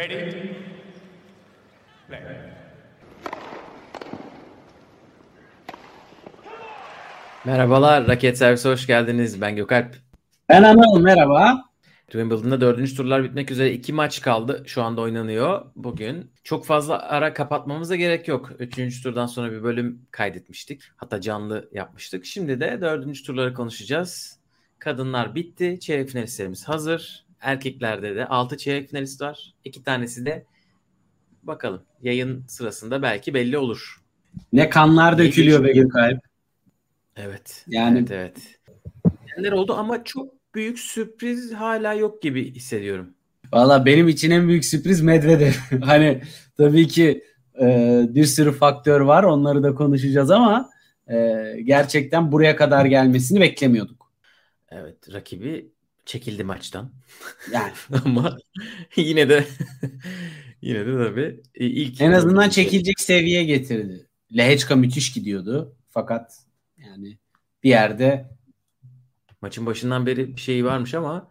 Ready? 0.00 0.32
Play. 2.08 2.20
Merhabalar, 7.44 8.08
Raket 8.08 8.38
Servise 8.38 8.68
hoş 8.68 8.86
geldiniz. 8.86 9.40
Ben 9.40 9.56
Gökalp. 9.56 9.96
Ben 10.48 10.62
Anıl, 10.62 11.00
merhaba. 11.00 11.64
Wimbledon'da 12.06 12.60
dördüncü 12.60 12.96
turlar 12.96 13.24
bitmek 13.24 13.50
üzere 13.50 13.72
iki 13.72 13.92
maç 13.92 14.20
kaldı. 14.20 14.62
Şu 14.66 14.82
anda 14.82 15.00
oynanıyor 15.00 15.66
bugün. 15.76 16.30
Çok 16.44 16.66
fazla 16.66 16.98
ara 16.98 17.34
kapatmamıza 17.34 17.96
gerek 17.96 18.28
yok. 18.28 18.50
Üçüncü 18.58 19.02
turdan 19.02 19.26
sonra 19.26 19.52
bir 19.52 19.62
bölüm 19.62 20.06
kaydetmiştik. 20.10 20.82
Hatta 20.96 21.20
canlı 21.20 21.68
yapmıştık. 21.72 22.24
Şimdi 22.24 22.60
de 22.60 22.80
dördüncü 22.80 23.22
turları 23.22 23.54
konuşacağız. 23.54 24.38
Kadınlar 24.78 25.34
bitti. 25.34 25.80
Çeyrek 25.80 26.08
finalistlerimiz 26.08 26.68
hazır. 26.68 27.29
Erkeklerde 27.40 28.16
de 28.16 28.26
altı 28.26 28.56
çeyrek 28.56 28.90
finalist 28.90 29.20
var. 29.20 29.54
İki 29.64 29.82
tanesi 29.82 30.26
de 30.26 30.44
bakalım 31.42 31.82
yayın 32.02 32.44
sırasında 32.48 33.02
belki 33.02 33.34
belli 33.34 33.58
olur. 33.58 34.00
Ne 34.52 34.70
kanlar 34.70 35.18
dökülüyor 35.18 35.64
be 35.64 35.72
Gökalp. 35.72 36.20
Evet. 37.16 37.64
Yani- 37.68 37.98
Evet 37.98 38.10
evet. 38.10 38.58
Neler 39.38 39.52
oldu 39.52 39.74
ama 39.74 40.04
çok 40.04 40.54
büyük 40.54 40.78
sürpriz 40.78 41.52
hala 41.52 41.94
yok 41.94 42.22
gibi 42.22 42.54
hissediyorum. 42.54 43.14
Valla 43.52 43.86
benim 43.86 44.08
için 44.08 44.30
en 44.30 44.48
büyük 44.48 44.64
sürpriz 44.64 45.00
Medvedev. 45.00 45.52
hani 45.82 46.22
tabii 46.56 46.88
ki 46.88 47.24
e, 47.60 48.00
bir 48.08 48.24
sürü 48.24 48.52
faktör 48.52 49.00
var 49.00 49.24
onları 49.24 49.62
da 49.62 49.74
konuşacağız 49.74 50.30
ama 50.30 50.70
e, 51.08 51.16
gerçekten 51.64 52.32
buraya 52.32 52.56
kadar 52.56 52.84
gelmesini 52.84 53.40
beklemiyorduk. 53.40 54.12
Evet 54.70 55.12
rakibi 55.12 55.72
çekildi 56.04 56.44
maçtan 56.44 56.92
Yani 57.52 57.72
ama 58.04 58.36
yine 58.96 59.28
de 59.28 59.46
yine 60.62 60.86
de 60.86 60.92
tabii 60.92 61.42
ilk 61.54 62.00
en 62.00 62.12
azından 62.12 62.48
çekilecek 62.48 63.00
seviyeye 63.00 63.44
getirdi. 63.44 64.06
Lehechka 64.36 64.76
müthiş 64.76 65.12
gidiyordu 65.12 65.76
fakat 65.88 66.46
yani 66.76 67.18
bir 67.62 67.70
yerde 67.70 68.30
maçın 69.42 69.66
başından 69.66 70.06
beri 70.06 70.36
bir 70.36 70.40
şey 70.40 70.64
varmış 70.64 70.94
ama 70.94 71.30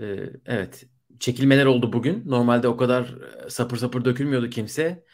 e, 0.00 0.04
evet 0.46 0.86
çekilmeler 1.20 1.66
oldu 1.66 1.92
bugün. 1.92 2.22
Normalde 2.26 2.68
o 2.68 2.76
kadar 2.76 3.04
e, 3.46 3.50
sapır 3.50 3.76
sapır 3.76 4.04
dökülmüyordu 4.04 4.50
kimse. 4.50 5.04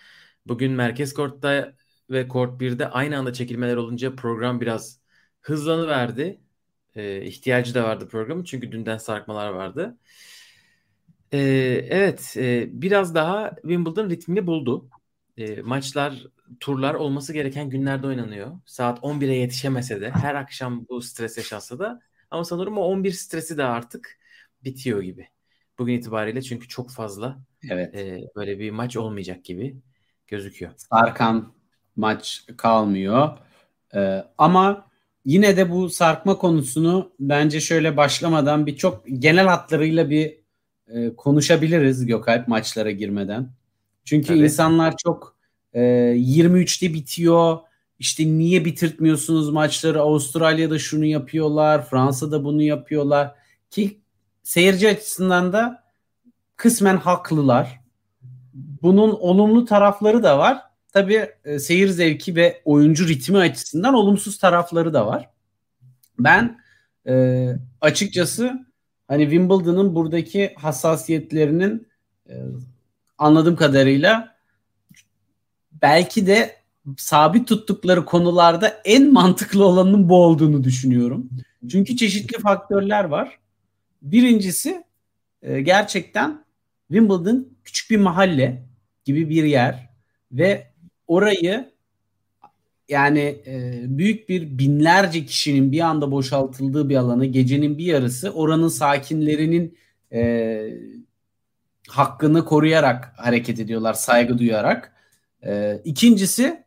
Bugün 0.47 0.73
merkez 0.73 1.15
kortta 1.15 1.75
ve 2.11 2.29
kort 2.29 2.61
1'de 2.61 2.89
aynı 2.89 3.19
anda 3.19 3.33
çekilmeler 3.33 3.77
olunca 3.77 4.17
program 4.17 4.61
biraz 4.61 5.01
hızlanıverdi. 5.41 6.41
E, 6.99 7.25
ihtiyacı 7.25 7.75
da 7.75 7.85
vardı 7.85 8.09
programın 8.09 8.45
çünkü 8.45 8.73
dünden 8.73 8.99
sarkmalar 8.99 9.49
vardı. 9.49 9.97
E, 11.33 11.39
evet 11.91 12.35
e, 12.37 12.69
biraz 12.83 13.15
daha 13.15 13.55
Wimbledon 13.63 14.11
ritmini 14.11 14.47
buldu. 14.47 14.89
E, 15.37 15.63
maçlar 15.63 16.27
turlar 16.61 16.95
olması 16.95 17.33
gereken 17.33 17.71
günlerde 17.71 18.07
oynanıyor. 18.07 18.59
Saat 18.67 18.99
11'e 19.03 19.35
yetişemese 19.35 20.01
de 20.01 20.11
her 20.11 20.35
akşam 20.35 20.87
bu 20.89 21.03
stres 21.03 21.37
yaşansa 21.37 21.79
da 21.79 22.01
ama 22.31 22.45
sanırım 22.45 22.79
o 22.79 22.81
11 22.81 23.13
stresi 23.13 23.59
de 23.59 23.65
artık 23.65 24.19
bitiyor 24.65 25.03
gibi. 25.03 25.29
Bugün 25.79 25.95
itibariyle 25.95 26.43
çünkü 26.43 26.69
çok 26.69 26.91
fazla 26.91 27.39
evet 27.71 27.95
e, 27.95 28.21
böyle 28.37 28.59
bir 28.59 28.71
maç 28.71 28.97
olmayacak 28.97 29.45
gibi 29.45 29.77
gözüküyor. 30.27 30.73
sarkan 30.77 31.55
maç 31.97 32.45
kalmıyor. 32.57 33.39
Ee, 33.95 34.25
ama 34.39 34.88
yine 35.29 35.57
de 35.57 35.71
bu 35.71 35.91
sarkma 35.91 36.39
konusunu 36.39 37.13
bence 37.21 37.61
şöyle 37.61 37.97
başlamadan 37.97 38.67
bir 38.67 38.77
çok 38.77 39.05
genel 39.19 39.47
hatlarıyla 39.47 40.11
bir 40.11 40.39
e, 40.89 41.17
konuşabiliriz 41.17 42.07
Gökalp 42.07 42.49
maçlara 42.49 42.91
girmeden. 42.91 43.51
Çünkü 44.05 44.27
Tabii. 44.27 44.39
insanlar 44.39 44.95
çok 44.97 45.37
e, 45.73 45.81
23'te 45.81 46.95
bitiyor. 46.95 47.59
İşte 47.99 48.27
niye 48.27 48.65
bitirtmiyorsunuz 48.65 49.51
maçları? 49.51 50.01
Avustralya'da 50.01 50.79
şunu 50.79 51.05
yapıyorlar, 51.05 51.87
Fransa'da 51.87 52.45
bunu 52.45 52.63
yapıyorlar 52.63 53.35
ki 53.71 54.01
seyirci 54.43 54.89
açısından 54.89 55.53
da 55.53 55.85
kısmen 56.57 56.97
haklılar. 56.97 57.81
Bunun 58.83 59.11
olumlu 59.11 59.65
tarafları 59.65 60.23
da 60.23 60.39
var. 60.39 60.68
Tabii 60.93 61.31
e, 61.45 61.59
seyir 61.59 61.89
zevki 61.89 62.37
ve 62.37 62.63
oyuncu 62.65 63.09
ritmi 63.09 63.39
açısından 63.39 63.95
olumsuz 63.95 64.39
tarafları 64.39 64.95
da 64.95 65.07
var. 65.07 65.31
Ben 66.19 66.61
e, 67.09 67.47
açıkçası 67.81 68.67
hani 69.09 69.23
Wimbledon'ın 69.23 69.95
buradaki 69.95 70.55
hassasiyetlerinin 70.57 71.89
e, 72.29 72.35
anladığım 73.19 73.57
kadarıyla 73.57 74.37
belki 75.73 76.27
de 76.27 76.57
sabit 76.97 77.49
tuttukları 77.49 78.05
konularda 78.05 78.69
en 78.85 79.13
mantıklı 79.13 79.65
olanın 79.65 80.09
bu 80.09 80.25
olduğunu 80.25 80.65
düşünüyorum. 80.65 81.29
Çünkü 81.71 81.97
çeşitli 81.97 82.39
faktörler 82.43 83.05
var. 83.05 83.39
Birincisi 84.03 84.85
e, 85.43 85.61
gerçekten 85.61 86.45
Wimbledon 86.89 87.49
küçük 87.65 87.91
bir 87.91 87.97
mahalle 87.97 88.67
gibi 89.05 89.29
bir 89.31 89.45
yer 89.45 89.89
ve 90.33 90.68
orayı 91.09 91.71
yani 92.89 93.43
e, 93.47 93.83
büyük 93.85 94.29
bir 94.29 94.59
binlerce 94.59 95.27
kişinin 95.27 95.73
bir 95.73 95.81
anda 95.81 96.11
boşaltıldığı 96.11 96.89
bir 96.89 96.97
alanı 96.97 97.27
gecenin 97.27 97.79
bir 97.79 97.85
yarısı 97.85 98.31
oranın 98.31 98.69
sakinlerinin 98.69 99.79
e, 100.13 100.63
hakkını 101.89 102.45
koruyarak 102.45 103.13
hareket 103.17 103.61
ediyorlar 103.61 103.95
saygı 103.95 104.39
duyarak. 104.39 104.93
E, 105.47 105.81
ikincisi 105.85 106.65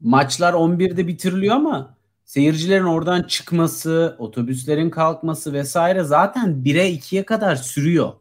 maçlar 0.00 0.52
11'de 0.52 1.06
bitiriliyor 1.06 1.54
ama 1.56 1.96
seyircilerin 2.24 2.84
oradan 2.84 3.22
çıkması, 3.22 4.16
otobüslerin 4.18 4.90
kalkması 4.90 5.52
vesaire 5.52 6.02
zaten 6.02 6.48
1'e 6.64 6.92
2'ye 6.92 7.22
kadar 7.24 7.56
sürüyor. 7.56 8.12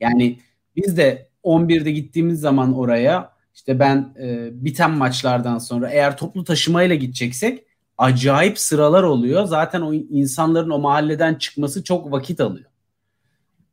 Yani 0.00 0.38
biz 0.76 0.96
de 0.96 1.28
11'de 1.44 1.90
gittiğimiz 1.90 2.40
zaman 2.40 2.78
oraya 2.78 3.31
işte 3.54 3.78
ben 3.78 4.14
e, 4.22 4.48
biten 4.64 4.90
maçlardan 4.90 5.58
sonra 5.58 5.90
eğer 5.90 6.16
toplu 6.16 6.44
taşımayla 6.44 6.94
gideceksek 6.94 7.64
acayip 7.98 8.58
sıralar 8.58 9.02
oluyor. 9.02 9.44
Zaten 9.44 9.80
o 9.80 9.94
insanların 9.94 10.70
o 10.70 10.78
mahalleden 10.78 11.34
çıkması 11.34 11.84
çok 11.84 12.12
vakit 12.12 12.40
alıyor. 12.40 12.70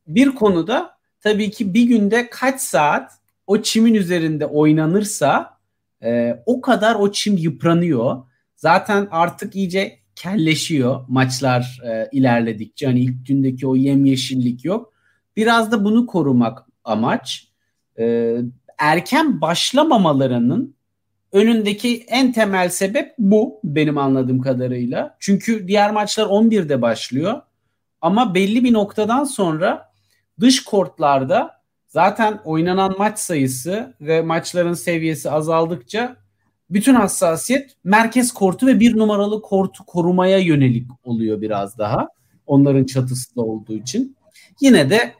Bir 0.06 0.34
konuda 0.34 0.90
tabii 1.20 1.50
ki 1.50 1.74
bir 1.74 1.82
günde 1.82 2.30
kaç 2.30 2.60
saat 2.60 3.12
o 3.46 3.62
çimin 3.62 3.94
üzerinde 3.94 4.46
oynanırsa 4.46 5.58
e, 6.02 6.42
o 6.46 6.60
kadar 6.60 6.94
o 6.94 7.12
çim 7.12 7.36
yıpranıyor. 7.36 8.22
Zaten 8.56 9.08
artık 9.10 9.56
iyice 9.56 9.98
kelleşiyor 10.14 11.04
maçlar 11.08 11.80
e, 11.86 12.08
ilerledikçe. 12.12 12.86
Hani 12.86 13.00
ilk 13.00 13.26
gündeki 13.26 13.66
o 13.66 13.76
yemyeşillik 13.76 14.64
yok. 14.64 14.92
Biraz 15.36 15.72
da 15.72 15.84
bunu 15.84 16.06
korumak 16.06 16.66
amaç. 16.84 17.48
E, 17.98 18.36
erken 18.80 19.40
başlamamalarının 19.40 20.74
önündeki 21.32 22.04
en 22.08 22.32
temel 22.32 22.68
sebep 22.68 23.14
bu 23.18 23.60
benim 23.64 23.98
anladığım 23.98 24.40
kadarıyla. 24.40 25.16
Çünkü 25.20 25.68
diğer 25.68 25.90
maçlar 25.90 26.26
11'de 26.26 26.82
başlıyor. 26.82 27.42
Ama 28.00 28.34
belli 28.34 28.64
bir 28.64 28.72
noktadan 28.72 29.24
sonra 29.24 29.92
dış 30.40 30.64
kortlarda 30.64 31.60
zaten 31.88 32.40
oynanan 32.44 32.94
maç 32.98 33.18
sayısı 33.18 33.94
ve 34.00 34.22
maçların 34.22 34.74
seviyesi 34.74 35.30
azaldıkça 35.30 36.16
bütün 36.70 36.94
hassasiyet 36.94 37.76
merkez 37.84 38.32
kortu 38.32 38.66
ve 38.66 38.80
bir 38.80 38.96
numaralı 38.96 39.42
kortu 39.42 39.86
korumaya 39.86 40.38
yönelik 40.38 40.86
oluyor 41.04 41.40
biraz 41.40 41.78
daha. 41.78 42.08
Onların 42.46 42.84
çatısı 42.84 43.36
da 43.36 43.40
olduğu 43.40 43.74
için. 43.74 44.16
Yine 44.60 44.90
de 44.90 45.14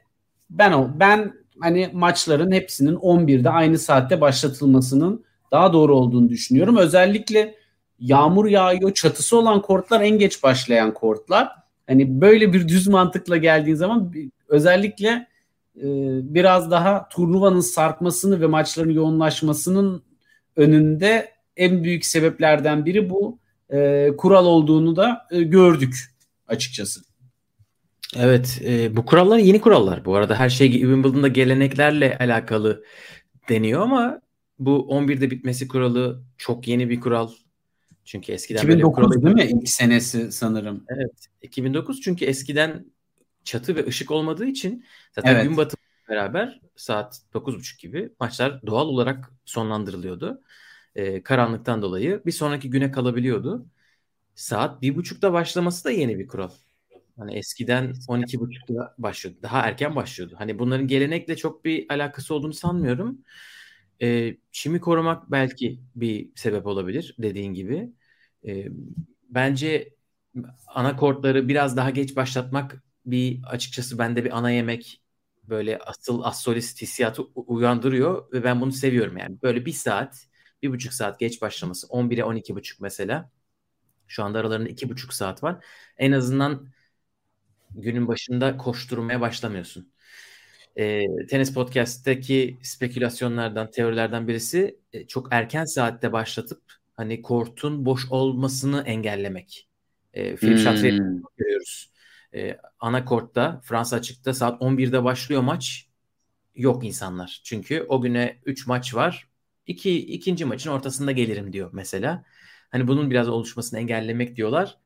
ben 0.50 0.72
o 0.72 0.91
ben 0.94 1.39
hani 1.60 1.91
maçların 1.93 2.53
hepsinin 2.53 2.97
11'de 2.97 3.50
aynı 3.50 3.79
saatte 3.79 4.20
başlatılmasının 4.20 5.25
daha 5.52 5.73
doğru 5.73 5.96
olduğunu 5.96 6.29
düşünüyorum. 6.29 6.76
Özellikle 6.76 7.55
yağmur 8.00 8.46
yağıyor, 8.46 8.94
çatısı 8.94 9.37
olan 9.37 9.62
kortlar 9.62 10.00
en 10.00 10.19
geç 10.19 10.43
başlayan 10.43 10.94
kortlar. 10.94 11.49
Hani 11.87 12.20
böyle 12.20 12.52
bir 12.52 12.69
düz 12.69 12.88
mantıkla 12.88 13.37
geldiğin 13.37 13.76
zaman 13.76 14.14
özellikle 14.49 15.08
e, 15.76 15.87
biraz 16.34 16.70
daha 16.70 17.08
turnuvanın 17.08 17.61
sarkmasını 17.61 18.40
ve 18.40 18.46
maçların 18.46 18.90
yoğunlaşmasının 18.90 20.02
önünde 20.56 21.31
en 21.56 21.84
büyük 21.84 22.06
sebeplerden 22.06 22.84
biri 22.84 23.11
bu 23.11 23.38
e, 23.70 24.11
kural 24.17 24.46
olduğunu 24.46 24.96
da 24.96 25.26
e, 25.31 25.43
gördük 25.43 25.94
açıkçası. 26.49 27.09
Evet, 28.16 28.60
e, 28.64 28.96
bu 28.96 29.06
kurallar 29.06 29.38
yeni 29.38 29.60
kurallar. 29.60 30.04
Bu 30.04 30.16
arada 30.16 30.34
her 30.34 30.48
şey 30.48 30.72
Wimbledon'da 30.72 31.28
geleneklerle 31.28 32.18
alakalı 32.18 32.84
deniyor 33.48 33.80
ama 33.80 34.20
bu 34.58 34.86
11'de 34.90 35.30
bitmesi 35.30 35.68
kuralı 35.68 36.22
çok 36.38 36.68
yeni 36.68 36.90
bir 36.90 37.00
kural. 37.00 37.30
Çünkü 38.04 38.32
eskiden 38.32 38.62
böyle 38.62 38.78
bir 38.78 38.78
2009 38.78 38.96
kuralı 38.96 39.22
değil 39.22 39.34
mi? 39.34 39.58
İlk 39.60 39.68
senesi 39.68 40.32
sanırım. 40.32 40.84
Evet, 40.88 41.26
2009 41.42 42.00
çünkü 42.00 42.24
eskiden 42.24 42.86
çatı 43.44 43.76
ve 43.76 43.86
ışık 43.86 44.10
olmadığı 44.10 44.46
için 44.46 44.84
zaten 45.12 45.34
Evet. 45.34 45.44
gün 45.44 45.56
batımı 45.56 45.80
beraber 46.08 46.60
saat 46.76 47.20
9.30 47.34 47.80
gibi 47.82 48.12
maçlar 48.20 48.66
doğal 48.66 48.88
olarak 48.88 49.32
sonlandırılıyordu. 49.44 50.42
Ee, 50.94 51.22
karanlıktan 51.22 51.82
dolayı 51.82 52.22
bir 52.26 52.32
sonraki 52.32 52.70
güne 52.70 52.90
kalabiliyordu. 52.90 53.66
Saat 54.34 54.82
1.30'da 54.82 55.32
başlaması 55.32 55.84
da 55.84 55.90
yeni 55.90 56.18
bir 56.18 56.26
kural. 56.26 56.50
Hani 57.20 57.34
eskiden 57.37 57.94
12.30'da 58.08 58.94
başlıyordu. 58.99 59.38
Daha 59.43 59.61
erken 59.62 59.96
başlıyordu. 59.96 60.34
Hani 60.38 60.58
bunların 60.58 60.87
gelenekle 60.87 61.37
çok 61.37 61.64
bir 61.64 61.87
alakası 61.90 62.34
olduğunu 62.34 62.52
sanmıyorum. 62.52 63.19
Ee, 64.02 64.37
çimi 64.52 64.81
korumak 64.81 65.31
belki 65.31 65.81
bir 65.94 66.31
sebep 66.37 66.67
olabilir 66.67 67.14
dediğin 67.19 67.55
gibi. 67.55 67.93
Ee, 68.46 68.67
bence 69.28 69.94
ana 70.67 70.96
kortları 70.96 71.49
biraz 71.49 71.76
daha 71.76 71.90
geç 71.90 72.17
başlatmak 72.17 72.82
bir 73.06 73.40
açıkçası 73.46 73.99
bende 73.99 74.25
bir 74.25 74.38
ana 74.38 74.50
yemek 74.50 75.02
böyle 75.44 75.78
asıl 75.78 76.22
asolist 76.22 76.82
hissiyatı 76.82 77.22
uyandırıyor 77.22 78.32
ve 78.32 78.44
ben 78.44 78.61
bunu 78.61 78.72
seviyorum 78.72 79.17
yani. 79.17 79.43
Böyle 79.43 79.67
bir 79.67 79.72
saat, 79.72 80.26
bir 80.62 80.70
buçuk 80.70 80.93
saat 80.93 81.20
geç 81.20 81.43
başlaması. 81.43 81.87
11'e 81.87 82.25
12 82.25 82.55
buçuk 82.56 82.81
mesela. 82.81 83.31
Şu 84.08 84.25
anda 84.25 84.38
aralarında 84.38 84.69
iki 84.69 84.88
buçuk 84.90 85.14
saat 85.14 85.43
var. 85.43 85.64
En 85.99 86.12
azından 86.12 86.69
günün 87.75 88.08
başında 88.08 88.56
koşturmaya 88.56 89.20
başlamıyorsun. 89.20 89.93
E, 90.76 91.06
Tenis 91.26 91.55
Podcast'teki 91.55 92.58
spekülasyonlardan, 92.62 93.70
teorilerden 93.70 94.28
birisi 94.28 94.78
e, 94.93 95.06
çok 95.06 95.28
erken 95.31 95.64
saatte 95.64 96.12
başlatıp 96.12 96.62
hani 96.96 97.22
kortun 97.22 97.84
boş 97.84 98.11
olmasını 98.11 98.82
engellemek. 98.87 99.69
E, 100.14 100.37
Philip 100.37 100.56
hmm. 100.56 100.64
Chatrier 100.64 101.00
görüyoruz. 101.37 101.90
E, 102.34 102.58
ana 102.81 103.05
kortta 103.05 103.61
Fransa 103.64 103.96
açıkta 103.96 104.34
saat 104.34 104.62
11'de 104.62 105.05
başlıyor 105.05 105.43
maç. 105.43 105.87
Yok 106.55 106.84
insanlar. 106.84 107.40
Çünkü 107.44 107.87
o 107.88 108.00
güne 108.00 108.40
3 108.44 108.67
maç 108.67 108.94
var. 108.94 109.28
İki, 109.67 110.06
ikinci 110.12 110.44
maçın 110.44 110.70
ortasında 110.70 111.12
gelirim 111.12 111.52
diyor 111.52 111.70
mesela. 111.72 112.25
Hani 112.70 112.88
bunun 112.88 113.11
biraz 113.11 113.28
oluşmasını 113.28 113.81
engellemek 113.81 114.37
diyorlar. 114.37 114.78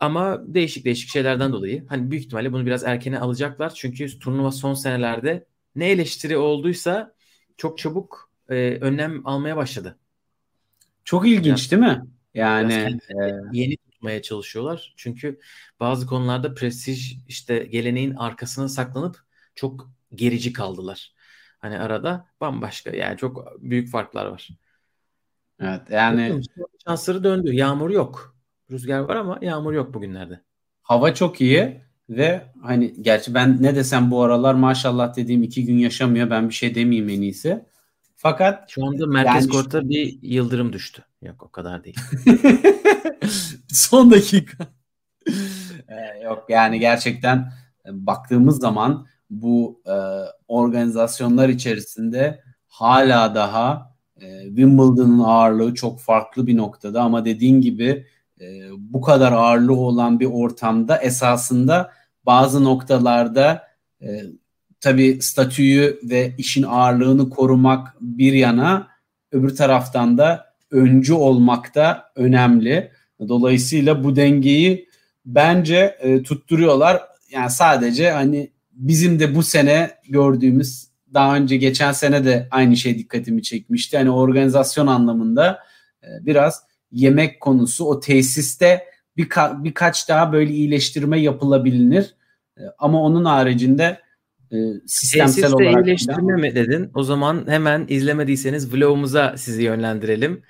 Ama 0.00 0.40
değişik 0.46 0.84
değişik 0.84 1.08
şeylerden 1.08 1.52
dolayı 1.52 1.86
hani 1.88 2.10
büyük 2.10 2.24
ihtimalle 2.24 2.52
bunu 2.52 2.66
biraz 2.66 2.84
erkene 2.84 3.18
alacaklar. 3.18 3.72
Çünkü 3.74 4.18
turnuva 4.18 4.52
son 4.52 4.74
senelerde 4.74 5.46
ne 5.74 5.90
eleştiri 5.90 6.36
olduysa 6.36 7.14
çok 7.56 7.78
çabuk 7.78 8.30
e, 8.48 8.54
önlem 8.80 9.26
almaya 9.26 9.56
başladı. 9.56 9.98
Çok 11.04 11.28
ilginç 11.28 11.72
yani, 11.72 11.82
değil 11.82 11.92
mi? 11.92 12.06
Yani 12.34 12.72
e... 12.72 13.34
yeni 13.52 13.76
tutmaya 13.76 14.22
çalışıyorlar. 14.22 14.94
Çünkü 14.96 15.40
bazı 15.80 16.06
konularda 16.06 16.54
prestij 16.54 17.16
işte 17.28 17.58
geleneğin 17.58 18.14
arkasına 18.14 18.68
saklanıp 18.68 19.16
çok 19.54 19.90
gerici 20.14 20.52
kaldılar. 20.52 21.14
Hani 21.58 21.78
arada 21.78 22.28
bambaşka 22.40 22.90
yani 22.90 23.16
çok 23.18 23.60
büyük 23.60 23.90
farklar 23.90 24.26
var. 24.26 24.48
Evet 25.60 25.80
yani 25.90 26.42
şansları 26.86 27.24
döndü. 27.24 27.54
Yağmur 27.54 27.90
yok. 27.90 28.39
Rüzgar 28.70 28.98
var 29.00 29.16
ama 29.16 29.38
yağmur 29.42 29.72
yok 29.72 29.94
bugünlerde. 29.94 30.40
Hava 30.82 31.14
çok 31.14 31.40
iyi 31.40 31.80
ve 32.08 32.42
hani 32.62 32.94
gerçi 33.02 33.34
ben 33.34 33.62
ne 33.62 33.74
desem 33.74 34.10
bu 34.10 34.22
aralar 34.22 34.54
maşallah 34.54 35.16
dediğim 35.16 35.42
iki 35.42 35.64
gün 35.64 35.78
yaşamıyor. 35.78 36.30
Ben 36.30 36.48
bir 36.48 36.54
şey 36.54 36.74
demeyeyim 36.74 37.08
en 37.08 37.20
iyisi. 37.20 37.64
Fakat 38.16 38.70
şu 38.70 38.86
anda 38.86 39.06
merkez 39.06 39.44
yani... 39.44 39.52
kortta 39.52 39.88
bir 39.88 40.18
yıldırım 40.22 40.72
düştü. 40.72 41.02
Yok 41.22 41.42
o 41.42 41.48
kadar 41.48 41.84
değil. 41.84 41.96
Son 43.68 44.10
dakika. 44.10 44.66
ee, 45.88 46.24
yok 46.24 46.44
yani 46.48 46.80
gerçekten 46.80 47.52
e, 47.86 48.06
baktığımız 48.06 48.60
zaman 48.60 49.06
bu 49.30 49.82
e, 49.86 49.96
organizasyonlar 50.48 51.48
içerisinde 51.48 52.42
hala 52.66 53.34
daha 53.34 53.96
e, 54.20 54.44
Wimbledon'un 54.46 55.18
ağırlığı 55.18 55.74
çok 55.74 56.00
farklı 56.00 56.46
bir 56.46 56.56
noktada 56.56 57.02
ama 57.02 57.24
dediğin 57.24 57.60
gibi 57.60 58.06
e, 58.40 58.44
bu 58.78 59.00
kadar 59.00 59.32
ağırlığı 59.32 59.76
olan 59.76 60.20
bir 60.20 60.26
ortamda 60.26 60.96
esasında 60.96 61.90
bazı 62.26 62.64
noktalarda 62.64 63.62
e, 64.02 64.22
tabii 64.80 65.18
statüyü 65.22 66.00
ve 66.02 66.34
işin 66.38 66.62
ağırlığını 66.62 67.30
korumak 67.30 67.96
bir 68.00 68.32
yana 68.32 68.88
öbür 69.32 69.56
taraftan 69.56 70.18
da 70.18 70.54
öncü 70.70 71.12
olmak 71.12 71.74
da 71.74 72.12
önemli. 72.16 72.90
Dolayısıyla 73.28 74.04
bu 74.04 74.16
dengeyi 74.16 74.88
bence 75.26 75.96
e, 76.00 76.22
tutturuyorlar. 76.22 77.02
Yani 77.30 77.50
sadece 77.50 78.10
hani 78.10 78.50
bizim 78.72 79.20
de 79.20 79.34
bu 79.34 79.42
sene 79.42 79.90
gördüğümüz 80.08 80.90
daha 81.14 81.36
önce 81.36 81.56
geçen 81.56 81.92
sene 81.92 82.24
de 82.24 82.48
aynı 82.50 82.76
şey 82.76 82.98
dikkatimi 82.98 83.42
çekmişti. 83.42 83.96
Hani 83.96 84.10
organizasyon 84.10 84.86
anlamında 84.86 85.58
e, 86.02 86.08
biraz 86.26 86.69
yemek 86.92 87.40
konusu 87.40 87.84
o 87.84 88.00
tesiste 88.00 88.84
birka, 89.16 89.64
birkaç 89.64 90.08
daha 90.08 90.32
böyle 90.32 90.52
iyileştirme 90.52 91.20
yapılabilir. 91.20 92.14
E, 92.58 92.62
ama 92.78 93.02
onun 93.02 93.24
haricinde 93.24 94.00
e, 94.52 94.56
sistemsel 94.86 95.42
Tesiste 95.42 95.56
olarak 95.56 95.86
iyileştirme 95.86 96.36
mi 96.36 96.54
dedin? 96.54 96.90
O 96.94 97.02
zaman 97.02 97.44
hemen 97.48 97.86
izlemediyseniz 97.88 98.74
vlogumuza 98.74 99.34
sizi 99.36 99.62
yönlendirelim. 99.62 100.42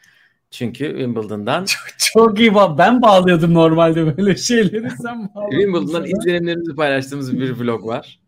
Çünkü 0.50 0.84
Wimbledon'dan 0.84 1.64
çok, 1.64 1.82
çok 1.98 2.40
iyi 2.40 2.54
ben 2.54 3.02
bağlıyordum 3.02 3.54
normalde 3.54 4.16
böyle 4.16 4.36
şeyleri 4.36 4.90
sen 4.90 5.28
Wimbledon'dan 5.50 6.04
izlenimlerimizi 6.04 6.74
paylaştığımız 6.74 7.38
bir 7.38 7.50
vlog 7.50 7.86
var. 7.86 8.20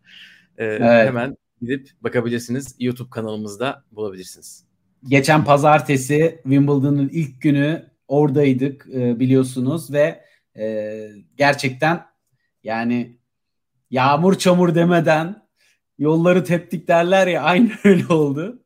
Ee, 0.58 0.64
evet. 0.64 1.06
Hemen 1.06 1.36
gidip 1.60 1.90
bakabilirsiniz. 2.00 2.76
YouTube 2.78 3.10
kanalımızda 3.10 3.84
bulabilirsiniz. 3.92 4.64
Geçen 5.08 5.44
pazartesi 5.44 6.40
Wimbledon'ın 6.42 7.08
ilk 7.08 7.40
günü 7.40 7.91
oradaydık 8.08 8.87
e, 8.94 9.20
biliyorsunuz 9.20 9.93
ve 9.93 10.25
e, 10.56 11.08
gerçekten 11.37 12.04
yani 12.64 13.16
yağmur 13.90 14.38
çamur 14.38 14.75
demeden 14.75 15.43
yolları 15.99 16.44
teptik 16.44 16.88
derler 16.88 17.26
ya 17.26 17.43
aynı 17.43 17.70
öyle 17.84 18.06
oldu. 18.06 18.62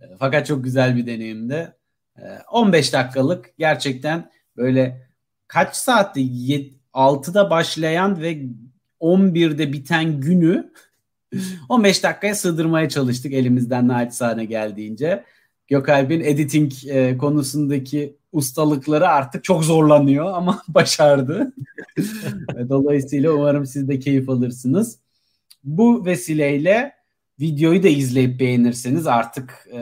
E, 0.00 0.04
fakat 0.18 0.46
çok 0.46 0.64
güzel 0.64 0.96
bir 0.96 1.06
deneyimdi. 1.06 1.76
E, 2.18 2.22
15 2.52 2.92
dakikalık 2.92 3.58
gerçekten 3.58 4.30
böyle 4.56 5.08
kaç 5.48 5.76
saatte 5.76 6.20
6'da 6.94 7.50
başlayan 7.50 8.20
ve 8.22 8.42
11'de 9.00 9.72
biten 9.72 10.20
günü 10.20 10.72
15 11.68 12.02
dakikaya 12.02 12.34
sığdırmaya 12.34 12.88
çalıştık 12.88 13.32
elimizden 13.32 13.88
naçizane 13.88 14.44
geldiğince. 14.44 15.24
Gökalp'in 15.68 16.20
editing 16.20 16.72
e, 16.86 17.16
konusundaki 17.18 18.16
ustalıkları 18.34 19.08
artık 19.08 19.44
çok 19.44 19.64
zorlanıyor 19.64 20.32
ama 20.34 20.62
başardı. 20.68 21.52
Dolayısıyla 22.68 23.32
umarım 23.32 23.66
siz 23.66 23.88
de 23.88 23.98
keyif 23.98 24.28
alırsınız. 24.28 24.98
Bu 25.64 26.06
vesileyle 26.06 26.92
videoyu 27.40 27.82
da 27.82 27.88
izleyip 27.88 28.40
beğenirseniz 28.40 29.06
artık 29.06 29.68
e, 29.72 29.80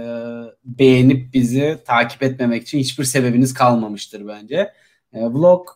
beğenip 0.65 1.35
bizi 1.35 1.79
takip 1.85 2.23
etmemek 2.23 2.63
için 2.63 2.79
hiçbir 2.79 3.05
sebebiniz 3.05 3.55
kalmamıştır 3.55 4.29
bence. 4.29 4.73
E, 5.13 5.25
vlog 5.25 5.69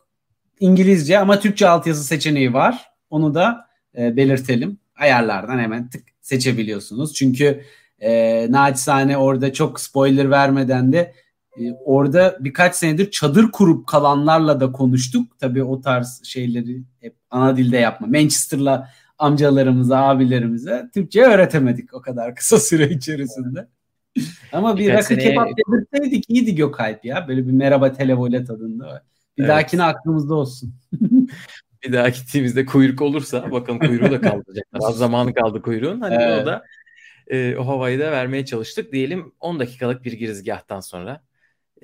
İngilizce 0.61 1.18
ama 1.18 1.40
Türkçe 1.40 1.68
altyazı 1.68 2.04
seçeneği 2.04 2.52
var. 2.52 2.90
Onu 3.11 3.35
da 3.35 3.66
e, 3.99 4.16
belirtelim. 4.16 4.78
Ayarlardan 4.97 5.59
hemen 5.59 5.90
tık 5.90 6.04
seçebiliyorsunuz. 6.21 7.14
Çünkü 7.14 7.62
e, 8.00 8.47
naçizane 8.50 9.16
orada 9.16 9.52
çok 9.52 9.80
spoiler 9.80 10.30
vermeden 10.30 10.92
de 10.92 11.14
orada 11.85 12.37
birkaç 12.41 12.75
senedir 12.75 13.11
çadır 13.11 13.51
kurup 13.51 13.87
kalanlarla 13.87 14.61
da 14.61 14.73
konuştuk. 14.73 15.39
Tabii 15.39 15.63
o 15.63 15.81
tarz 15.81 16.21
şeyleri 16.25 16.83
hep 17.01 17.15
ana 17.31 17.57
dilde 17.57 17.77
yapma. 17.77 18.07
Manchester'la 18.07 18.91
amcalarımıza, 19.19 19.99
abilerimize 19.99 20.91
Türkçe 20.95 21.23
öğretemedik 21.23 21.95
o 21.95 22.01
kadar 22.01 22.35
kısa 22.35 22.61
süre 22.61 22.89
içerisinde. 22.89 23.69
Ama 24.53 24.77
bir 24.77 24.93
rakı 24.93 25.05
sene... 25.05 25.19
kebap 25.19 25.49
yedirseydik 25.49 26.31
iyiydi 26.31 26.55
Gökalp 26.55 27.05
ya. 27.05 27.29
Böyle 27.29 27.47
bir 27.47 27.53
merhaba 27.53 27.93
televole 27.93 28.45
tadında. 28.45 29.03
Bir 29.39 29.43
evet. 29.43 29.51
dahakine 29.51 29.83
aklımızda 29.83 30.35
olsun. 30.35 30.75
bir 31.83 31.93
daha 31.93 32.09
gittiğimizde 32.09 32.67
kuyruk 32.67 33.03
olursa 33.03 33.51
bakalım 33.51 33.79
kuyruğu 33.79 34.11
da 34.11 34.21
kaldıracaklar. 34.21 34.81
Az 34.89 34.99
zamanı 34.99 35.35
kaldı 35.35 35.63
kuyruğun. 35.63 36.01
Hani 36.01 36.15
evet. 36.15 36.43
o 36.43 36.47
da 36.47 36.65
e, 37.27 37.57
o 37.57 37.67
havayı 37.67 38.01
da 38.01 38.13
vermeye 38.13 38.45
çalıştık. 38.45 38.93
Diyelim 38.93 39.33
10 39.41 39.61
dakikalık 39.61 40.05
bir 40.05 40.13
girizgahtan 40.13 40.81
sonra 40.81 41.23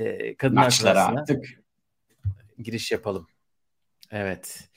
e, 0.02 0.37
kadınlar 0.37 0.62
Maçlara 0.62 1.06
artık 1.06 1.44
giriş 2.59 2.92
yapalım. 2.92 3.26
Evet. 4.11 4.68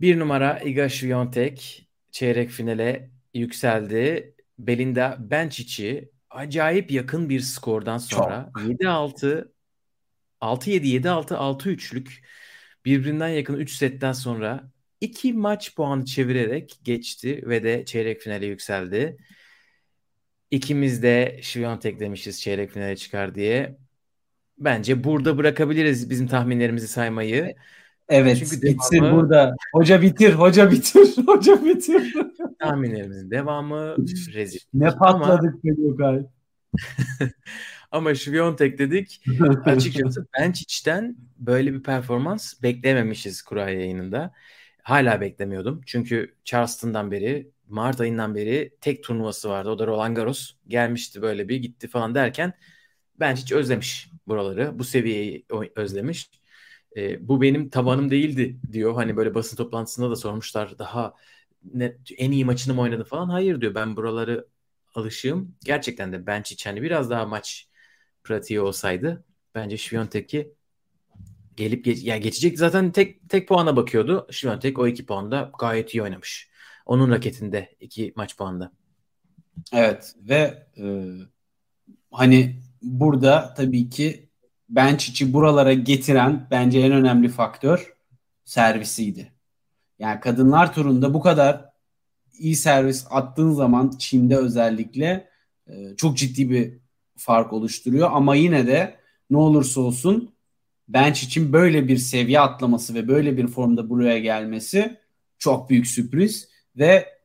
Bir 0.00 0.18
numara 0.18 0.60
Iga 0.60 0.88
Świątek 0.88 1.88
çeyrek 2.10 2.50
finale 2.50 3.10
yükseldi. 3.34 4.34
Belinda 4.58 5.16
Bencic'i 5.20 6.10
acayip 6.30 6.90
yakın 6.90 7.28
bir 7.28 7.40
skordan 7.40 7.98
sonra 7.98 8.50
7-6 8.54 9.52
6-7 10.40 10.86
7-6 11.00 11.34
6-3'lük 11.34 12.24
birbirinden 12.84 13.28
yakın 13.28 13.54
3 13.54 13.72
setten 13.72 14.12
sonra 14.12 14.70
iki 15.00 15.32
maç 15.32 15.74
puanı 15.74 16.04
çevirerek 16.04 16.80
geçti 16.84 17.42
ve 17.46 17.62
de 17.62 17.84
çeyrek 17.84 18.20
finale 18.20 18.46
yükseldi. 18.46 19.16
İkimiz 20.50 21.02
de 21.02 21.40
Şiviyontek 21.42 22.00
demişiz 22.00 22.40
çeyrek 22.40 22.70
finale 22.70 22.96
çıkar 22.96 23.34
diye. 23.34 23.78
Bence 24.58 25.04
burada 25.04 25.38
bırakabiliriz 25.38 26.10
bizim 26.10 26.26
tahminlerimizi 26.26 26.88
saymayı. 26.88 27.54
Evet 28.08 28.36
Çünkü 28.38 28.62
bitsin 28.62 28.96
devamı, 28.96 29.16
burada. 29.16 29.56
Hoca 29.72 30.02
bitir, 30.02 30.32
hoca 30.32 30.70
bitir, 30.70 31.16
hoca 31.26 31.64
bitir. 31.64 32.14
tahminlerimizin 32.58 33.30
devamı 33.30 33.96
rezil. 34.32 34.60
Ne 34.74 34.90
patladık 34.90 35.64
be 35.64 35.70
Gökay. 35.70 36.26
Ama 37.90 38.14
Şiviyontek 38.14 38.78
dedik. 38.78 39.22
Açıkçası 39.64 40.26
Bençic'ten 40.38 41.16
böyle 41.38 41.74
bir 41.74 41.82
performans 41.82 42.62
beklememişiz 42.62 43.42
kura 43.42 43.70
yayınında. 43.70 44.32
Hala 44.82 45.20
beklemiyordum. 45.20 45.80
Çünkü 45.86 46.34
Charleston'dan 46.44 47.10
beri 47.10 47.50
Mart 47.68 48.00
ayından 48.00 48.34
beri 48.34 48.74
tek 48.80 49.04
turnuvası 49.04 49.48
vardı. 49.48 49.70
O 49.70 49.78
da 49.78 49.86
Roland 49.86 50.16
Garros. 50.16 50.52
Gelmişti 50.68 51.22
böyle 51.22 51.48
bir 51.48 51.56
gitti 51.56 51.88
falan 51.88 52.14
derken 52.14 52.52
ben 53.20 53.36
hiç 53.36 53.52
özlemiş 53.52 54.10
buraları. 54.28 54.78
Bu 54.78 54.84
seviyeyi 54.84 55.46
özlemiş. 55.76 56.30
E, 56.96 57.28
bu 57.28 57.42
benim 57.42 57.70
tabanım 57.70 58.10
değildi 58.10 58.60
diyor. 58.72 58.94
Hani 58.94 59.16
böyle 59.16 59.34
basın 59.34 59.56
toplantısında 59.56 60.10
da 60.10 60.16
sormuşlar 60.16 60.78
daha 60.78 61.14
ne, 61.74 61.96
en 62.18 62.32
iyi 62.32 62.44
maçını 62.44 62.74
mı 62.74 62.80
oynadı 62.80 63.04
falan. 63.04 63.28
Hayır 63.28 63.60
diyor 63.60 63.74
ben 63.74 63.96
buraları 63.96 64.46
alışığım. 64.94 65.54
Gerçekten 65.64 66.12
de 66.12 66.26
bench 66.26 66.66
hani 66.66 66.82
biraz 66.82 67.10
daha 67.10 67.26
maç 67.26 67.68
pratiği 68.24 68.60
olsaydı 68.60 69.24
bence 69.54 69.76
Şviyontek'i 69.76 70.54
gelip 71.56 71.84
geç, 71.84 72.04
yani 72.04 72.20
geçecek 72.20 72.58
zaten 72.58 72.92
tek 72.92 73.28
tek 73.28 73.48
puana 73.48 73.76
bakıyordu. 73.76 74.26
Şviyontek 74.30 74.78
o 74.78 74.86
iki 74.86 75.06
puanda 75.06 75.52
gayet 75.58 75.94
iyi 75.94 76.02
oynamış. 76.02 76.50
Onun 76.86 77.10
raketinde 77.10 77.76
iki 77.80 78.12
maç 78.16 78.36
puanda. 78.36 78.72
Evet 79.72 80.14
ve 80.20 80.66
e, 80.78 80.86
hani 82.10 82.60
burada 82.82 83.54
tabii 83.56 83.90
ki 83.90 84.28
Benchic'i 84.68 85.32
buralara 85.32 85.72
getiren 85.72 86.46
bence 86.50 86.80
en 86.80 86.92
önemli 86.92 87.28
faktör 87.28 87.94
servisiydi. 88.44 89.32
Yani 89.98 90.20
kadınlar 90.20 90.74
turunda 90.74 91.14
bu 91.14 91.20
kadar 91.20 91.64
iyi 92.38 92.56
servis 92.56 93.06
attığın 93.10 93.52
zaman 93.52 93.90
Çin'de 93.98 94.36
özellikle 94.36 95.28
e, 95.66 95.96
çok 95.96 96.16
ciddi 96.16 96.50
bir 96.50 96.78
fark 97.16 97.52
oluşturuyor. 97.52 98.10
Ama 98.12 98.34
yine 98.34 98.66
de 98.66 98.96
ne 99.30 99.36
olursa 99.36 99.80
olsun 99.80 100.34
bench 100.88 101.22
için 101.24 101.52
böyle 101.52 101.88
bir 101.88 101.96
seviye 101.96 102.40
atlaması 102.40 102.94
ve 102.94 103.08
böyle 103.08 103.36
bir 103.36 103.46
formda 103.46 103.90
buraya 103.90 104.18
gelmesi 104.18 104.98
çok 105.38 105.70
büyük 105.70 105.86
sürpriz 105.86 106.48
ve 106.76 107.17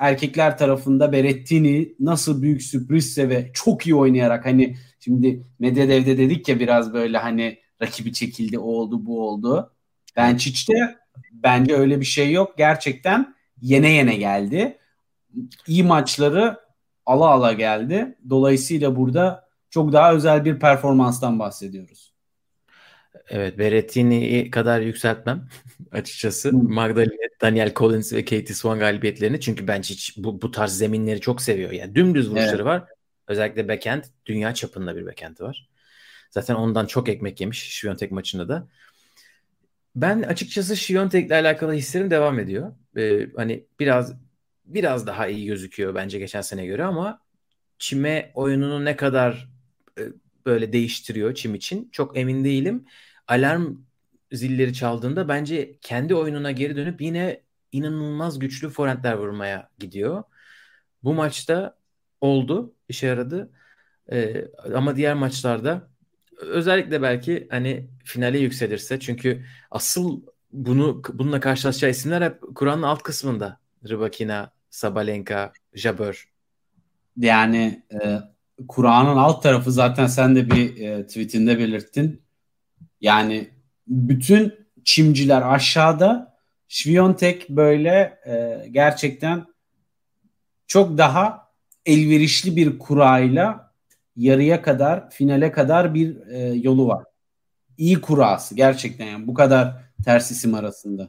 erkekler 0.00 0.58
tarafında 0.58 1.12
Berettini 1.12 1.94
nasıl 2.00 2.42
büyük 2.42 2.62
sürprizse 2.62 3.28
ve 3.28 3.50
çok 3.54 3.86
iyi 3.86 3.94
oynayarak 3.94 4.46
hani 4.46 4.76
şimdi 5.00 5.42
Medvedev'de 5.58 6.18
dedik 6.18 6.48
ya 6.48 6.60
biraz 6.60 6.92
böyle 6.92 7.18
hani 7.18 7.58
rakibi 7.82 8.12
çekildi 8.12 8.58
o 8.58 8.62
oldu 8.62 9.06
bu 9.06 9.28
oldu. 9.28 9.72
Benchic'te 10.16 10.98
bence 11.32 11.74
öyle 11.74 12.00
bir 12.00 12.04
şey 12.04 12.32
yok. 12.32 12.54
Gerçekten 12.58 13.34
yene 13.62 13.92
yene 13.92 14.16
geldi. 14.16 14.78
İyi 15.66 15.82
maçları 15.82 16.60
ala 17.06 17.26
ala 17.26 17.52
geldi. 17.52 18.18
Dolayısıyla 18.30 18.96
burada 18.96 19.48
çok 19.70 19.92
daha 19.92 20.14
özel 20.14 20.44
bir 20.44 20.58
performanstan 20.58 21.38
bahsediyoruz. 21.38 22.09
Evet 23.28 23.58
Berrettini 23.58 24.50
kadar 24.50 24.80
yükseltmem 24.80 25.48
açıkçası. 25.92 26.52
Magdalena, 26.52 27.10
Daniel 27.40 27.74
Collins 27.74 28.12
ve 28.12 28.24
Katie 28.24 28.54
Swan 28.54 28.78
galibiyetlerini. 28.78 29.40
Çünkü 29.40 29.68
ben 29.68 29.82
hiç 29.82 30.14
bu, 30.16 30.42
bu 30.42 30.50
tarz 30.50 30.78
zeminleri 30.78 31.20
çok 31.20 31.42
seviyor. 31.42 31.70
Yani 31.70 31.94
dümdüz 31.94 32.30
vuruşları 32.30 32.56
evet. 32.56 32.64
var. 32.64 32.84
Özellikle 33.28 33.68
backhand. 33.68 34.04
Dünya 34.26 34.54
çapında 34.54 34.96
bir 34.96 35.06
backhand'i 35.06 35.42
var. 35.42 35.68
Zaten 36.30 36.54
ondan 36.54 36.86
çok 36.86 37.08
ekmek 37.08 37.40
yemiş 37.40 37.58
Şviyontek 37.58 38.12
maçında 38.12 38.48
da. 38.48 38.68
Ben 39.96 40.22
açıkçası 40.22 40.76
Şviyontek'le 40.76 41.30
alakalı 41.30 41.72
hislerim 41.72 42.10
devam 42.10 42.38
ediyor. 42.38 42.72
Ee, 42.96 43.26
hani 43.36 43.64
biraz 43.80 44.14
biraz 44.64 45.06
daha 45.06 45.26
iyi 45.26 45.46
gözüküyor 45.46 45.94
bence 45.94 46.18
geçen 46.18 46.40
sene 46.40 46.66
göre 46.66 46.84
ama 46.84 47.20
çime 47.78 48.30
oyununu 48.34 48.84
ne 48.84 48.96
kadar 48.96 49.48
e, 49.98 50.02
böyle 50.46 50.72
değiştiriyor 50.72 51.34
çim 51.34 51.54
için 51.54 51.88
çok 51.92 52.18
emin 52.18 52.44
değilim. 52.44 52.84
Alarm 53.28 53.76
zilleri 54.32 54.74
çaldığında 54.74 55.28
bence 55.28 55.78
kendi 55.80 56.14
oyununa 56.14 56.50
geri 56.50 56.76
dönüp 56.76 57.00
yine 57.00 57.42
inanılmaz 57.72 58.38
güçlü 58.38 58.68
forentler 58.70 59.14
vurmaya 59.14 59.70
gidiyor. 59.78 60.22
Bu 61.04 61.14
maçta 61.14 61.76
oldu, 62.20 62.74
işe 62.88 63.06
yaradı. 63.06 63.50
Ee, 64.12 64.44
ama 64.74 64.96
diğer 64.96 65.14
maçlarda 65.14 65.88
özellikle 66.36 67.02
belki 67.02 67.48
hani 67.50 67.90
finale 68.04 68.38
yükselirse 68.38 69.00
çünkü 69.00 69.44
asıl 69.70 70.22
bunu 70.52 71.02
bununla 71.12 71.40
karşılaşacağı 71.40 71.90
isimler 71.90 72.22
hep 72.22 72.42
Kur'an'ın 72.54 72.82
alt 72.82 73.02
kısmında. 73.02 73.60
Rybakina, 73.88 74.52
Sabalenka, 74.70 75.52
Jabeur. 75.74 76.30
Yani 77.16 77.82
e, 77.92 78.18
Kur'an'ın 78.68 79.16
alt 79.16 79.42
tarafı 79.42 79.72
zaten 79.72 80.06
sen 80.06 80.36
de 80.36 80.50
bir 80.50 80.80
e, 80.80 81.06
tweetinde 81.06 81.58
belirttin. 81.58 82.22
Yani 83.00 83.50
bütün 83.86 84.54
çimciler 84.84 85.42
aşağıda 85.42 86.30
Şviyontek 86.72 87.48
böyle 87.50 88.18
e, 88.26 88.66
gerçekten 88.70 89.46
çok 90.66 90.98
daha 90.98 91.48
elverişli 91.86 92.56
bir 92.56 92.78
kurayla 92.78 93.72
yarıya 94.16 94.62
kadar 94.62 95.10
finale 95.10 95.52
kadar 95.52 95.94
bir 95.94 96.26
e, 96.26 96.38
yolu 96.38 96.88
var. 96.88 97.04
İyi 97.78 98.00
kurası 98.00 98.54
gerçekten 98.54 99.06
yani 99.06 99.26
bu 99.26 99.34
kadar 99.34 99.74
ters 100.04 100.30
isim 100.30 100.54
arasında. 100.54 101.08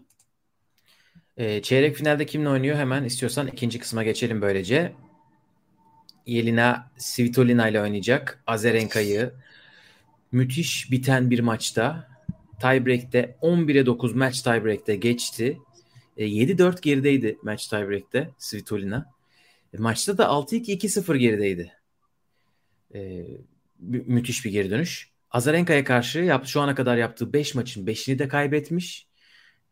E, 1.38 1.62
çeyrek 1.62 1.96
finalde 1.96 2.25
kimle 2.25 2.50
oynuyor 2.50 2.77
hemen 2.77 3.03
istiyorsan 3.03 3.48
ikinci 3.48 3.79
kısma 3.79 4.03
geçelim 4.03 4.41
böylece. 4.41 4.93
Yelina 6.25 6.92
Svitolina 6.98 7.70
ile 7.70 7.82
oynayacak. 7.82 8.44
Azarenka'yı 8.48 9.34
müthiş 10.32 10.92
biten 10.92 11.30
bir 11.30 11.40
maçta 11.40 12.08
tiebreak'te 12.62 13.38
11'e 13.42 13.86
9 13.86 14.16
match 14.16 14.44
tiebreak'te 14.44 14.96
geçti. 14.96 15.58
E, 16.18 16.25
7-4 16.25 16.82
gerideydi 16.82 17.38
match 17.44 17.70
tiebreak'te 17.70 18.30
Svitolina. 18.38 19.12
E, 19.74 19.78
maçta 19.78 20.18
da 20.18 20.25
6-2 20.25 20.72
2-0 20.72 21.18
gerideydi. 21.18 21.74
E, 22.94 23.00
mü- 23.80 24.04
müthiş 24.06 24.46
bir 24.46 24.51
geri 24.51 24.70
dönüş. 24.70 25.12
Azarenka'ya 25.32 25.84
karşı 25.84 26.20
yap, 26.20 26.46
şu 26.46 26.62
ana 26.62 26.75
kadar 26.75 26.98
yaptığı 26.98 27.34
5 27.34 27.56
maçın 27.56 27.86
5'ini 27.86 28.20
de 28.20 28.28
kaybetmiş 28.28 29.08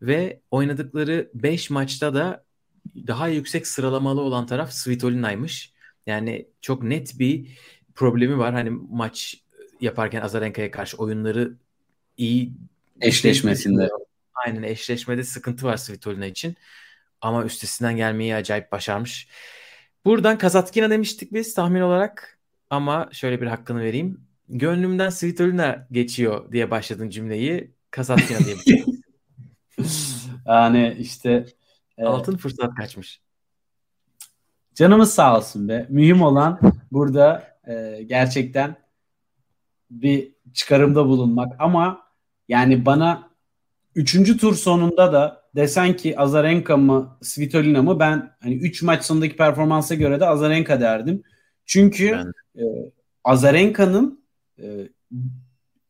ve 0.02 0.42
oynadıkları 0.52 1.30
5 1.34 1.70
maçta 1.70 2.14
da 2.14 2.46
daha 3.08 3.28
yüksek 3.28 3.68
sıralamalı 3.68 4.22
olan 4.22 4.46
taraf 4.46 4.72
Svitolina'ymış. 4.72 5.74
Yani 6.10 6.48
çok 6.62 6.84
net 6.84 7.20
bir 7.20 7.48
problemi 7.96 8.38
var. 8.38 8.54
Hani 8.54 8.70
maç 8.90 9.44
yaparken 9.82 10.22
Azarenka'ya 10.22 10.72
karşı 10.72 10.98
oyunları 10.98 11.54
iyi 12.18 12.54
eşleşmesinde. 13.02 13.90
Aynen 14.46 14.64
eşleşmede 14.64 15.24
sıkıntı 15.24 15.66
var 15.66 15.78
Svitolina 15.78 16.26
için. 16.26 16.56
Ama 17.22 17.46
üstesinden 17.46 17.96
gelmeyi 17.96 18.36
acayip 18.36 18.72
başarmış. 18.72 19.28
Buradan 20.06 20.38
Kazatkina 20.38 20.90
demiştik 20.90 21.34
biz 21.34 21.54
tahmin 21.54 21.82
olarak. 21.82 22.40
Ama 22.70 23.10
şöyle 23.12 23.42
bir 23.42 23.48
hakkını 23.48 23.82
vereyim. 23.82 24.22
Gönlümden 24.50 25.10
Svitolina 25.10 25.88
geçiyor 25.92 26.52
diye 26.52 26.72
başladın 26.72 27.10
cümleyi. 27.10 27.72
Kazatkina 27.92 28.40
diye 28.40 28.56
Yani 30.46 30.96
işte 31.00 31.46
e, 31.98 32.04
altın 32.04 32.38
fırsat 32.38 32.76
kaçmış. 32.76 33.22
Canımız 34.80 35.14
sağ 35.14 35.38
olsun 35.38 35.70
be. 35.70 35.86
Mühim 35.90 36.22
olan 36.22 36.60
burada 36.92 37.58
e, 37.68 38.04
gerçekten 38.04 38.76
bir 39.90 40.32
çıkarımda 40.54 41.06
bulunmak 41.06 41.56
ama 41.60 42.02
yani 42.48 42.86
bana 42.86 43.30
üçüncü 43.96 44.38
tur 44.38 44.56
sonunda 44.56 45.14
da 45.14 45.44
desen 45.56 45.96
ki 45.96 46.20
Azarenka 46.20 46.78
mı 46.78 47.18
Svitolina 47.22 47.82
mı 47.82 48.00
ben 48.00 48.32
hani 48.44 48.56
3 48.56 48.82
maç 48.82 49.06
sonundaki 49.06 49.36
performansa 49.36 49.96
göre 49.96 50.20
de 50.20 50.26
Azarenka 50.26 50.82
derdim. 50.82 51.24
Çünkü 51.66 52.24
e, 52.56 52.64
Azarenka'nın 53.24 54.26
e, 54.60 54.90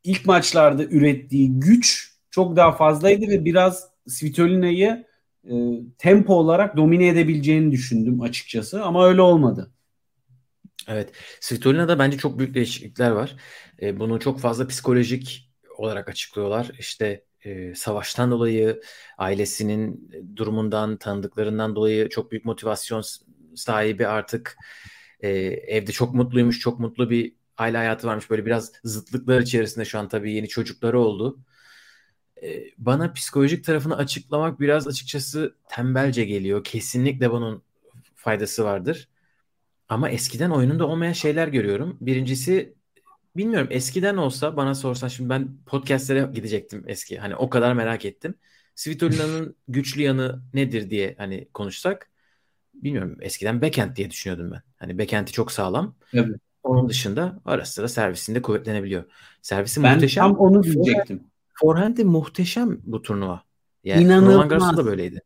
ilk 0.03 0.25
maçlarda 0.25 0.83
ürettiği 0.83 1.59
güç 1.59 2.15
çok 2.31 2.55
daha 2.55 2.71
fazlaydı 2.71 3.27
ve 3.27 3.45
biraz 3.45 3.89
Svitolina'yı 4.07 5.08
e, 5.49 5.55
tempo 5.97 6.33
olarak 6.33 6.77
domine 6.77 7.07
edebileceğini 7.07 7.71
düşündüm 7.71 8.21
açıkçası 8.21 8.83
ama 8.83 9.07
öyle 9.07 9.21
olmadı. 9.21 9.71
Evet. 10.87 11.11
Svitolina'da 11.39 11.99
bence 11.99 12.17
çok 12.17 12.39
büyük 12.39 12.53
değişiklikler 12.53 13.11
var. 13.11 13.35
E, 13.81 13.99
bunu 13.99 14.19
çok 14.19 14.39
fazla 14.39 14.67
psikolojik 14.67 15.51
olarak 15.77 16.09
açıklıyorlar. 16.09 16.71
İşte 16.79 17.23
e, 17.45 17.75
savaştan 17.75 18.31
dolayı 18.31 18.81
ailesinin 19.17 20.11
durumundan 20.35 20.97
tanıdıklarından 20.97 21.75
dolayı 21.75 22.09
çok 22.09 22.31
büyük 22.31 22.45
motivasyon 22.45 23.03
sahibi 23.55 24.07
artık 24.07 24.57
e, 25.19 25.29
evde 25.29 25.91
çok 25.91 26.13
mutluymuş 26.13 26.59
çok 26.59 26.79
mutlu 26.79 27.09
bir 27.09 27.35
aile 27.57 27.77
hayatı 27.77 28.07
varmış 28.07 28.29
böyle 28.29 28.45
biraz 28.45 28.71
zıtlıklar 28.83 29.41
içerisinde 29.41 29.85
şu 29.85 29.99
an 29.99 30.07
tabii 30.09 30.33
yeni 30.33 30.47
çocukları 30.47 30.99
oldu 30.99 31.39
bana 32.77 33.13
psikolojik 33.13 33.63
tarafını 33.65 33.97
açıklamak 33.97 34.59
biraz 34.59 34.87
açıkçası 34.87 35.55
tembelce 35.69 36.25
geliyor 36.25 36.63
kesinlikle 36.63 37.31
bunun 37.31 37.63
faydası 38.15 38.63
vardır 38.63 39.09
ama 39.89 40.09
eskiden 40.09 40.49
oyununda 40.49 40.87
olmayan 40.87 41.13
şeyler 41.13 41.47
görüyorum 41.47 41.97
birincisi 42.01 42.73
bilmiyorum 43.37 43.67
eskiden 43.71 44.17
olsa 44.17 44.57
bana 44.57 44.75
sorsan 44.75 45.07
şimdi 45.07 45.29
ben 45.29 45.49
podcastlere 45.65 46.29
gidecektim 46.33 46.83
eski. 46.87 47.17
Hani 47.17 47.35
o 47.35 47.49
kadar 47.49 47.73
merak 47.73 48.05
ettim. 48.05 48.35
Svitolina'nın 48.75 49.55
güçlü 49.67 50.01
yanı 50.01 50.41
nedir 50.53 50.89
diye 50.89 51.15
hani 51.17 51.47
konuşsak 51.53 52.09
bilmiyorum 52.73 53.17
eskiden 53.21 53.61
backend 53.61 53.95
diye 53.95 54.11
düşünüyordum 54.11 54.51
ben. 54.51 54.61
Hani 54.77 54.99
backend'i 54.99 55.31
çok 55.31 55.51
sağlam. 55.51 55.95
Evet. 56.13 56.35
Onun 56.63 56.89
dışında 56.89 57.41
ara 57.45 57.65
sıra 57.65 57.87
servisinde 57.87 58.41
kuvvetlenebiliyor. 58.41 59.03
Servisi 59.41 59.83
ben 59.83 59.93
muhteşem. 59.93 60.23
Ben 60.23 60.29
tam 60.29 60.39
onu 60.39 60.63
diyecektim. 60.63 61.23
Forehand'i 61.61 62.03
muhteşem 62.03 62.77
bu 62.83 63.01
turnuva. 63.01 63.43
Yani 63.83 64.03
İnanılmaz. 64.03 64.33
Roland 64.33 64.49
Garros'ta 64.49 64.77
da 64.77 64.85
böyleydi. 64.85 65.21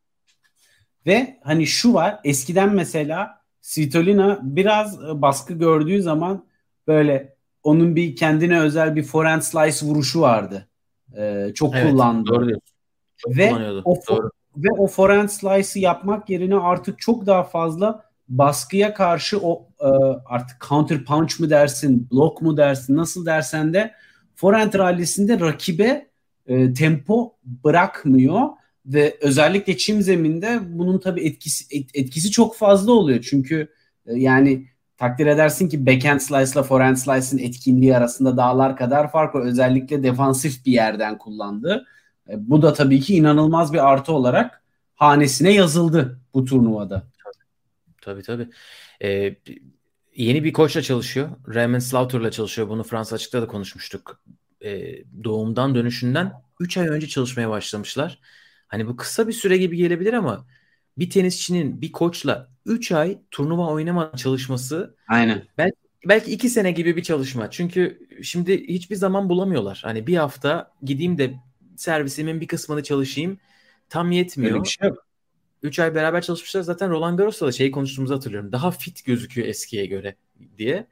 Ve 1.06 1.40
hani 1.44 1.68
şu 1.68 1.94
var 1.94 2.20
eskiden 2.24 2.76
mesela 2.76 3.42
Svitolina 3.62 4.40
biraz 4.42 5.00
baskı 5.02 5.54
gördüğü 5.54 6.02
zaman 6.02 6.46
böyle 6.88 7.36
onun 7.64 7.96
bir 7.96 8.16
kendine 8.16 8.60
özel 8.60 8.96
bir 8.96 9.04
forehand 9.04 9.42
slice 9.42 9.86
vuruşu 9.86 10.22
vardı. 10.22 10.68
Ee, 11.18 11.52
çok 11.56 11.76
evet, 11.76 11.92
kullandı. 11.92 12.30
Doğru 12.30 12.50
Çok 13.18 13.38
ve 13.38 13.54
o 13.86 13.96
doğru. 14.10 14.30
ve 14.58 14.68
o 14.78 14.88
forehand 14.88 15.30
slice'ı 15.30 15.84
yapmak 15.84 16.30
yerine 16.30 16.56
artık 16.56 17.00
çok 17.00 17.26
daha 17.26 17.44
fazla 17.44 18.06
baskıya 18.28 18.94
karşı 18.94 19.40
o 19.42 19.68
e, 19.80 19.88
artık 20.26 20.66
counter 20.70 21.06
punch 21.06 21.40
mı 21.40 21.50
dersin, 21.50 22.08
block 22.12 22.42
mu 22.42 22.58
dersin, 22.58 22.96
nasıl 22.96 23.26
dersen 23.26 23.74
de 23.74 23.94
forehand 24.36 24.74
rallisinde 24.74 25.40
rakibe 25.40 26.13
e, 26.48 26.74
tempo 26.74 27.36
bırakmıyor 27.44 28.50
ve 28.86 29.18
özellikle 29.22 29.78
çim 29.78 30.02
zeminde 30.02 30.60
bunun 30.66 31.00
tabii 31.00 31.26
etkisi 31.26 31.86
etkisi 31.94 32.32
çok 32.32 32.56
fazla 32.56 32.92
oluyor. 32.92 33.26
Çünkü 33.30 33.68
e, 34.06 34.14
yani 34.14 34.68
takdir 34.98 35.28
edersin 35.28 35.70
ki 35.70 35.86
backhand 35.86 36.20
slice 36.20 36.52
ile 36.52 36.64
forehand 36.64 36.96
slice'ın 36.96 37.38
etkinliği 37.38 37.98
arasında 37.98 38.38
dağlar 38.38 38.78
kadar 38.78 39.12
fark 39.12 39.36
var. 39.36 39.42
Özellikle 39.42 40.04
defansif 40.04 40.66
bir 40.66 40.72
yerden 40.72 41.18
kullandı. 41.18 41.86
E, 42.30 42.50
bu 42.50 42.62
da 42.62 42.74
tabii 42.74 43.00
ki 43.00 43.16
inanılmaz 43.16 43.74
bir 43.74 43.92
artı 43.92 44.14
olarak 44.14 44.64
hanesine 44.96 45.54
yazıldı 45.54 46.20
bu 46.34 46.46
turnuvada. 46.46 47.08
Tabii 48.02 48.22
tabii. 48.22 48.48
Ee, 49.04 49.36
yeni 50.16 50.44
bir 50.44 50.54
koçla 50.54 50.82
çalışıyor. 50.82 51.30
Raymond 51.56 51.82
Slaughter'la 51.82 52.32
çalışıyor. 52.32 52.70
Bunu 52.70 52.84
Fransa 52.84 53.16
açıkta 53.16 53.42
da 53.42 53.48
konuşmuştuk. 53.48 54.22
Ee, 54.64 55.04
doğumdan 55.24 55.76
dönüşünden 55.76 56.34
3 56.60 56.78
ay 56.78 56.88
önce 56.88 57.08
çalışmaya 57.08 57.50
başlamışlar. 57.50 58.20
Hani 58.68 58.88
bu 58.88 58.96
kısa 58.96 59.28
bir 59.28 59.34
süre 59.34 59.58
gibi 59.58 59.78
gelebilir 59.78 60.14
ama 60.14 60.48
bir 60.98 61.10
tenisçinin 61.10 61.82
bir 61.82 61.92
koçla 61.92 62.50
3 62.66 62.92
ay 62.92 63.18
turnuva 63.32 63.68
oynama 63.68 64.12
çalışması 64.18 64.96
Aynen. 65.08 65.44
Belki 65.58 65.76
belki 66.06 66.32
2 66.32 66.50
sene 66.50 66.72
gibi 66.72 66.96
bir 66.96 67.04
çalışma. 67.04 67.52
Çünkü 67.52 68.08
şimdi 68.24 68.68
hiçbir 68.68 68.96
zaman 68.96 69.30
bulamıyorlar. 69.30 69.80
Hani 69.84 70.08
bir 70.08 70.18
hafta 70.18 70.72
gideyim 70.84 71.18
de 71.18 71.34
servisimin 71.78 72.42
bir 72.42 72.48
kısmını 72.48 72.84
çalışayım. 72.84 73.40
Tam 73.90 74.12
yetmiyor. 74.12 74.52
Öyle 74.52 74.64
bir 74.64 74.70
şey 74.70 74.90
yok. 74.90 75.08
3 75.64 75.80
ay 75.80 75.96
beraber 75.96 76.22
çalışmışlar. 76.22 76.62
Zaten 76.62 76.90
Roland 76.90 77.18
Garros'ta 77.18 77.48
da 77.48 77.52
şey 77.52 77.72
konuştuğumuzu 77.72 78.16
hatırlıyorum. 78.16 78.52
Daha 78.52 78.72
fit 78.72 79.06
gözüküyor 79.06 79.48
eskiye 79.48 79.86
göre 79.86 80.16
diye. 80.58 80.88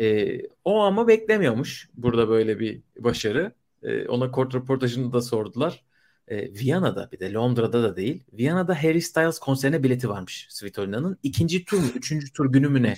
Ee, 0.00 0.40
o 0.64 0.82
ama 0.82 1.08
beklemiyormuş 1.08 1.88
burada 1.94 2.28
böyle 2.28 2.60
bir 2.60 2.82
başarı. 2.98 3.52
Ee, 3.82 4.08
ona 4.08 4.30
kort 4.30 4.54
röportajını 4.54 5.12
da 5.12 5.22
sordular 5.22 5.84
e, 6.28 6.54
Viyana'da 6.54 7.08
bir 7.12 7.20
de 7.20 7.32
Londra'da 7.32 7.82
da 7.82 7.96
değil. 7.96 8.24
Viyana'da 8.32 8.82
Harry 8.82 9.00
Styles 9.00 9.38
konserine 9.38 9.82
bileti 9.82 10.08
varmış 10.08 10.46
Svitolina'nın. 10.50 11.18
ikinci 11.22 11.64
tur 11.64 11.78
mu? 11.78 11.86
Üçüncü 11.94 12.32
tur 12.32 12.52
günü 12.52 12.68
mü 12.68 12.82
ne? 12.82 12.94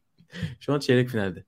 Şu 0.60 0.72
an 0.72 0.78
çeyrek 0.78 1.08
finalde. 1.08 1.44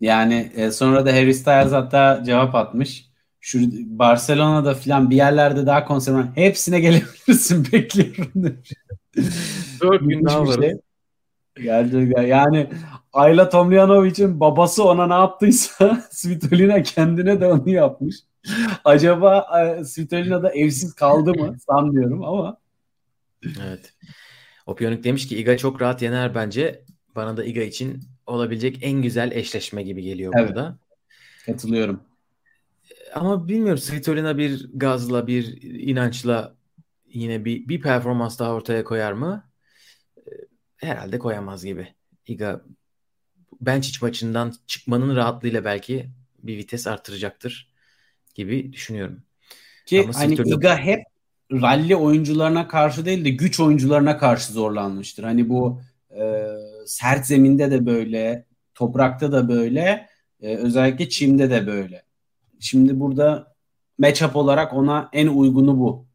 Yani 0.00 0.52
e, 0.54 0.70
sonra 0.70 1.06
da 1.06 1.12
Harry 1.12 1.34
Styles 1.34 1.72
hatta 1.72 2.22
cevap 2.26 2.54
atmış. 2.54 3.08
Şu 3.40 3.58
Barcelona'da 3.98 4.74
falan 4.74 5.10
bir 5.10 5.16
yerlerde 5.16 5.66
daha 5.66 5.84
konser 5.84 6.12
var. 6.12 6.26
Hepsine 6.34 6.80
gelebilirsin 6.80 7.66
bekliyorum. 7.72 8.58
Dört 9.82 10.00
gün 10.00 10.24
daha 10.24 10.46
var. 10.46 10.62
Şey. 10.62 10.74
Gerçekten 11.62 12.22
yani 12.22 12.70
Ayla 13.12 13.48
Tomljanovic'in 13.48 14.40
babası 14.40 14.84
ona 14.84 15.06
ne 15.06 15.14
yaptıysa 15.14 16.04
Svitolina 16.10 16.82
kendine 16.82 17.40
de 17.40 17.46
onu 17.46 17.70
yapmış. 17.70 18.16
Acaba 18.84 19.46
e, 19.60 19.84
Svitolina'da 19.84 20.50
evsiz 20.50 20.94
kaldı 20.94 21.34
mı 21.34 21.56
sanmıyorum 21.66 22.24
ama. 22.24 22.58
Evet. 23.44 23.94
Opionik 24.66 25.04
demiş 25.04 25.28
ki 25.28 25.38
Iga 25.38 25.56
çok 25.56 25.82
rahat 25.82 26.02
yener 26.02 26.34
bence. 26.34 26.84
Bana 27.16 27.36
da 27.36 27.44
Iga 27.44 27.60
için 27.60 28.00
olabilecek 28.26 28.78
en 28.82 29.02
güzel 29.02 29.32
eşleşme 29.32 29.82
gibi 29.82 30.02
geliyor 30.02 30.32
evet. 30.36 30.48
burada. 30.48 30.78
Katılıyorum. 31.46 32.00
Ama 33.14 33.48
bilmiyorum 33.48 33.78
Svitolina 33.78 34.38
bir 34.38 34.70
gazla 34.74 35.26
bir 35.26 35.62
inançla 35.62 36.54
yine 37.06 37.44
bir, 37.44 37.68
bir 37.68 37.80
performans 37.80 38.38
daha 38.38 38.52
ortaya 38.52 38.84
koyar 38.84 39.12
mı? 39.12 39.47
Herhalde 40.78 41.18
koyamaz 41.18 41.64
gibi. 41.64 41.88
Iga 42.26 42.60
bench 43.60 44.02
maçından 44.02 44.54
çıkmanın 44.66 45.16
rahatlığıyla 45.16 45.64
belki 45.64 46.10
bir 46.42 46.56
vites 46.56 46.86
artıracaktır 46.86 47.72
gibi 48.34 48.72
düşünüyorum. 48.72 49.22
Ki 49.86 50.00
Ama 50.04 50.18
hani 50.18 50.36
türlü... 50.36 50.54
Iga 50.54 50.78
hep 50.78 51.00
rally 51.52 51.96
oyuncularına 51.96 52.68
karşı 52.68 53.04
değil 53.04 53.24
de 53.24 53.30
güç 53.30 53.60
oyuncularına 53.60 54.18
karşı 54.18 54.52
zorlanmıştır. 54.52 55.24
Hani 55.24 55.48
bu 55.48 55.80
e, 56.10 56.46
sert 56.86 57.26
zeminde 57.26 57.70
de 57.70 57.86
böyle, 57.86 58.46
toprakta 58.74 59.32
da 59.32 59.48
böyle, 59.48 60.08
e, 60.40 60.56
özellikle 60.56 61.08
çimde 61.08 61.50
de 61.50 61.66
böyle. 61.66 62.02
Şimdi 62.60 63.00
burada 63.00 63.54
matchup 63.98 64.36
olarak 64.36 64.72
ona 64.72 65.08
en 65.12 65.26
uygunu 65.26 65.78
bu. 65.78 66.06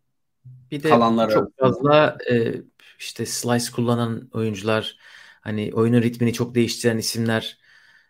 Bir 0.72 0.84
de 0.84 0.90
Kalanlar 0.90 1.30
çok 1.30 1.52
arasında. 1.60 1.68
fazla 1.68 2.18
e, 2.32 2.54
işte 3.04 3.26
slice 3.26 3.72
kullanan 3.72 4.30
oyuncular 4.34 4.98
hani 5.42 5.72
oyunun 5.74 6.02
ritmini 6.02 6.34
çok 6.34 6.56
değiştiren 6.56 6.98
isimler 6.98 7.58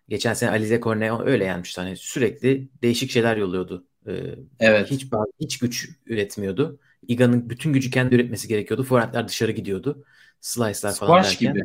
geçen 0.09 0.33
sene 0.33 0.49
Alize 0.49 0.81
Cornet 0.81 1.11
öyle 1.25 1.45
yenmişti. 1.45 1.81
Hani 1.81 1.97
sürekli 1.97 2.69
değişik 2.81 3.11
şeyler 3.11 3.37
yolluyordu 3.37 3.87
ee, 4.07 4.35
evet. 4.59 4.91
Hiç 4.91 5.05
hiç 5.39 5.59
güç 5.59 5.89
üretmiyordu. 6.05 6.79
Iga'nın 7.07 7.49
bütün 7.49 7.73
gücü 7.73 7.91
kendi 7.91 8.15
üretmesi 8.15 8.47
gerekiyordu. 8.47 8.83
Forentler 8.83 9.27
dışarı 9.27 9.51
gidiyordu. 9.51 10.03
Slice'lar 10.41 10.95
falan 10.95 11.23
derken. 11.23 11.53
gibi. 11.53 11.63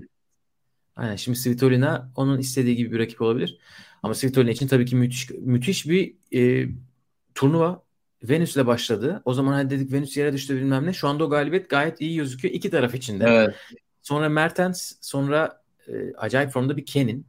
Aynen. 0.96 1.16
Şimdi 1.16 1.38
Svitolina 1.38 2.12
onun 2.16 2.38
istediği 2.38 2.76
gibi 2.76 2.92
bir 2.92 2.98
rakip 2.98 3.20
olabilir. 3.20 3.58
Ama 4.02 4.14
Svitolina 4.14 4.50
için 4.50 4.68
tabii 4.68 4.86
ki 4.86 4.96
müthiş 4.96 5.30
müthiş 5.30 5.88
bir 5.88 6.14
e, 6.34 6.68
turnuva. 7.34 7.87
Venüs 8.22 8.56
ile 8.56 8.66
başladı. 8.66 9.22
O 9.24 9.34
zaman 9.34 9.52
hadi 9.52 9.70
dedik 9.70 9.92
Venüs 9.92 10.16
yere 10.16 10.32
düştü 10.32 10.56
bilmem 10.56 10.86
ne. 10.86 10.92
Şu 10.92 11.08
anda 11.08 11.24
o 11.24 11.30
galibiyet 11.30 11.70
gayet 11.70 12.00
iyi 12.00 12.16
gözüküyor. 12.16 12.54
iki 12.54 12.70
taraf 12.70 12.94
için 12.94 13.20
de. 13.20 13.24
Evet. 13.28 13.54
Sonra 14.02 14.28
Mertens, 14.28 14.92
sonra 15.00 15.62
e, 15.88 15.92
acayip 16.16 16.50
formda 16.50 16.76
bir 16.76 16.86
Kenin. 16.86 17.26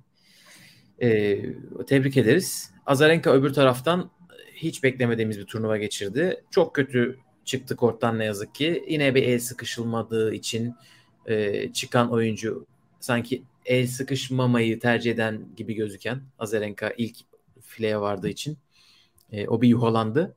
E, 1.02 1.40
tebrik 1.88 2.18
ederiz. 2.18 2.72
Azarenka 2.86 3.32
öbür 3.32 3.54
taraftan 3.54 4.12
hiç 4.54 4.84
beklemediğimiz 4.84 5.40
bir 5.40 5.46
turnuva 5.46 5.78
geçirdi. 5.78 6.44
Çok 6.52 6.76
kötü 6.76 7.20
çıktı 7.46 7.76
korttan 7.76 8.20
ne 8.20 8.26
yazık 8.26 8.56
ki. 8.56 8.86
Yine 8.90 9.16
bir 9.16 9.24
el 9.24 9.40
sıkışılmadığı 9.40 10.34
için 10.34 10.76
e, 11.26 11.74
çıkan 11.74 12.12
oyuncu 12.12 12.66
sanki 13.00 13.44
el 13.66 13.88
sıkışmamayı 13.88 14.80
tercih 14.80 15.12
eden 15.12 15.48
gibi 15.56 15.74
gözüken 15.74 16.22
Azarenka 16.40 16.94
ilk 16.98 17.18
fileye 17.62 18.00
vardığı 18.00 18.30
için 18.30 18.58
e, 19.32 19.48
o 19.48 19.62
bir 19.62 19.68
yuhalandı. 19.68 20.36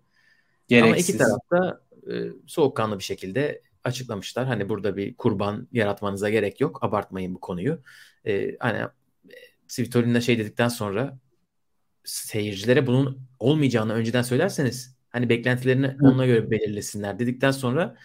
Gereksiz. 0.73 1.21
Ama 1.21 1.31
iki 1.33 1.49
tarafta 1.51 1.81
e, 2.11 2.15
soğukkanlı 2.47 2.99
bir 2.99 3.05
şekilde 3.05 3.63
açıklamışlar. 3.85 4.47
Hani 4.47 4.69
burada 4.69 4.97
bir 4.97 5.17
kurban 5.17 5.69
yaratmanıza 5.73 6.31
gerek 6.31 6.61
yok. 6.61 6.85
Abartmayın 6.85 7.35
bu 7.35 7.41
konuyu. 7.41 7.83
E, 8.27 8.57
hani 8.61 8.79
e, 8.79 9.35
Svitolin'le 9.69 10.21
şey 10.21 10.39
dedikten 10.39 10.69
sonra 10.69 11.19
seyircilere 12.05 12.87
bunun 12.87 13.21
olmayacağını 13.39 13.93
önceden 13.93 14.23
söylerseniz 14.23 14.97
hani 15.11 15.29
beklentilerini 15.29 15.87
Hı. 15.87 16.09
ona 16.09 16.27
göre 16.27 16.51
belirlesinler 16.51 17.19
dedikten 17.19 17.51
sonra 17.51 17.97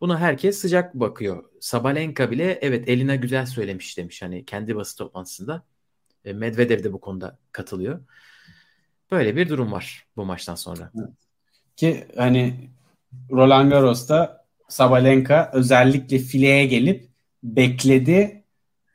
buna 0.00 0.20
herkes 0.20 0.58
sıcak 0.58 0.94
bakıyor. 0.94 1.44
Sabalenka 1.60 2.30
bile 2.30 2.58
evet 2.62 2.88
Elina 2.88 3.16
güzel 3.16 3.46
söylemiş 3.46 3.98
demiş 3.98 4.22
hani 4.22 4.44
kendi 4.44 4.76
basın 4.76 5.04
toplantısında. 5.04 5.64
E, 6.24 6.32
Medvedev 6.32 6.84
de 6.84 6.92
bu 6.92 7.00
konuda 7.00 7.38
katılıyor. 7.52 8.00
Böyle 9.10 9.36
bir 9.36 9.48
durum 9.48 9.72
var 9.72 10.06
bu 10.16 10.24
maçtan 10.24 10.54
sonra. 10.54 10.92
Ki 11.76 12.04
hani 12.16 12.54
Roland 13.30 13.70
Garros'ta 13.70 14.44
Sabalenka 14.68 15.50
özellikle 15.52 16.18
fileye 16.18 16.66
gelip 16.66 17.08
bekledi. 17.42 18.42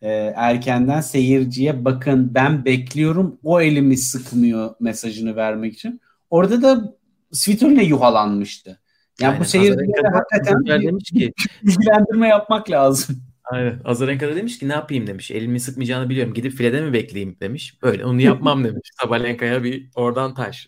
Ee, 0.01 0.33
erkenden 0.35 1.01
seyirciye 1.01 1.85
bakın 1.85 2.33
ben 2.33 2.65
bekliyorum 2.65 3.39
o 3.43 3.61
elimi 3.61 3.97
sıkmıyor 3.97 4.75
mesajını 4.79 5.35
vermek 5.35 5.73
için. 5.73 6.01
Orada 6.29 6.61
da 6.61 6.95
Svitolina 7.31 7.81
yuhalanmıştı. 7.81 8.79
Yani 9.19 9.39
bu 9.39 9.45
seyircilere 9.45 10.07
hakikaten 10.13 10.81
demiş 10.81 11.11
ki 11.11 11.33
bilgilendirme 11.63 12.27
yapmak 12.27 12.69
lazım. 12.69 13.23
Aynen. 13.43 13.81
Azarenka 13.85 14.27
da 14.27 14.35
demiş 14.35 14.59
ki 14.59 14.69
ne 14.69 14.73
yapayım 14.73 15.07
demiş. 15.07 15.31
Elimi 15.31 15.59
sıkmayacağını 15.59 16.09
biliyorum. 16.09 16.33
Gidip 16.33 16.53
filede 16.53 16.81
mi 16.81 16.93
bekleyeyim 16.93 17.37
demiş. 17.39 17.81
Böyle 17.83 18.05
onu 18.05 18.21
yapmam 18.21 18.63
demiş. 18.63 18.89
Sabalenka'ya 19.01 19.63
bir 19.63 19.89
oradan 19.95 20.33
taş. 20.33 20.67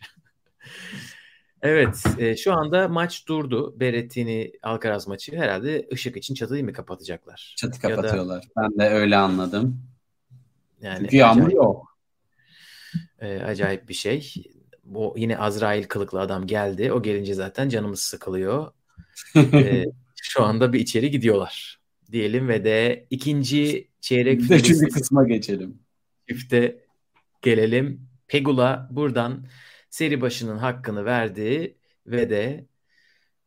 Evet. 1.64 2.04
E, 2.18 2.36
şu 2.38 2.54
anda 2.54 2.88
maç 2.88 3.28
durdu. 3.28 3.80
Berettini 3.80 4.52
Alcaraz 4.64 5.08
maçı 5.08 5.38
herhalde 5.38 5.88
ışık 5.94 6.18
için 6.18 6.34
çatıyı 6.34 6.64
mı 6.64 6.74
kapatacaklar? 6.74 7.54
Çatı 7.58 7.82
kapatıyorlar. 7.82 8.44
Da, 8.44 8.50
ben 8.58 8.80
de 8.80 8.90
öyle 8.90 9.18
anladım. 9.18 9.82
Yani 10.82 11.00
Çünkü 11.00 11.18
yağmur 11.18 11.52
yok. 11.52 11.98
E, 13.20 13.38
acayip 13.38 13.90
bir 13.90 13.94
şey. 13.94 14.34
Bu 14.84 15.14
yine 15.18 15.38
Azrail 15.38 15.84
kılıklı 15.84 16.22
adam 16.22 16.48
geldi. 16.48 16.92
O 16.92 17.02
gelince 17.02 17.34
zaten 17.34 17.70
canımız 17.70 18.00
sıkılıyor. 18.00 18.72
e, 19.36 19.86
şu 20.16 20.44
anda 20.44 20.74
bir 20.74 20.80
içeri 20.80 21.12
gidiyorlar 21.12 21.80
diyelim 22.12 22.48
ve 22.48 22.64
de 22.64 23.08
ikinci 23.10 23.88
çeyrek 24.02 24.52
Üçüncü 24.52 24.90
kısma 24.90 25.24
geçelim. 25.24 25.80
Çifte 26.30 26.86
gelelim. 27.42 28.08
Pegula 28.28 28.90
buradan 28.92 29.46
seri 29.94 30.22
başının 30.22 30.58
hakkını 30.58 31.06
verdi 31.06 31.78
ve 32.08 32.30
de 32.30 32.66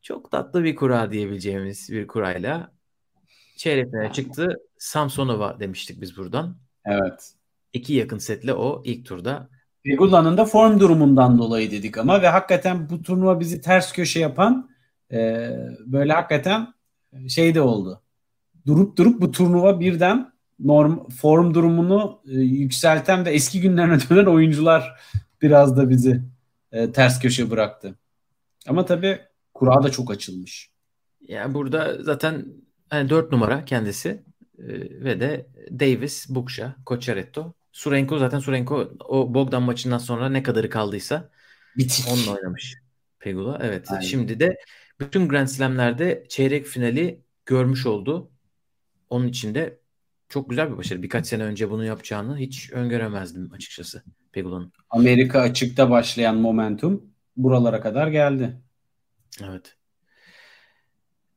çok 0.02 0.30
tatlı 0.30 0.64
bir 0.64 0.76
kura 0.76 1.11
diyebileceğimiz 1.11 1.92
bir 1.92 2.06
kurayla 2.06 2.72
çeyrek 3.56 3.90
finale 3.90 4.12
çıktı. 4.12 4.56
Samsonova 4.78 5.61
demiştik 5.61 6.00
biz 6.00 6.16
buradan. 6.16 6.56
Evet. 6.85 7.32
İki 7.72 7.94
yakın 7.94 8.18
setle 8.18 8.54
o 8.54 8.82
ilk 8.85 9.06
turda. 9.06 9.48
Pegula'nın 9.85 10.37
da 10.37 10.44
form 10.44 10.80
durumundan 10.80 11.38
dolayı 11.38 11.70
dedik 11.70 11.98
ama 11.98 12.22
ve 12.22 12.28
hakikaten 12.28 12.90
bu 12.90 13.02
turnuva 13.02 13.40
bizi 13.40 13.61
ters 13.61 13.92
köşe 13.92 14.20
yapan 14.20 14.70
e, 15.12 15.50
böyle 15.87 16.12
hakikaten 16.12 16.74
şey 17.28 17.54
de 17.54 17.61
oldu 17.61 18.02
durup 18.66 18.96
durup 18.96 19.20
bu 19.20 19.30
turnuva 19.30 19.80
birden 19.80 20.32
norm 20.59 21.09
form 21.09 21.54
durumunu 21.54 22.22
e, 22.28 22.35
yükselten 22.35 23.24
ve 23.24 23.30
eski 23.30 23.61
günlerine 23.61 23.98
dönen 24.11 24.26
oyuncular 24.26 25.00
biraz 25.42 25.76
da 25.76 25.90
bizi 25.90 26.22
e, 26.76 26.92
ters 26.92 27.20
köşe 27.20 27.50
bıraktı. 27.50 27.98
Ama 28.68 28.84
tabii 28.84 29.18
kura 29.54 29.82
da 29.82 29.90
çok 29.90 30.10
açılmış. 30.10 30.70
Yani 31.28 31.54
burada 31.54 32.02
zaten 32.02 32.46
hani 32.90 33.10
4 33.10 33.32
numara 33.32 33.64
kendisi 33.64 34.08
e, 34.58 34.64
ve 35.04 35.20
de 35.20 35.46
Davis, 35.70 36.28
Bukşa, 36.28 36.76
Koçaretto. 36.86 37.54
Surenko 37.72 38.18
zaten 38.18 38.38
Surenko 38.38 38.92
o 39.00 39.34
Bogdan 39.34 39.62
maçından 39.62 39.98
sonra 39.98 40.28
ne 40.28 40.42
kadarı 40.42 40.70
kaldıysa 40.70 41.30
Bitik. 41.76 42.06
onunla 42.12 42.38
oynamış. 42.38 42.74
Pegula 43.18 43.58
evet. 43.62 43.90
Aynen. 43.90 44.00
Şimdi 44.00 44.40
de 44.40 44.58
bütün 45.00 45.28
Grand 45.28 45.48
Slam'lerde 45.48 46.26
çeyrek 46.28 46.66
finali 46.66 47.20
görmüş 47.46 47.86
oldu. 47.86 48.30
Onun 49.10 49.28
için 49.28 49.54
de 49.54 49.80
çok 50.37 50.51
güzel 50.51 50.72
bir 50.72 50.77
başarı. 50.77 51.03
Birkaç 51.03 51.27
sene 51.27 51.42
önce 51.42 51.70
bunu 51.70 51.85
yapacağını 51.85 52.38
hiç 52.38 52.72
öngöremezdim 52.72 53.53
açıkçası 53.53 54.03
Pegula'nın. 54.33 54.72
Amerika 54.90 55.40
açıkta 55.40 55.90
başlayan 55.90 56.37
momentum 56.37 57.11
buralara 57.37 57.81
kadar 57.81 58.09
geldi. 58.09 58.61
Evet. 59.44 59.77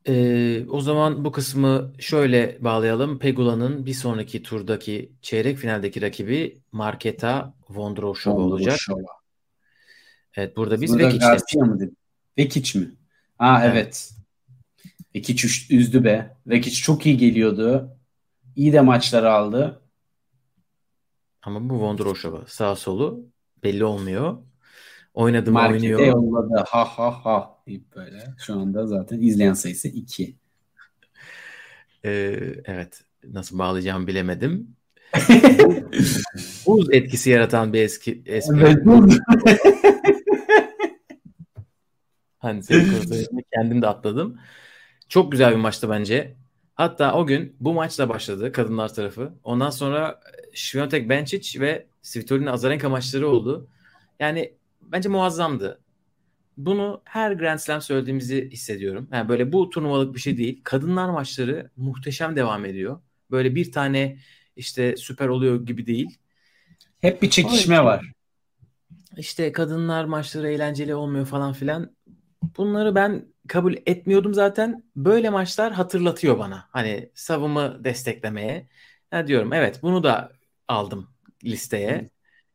Ee, 0.07 0.65
o 0.69 0.81
zaman 0.81 1.25
bu 1.25 1.31
kısmı 1.31 1.93
şöyle 1.99 2.57
bağlayalım. 2.61 3.19
Pegula'nın 3.19 3.85
bir 3.85 3.93
sonraki 3.93 4.43
turdaki 4.43 5.11
çeyrek 5.21 5.57
finaldeki 5.57 6.01
rakibi 6.01 6.61
Marketa 6.71 7.53
Vondroshova 7.69 8.41
olacak. 8.41 8.79
Evet 10.35 10.57
burada 10.57 10.81
biz 10.81 10.97
Vekic 10.97 11.21
dedik? 11.21 11.93
Vekic 12.37 12.79
mi? 12.79 12.91
Ha 13.37 13.61
evet. 13.63 13.73
evet. 13.73 14.11
Vekic 15.15 15.47
üzdü 15.69 16.03
be. 16.03 16.37
Vekic 16.47 16.75
çok 16.75 17.05
iyi 17.05 17.17
geliyordu. 17.17 17.98
İyi 18.55 18.73
de 18.73 18.81
maçlar 18.81 19.23
aldı. 19.23 19.81
Ama 21.41 21.69
bu 21.69 21.79
Vondroshova 21.79 22.43
sağ 22.47 22.75
solu 22.75 23.25
belli 23.63 23.85
olmuyor. 23.85 24.37
Oynadı 25.13 25.51
mı 25.51 25.67
oynuyor. 25.67 25.99
yolladı 25.99 26.63
ha 26.67 26.85
ha 26.85 27.25
ha 27.25 27.57
deyip 27.67 27.95
böyle. 27.95 28.23
Şu 28.37 28.53
anda 28.53 28.87
zaten 28.87 29.21
izleyen 29.21 29.53
sayısı 29.53 29.87
2. 29.87 30.37
Ee, 32.05 32.09
evet. 32.65 33.03
Nasıl 33.23 33.59
bağlayacağımı 33.59 34.07
bilemedim. 34.07 34.75
Buz 36.65 36.93
etkisi 36.93 37.29
yaratan 37.29 37.73
bir 37.73 37.81
eski 37.81 38.23
espri. 38.25 38.61
Evet, 38.61 38.77
hani 42.37 42.63
senin 42.63 43.27
kendim 43.53 43.81
de 43.81 43.87
atladım. 43.87 44.39
Çok 45.09 45.31
güzel 45.31 45.51
bir 45.51 45.59
maçtı 45.59 45.89
bence. 45.89 46.35
Hatta 46.79 47.13
o 47.13 47.25
gün 47.25 47.55
bu 47.59 47.73
maçla 47.73 48.09
başladı 48.09 48.51
kadınlar 48.51 48.93
tarafı. 48.93 49.33
Ondan 49.43 49.69
sonra 49.69 50.19
Świątek 50.53 51.09
Benčić 51.09 51.59
ve 51.59 51.87
Svitolina 52.01 52.51
Azarenka 52.51 52.89
maçları 52.89 53.27
oldu. 53.27 53.67
Yani 54.19 54.53
bence 54.81 55.09
muazzamdı. 55.09 55.81
Bunu 56.57 57.01
her 57.05 57.31
Grand 57.31 57.59
Slam 57.59 57.81
söylediğimizi 57.81 58.49
hissediyorum. 58.51 59.07
Yani 59.11 59.29
böyle 59.29 59.51
bu 59.51 59.69
turnuvalık 59.69 60.15
bir 60.15 60.19
şey 60.19 60.37
değil. 60.37 60.61
Kadınlar 60.63 61.09
maçları 61.09 61.69
muhteşem 61.77 62.35
devam 62.35 62.65
ediyor. 62.65 63.01
Böyle 63.31 63.55
bir 63.55 63.71
tane 63.71 64.17
işte 64.55 64.97
süper 64.97 65.27
oluyor 65.27 65.65
gibi 65.65 65.85
değil. 65.85 66.17
Hep 67.01 67.21
bir 67.21 67.29
çekişme 67.29 67.83
var. 67.83 68.11
İşte 69.17 69.51
kadınlar 69.51 70.05
maçları 70.05 70.49
eğlenceli 70.49 70.95
olmuyor 70.95 71.25
falan 71.25 71.53
filan. 71.53 71.95
Bunları 72.57 72.95
ben 72.95 73.25
kabul 73.49 73.75
etmiyordum 73.85 74.33
zaten. 74.33 74.83
Böyle 74.95 75.29
maçlar 75.29 75.73
hatırlatıyor 75.73 76.39
bana. 76.39 76.69
Hani 76.71 77.11
savımı 77.15 77.83
desteklemeye. 77.83 78.67
Ya 79.11 79.27
diyorum 79.27 79.53
evet 79.53 79.79
bunu 79.83 80.03
da 80.03 80.31
aldım 80.67 81.09
listeye. 81.43 82.09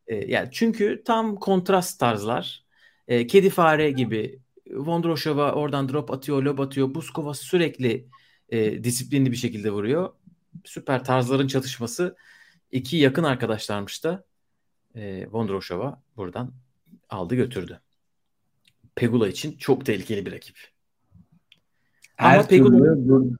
E, 0.07 0.17
yani 0.17 0.49
çünkü 0.53 1.03
tam 1.07 1.37
kontrast 1.37 2.01
tarzlar. 2.01 2.65
E, 3.09 3.27
kedi 3.27 3.51
fare 3.51 3.91
gibi 3.91 4.41
Vondroshova 4.71 5.53
oradan 5.53 5.89
drop 5.89 6.11
atıyor, 6.11 6.43
lob 6.43 6.59
atıyor. 6.59 6.95
Buskova 6.95 7.35
sürekli 7.35 8.09
e, 8.49 8.85
disiplinli 8.85 9.33
bir 9.33 9.37
şekilde 9.37 9.71
vuruyor. 9.71 10.13
Süper 10.65 11.05
tarzların 11.05 11.47
çatışması. 11.47 12.17
İki 12.73 12.97
yakın 12.97 13.25
arkadaşlarmış 13.25 14.05
da 14.05 14.25
e, 14.95 15.27
Vondroshova 15.33 16.03
buradan 16.17 16.53
aldı 17.11 17.35
götürdü. 17.35 17.81
Pegula 18.95 19.29
için 19.29 19.57
çok 19.59 19.87
tehlikeli 19.87 20.27
bir 20.27 20.33
rakip. 20.33 20.74
Her 22.17 22.35
Ama 22.35 22.47
Pegula'nın 22.47 23.39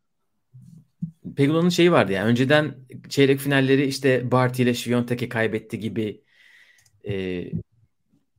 Pegula'nın 1.37 1.69
şeyi 1.69 1.93
vardı 1.93 2.13
yani 2.13 2.29
önceden 2.29 2.75
çeyrek 3.09 3.41
finalleri 3.41 3.87
işte 3.87 4.31
Barty 4.31 4.63
ile 4.63 4.75
Şiviyontek'e 4.75 5.29
kaybetti 5.29 5.79
gibi 5.79 6.23
e, 7.09 7.45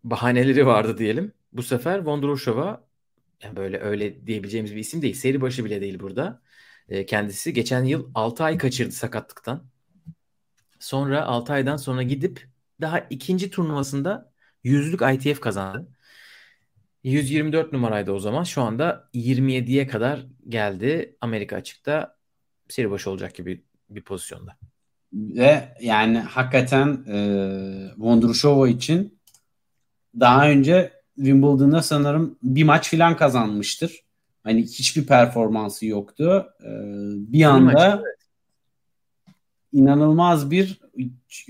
bahaneleri 0.04 0.66
vardı 0.66 0.98
diyelim. 0.98 1.34
Bu 1.54 1.64
sefer 1.64 2.00
Vondroshova 2.00 2.88
yani 3.44 3.56
böyle 3.56 3.80
öyle 3.80 4.28
diyebileceğimiz 4.28 4.76
bir 4.76 4.80
isim 4.80 5.02
değil. 5.02 5.14
Seri 5.14 5.42
başı 5.42 5.66
bile 5.66 5.82
değil 5.82 6.00
burada. 6.00 6.42
E, 6.90 7.06
kendisi 7.06 7.54
geçen 7.54 7.84
yıl 7.84 8.10
6 8.16 8.44
ay 8.44 8.58
kaçırdı 8.58 8.92
sakatlıktan. 8.92 9.64
Sonra 10.80 11.26
6 11.26 11.54
aydan 11.54 11.78
sonra 11.78 12.04
gidip 12.04 12.48
daha 12.82 13.00
ikinci 13.00 13.50
turnuvasında 13.50 14.34
yüzlük 14.64 15.02
ITF 15.02 15.40
kazandı. 15.40 15.88
124 17.06 17.74
numaraydı 17.74 18.12
o 18.12 18.20
zaman. 18.20 18.44
Şu 18.44 18.62
anda 18.62 19.10
27'ye 19.14 19.88
kadar 19.88 20.26
geldi. 20.50 21.16
Amerika 21.22 21.56
açıkta 21.56 22.16
seri 22.70 22.92
başı 22.92 23.10
olacak 23.10 23.36
gibi 23.36 23.64
bir 23.90 24.02
pozisyonda. 24.02 24.58
Ve 25.14 25.76
yani 25.82 26.20
hakikaten 26.20 27.06
e, 27.08 27.18
Vondrushova 27.98 28.70
için 28.70 29.20
daha 30.20 30.50
önce 30.50 30.94
Wimbledon'da 31.16 31.82
sanırım 31.82 32.38
bir 32.44 32.64
maç 32.64 32.90
filan 32.90 33.18
kazanmıştır. 33.18 34.04
Hani 34.44 34.64
hiçbir 34.64 35.06
performansı 35.06 35.86
yoktu. 35.86 36.46
E, 36.64 36.70
bir 37.34 37.44
anda 37.44 37.72
maç, 37.72 37.94
evet. 37.96 38.18
inanılmaz 39.74 40.52
bir 40.52 40.80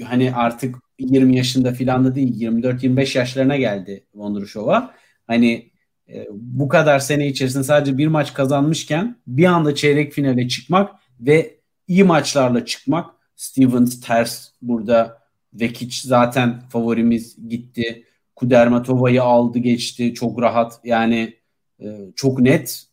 hani 0.03 0.35
artık 0.35 0.75
20 0.99 1.37
yaşında 1.37 1.71
filan 1.71 2.05
da 2.05 2.15
değil 2.15 2.41
24-25 2.41 3.17
yaşlarına 3.17 3.57
geldi 3.57 4.05
Vondrushova 4.13 4.95
Hani 5.27 5.71
e, 6.09 6.27
bu 6.31 6.67
kadar 6.67 6.99
sene 6.99 7.27
içerisinde 7.27 7.63
sadece 7.63 7.97
bir 7.97 8.07
maç 8.07 8.33
kazanmışken 8.33 9.15
bir 9.27 9.45
anda 9.45 9.75
çeyrek 9.75 10.13
finale 10.13 10.47
çıkmak 10.47 10.95
ve 11.19 11.59
iyi 11.87 12.03
maçlarla 12.03 12.65
çıkmak. 12.65 13.15
Stevens 13.35 14.01
ters 14.01 14.49
burada 14.61 15.21
Vekic 15.53 16.07
zaten 16.07 16.59
favorimiz 16.59 17.49
gitti. 17.49 18.05
Kudermatova'yı 18.35 19.23
aldı 19.23 19.59
geçti 19.59 20.13
çok 20.13 20.41
rahat 20.41 20.79
yani 20.83 21.37
e, 21.79 21.99
çok 22.15 22.39
net 22.39 22.85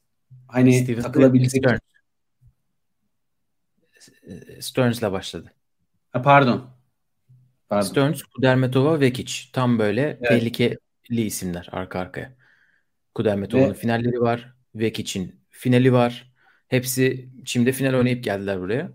hani 0.48 0.82
Steven 0.82 1.02
takılabilecek. 1.02 1.64
Stearns. 1.64 1.80
Stearns'la 4.60 5.12
başladı. 5.12 5.52
Ha, 6.10 6.22
pardon. 6.22 6.64
Pardon. 7.68 7.86
Stearns, 7.86 8.22
Kudermetova, 8.22 9.00
Vekic. 9.00 9.34
Tam 9.52 9.78
böyle 9.78 10.02
Evet. 10.02 10.28
tehlikeli 10.28 10.78
isimler 11.08 11.68
arka 11.72 11.98
arkaya. 11.98 12.32
Kudermetova'nın 13.14 13.70
Ve- 13.70 13.74
finalleri 13.74 14.20
var. 14.20 14.54
Vekic'in 14.74 15.40
finali 15.50 15.92
var. 15.92 16.32
Hepsi 16.68 17.28
şimdi 17.44 17.72
final 17.72 17.94
oynayıp 17.94 18.24
geldiler 18.24 18.60
buraya. 18.60 18.92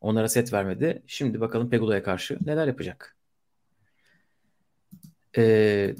Onlara 0.00 0.28
set 0.28 0.52
vermedi. 0.52 1.02
Şimdi 1.06 1.40
bakalım 1.40 1.70
Pegula'ya 1.70 2.02
karşı 2.02 2.38
neler 2.46 2.66
yapacak. 2.66 3.16
Ee, 5.36 5.94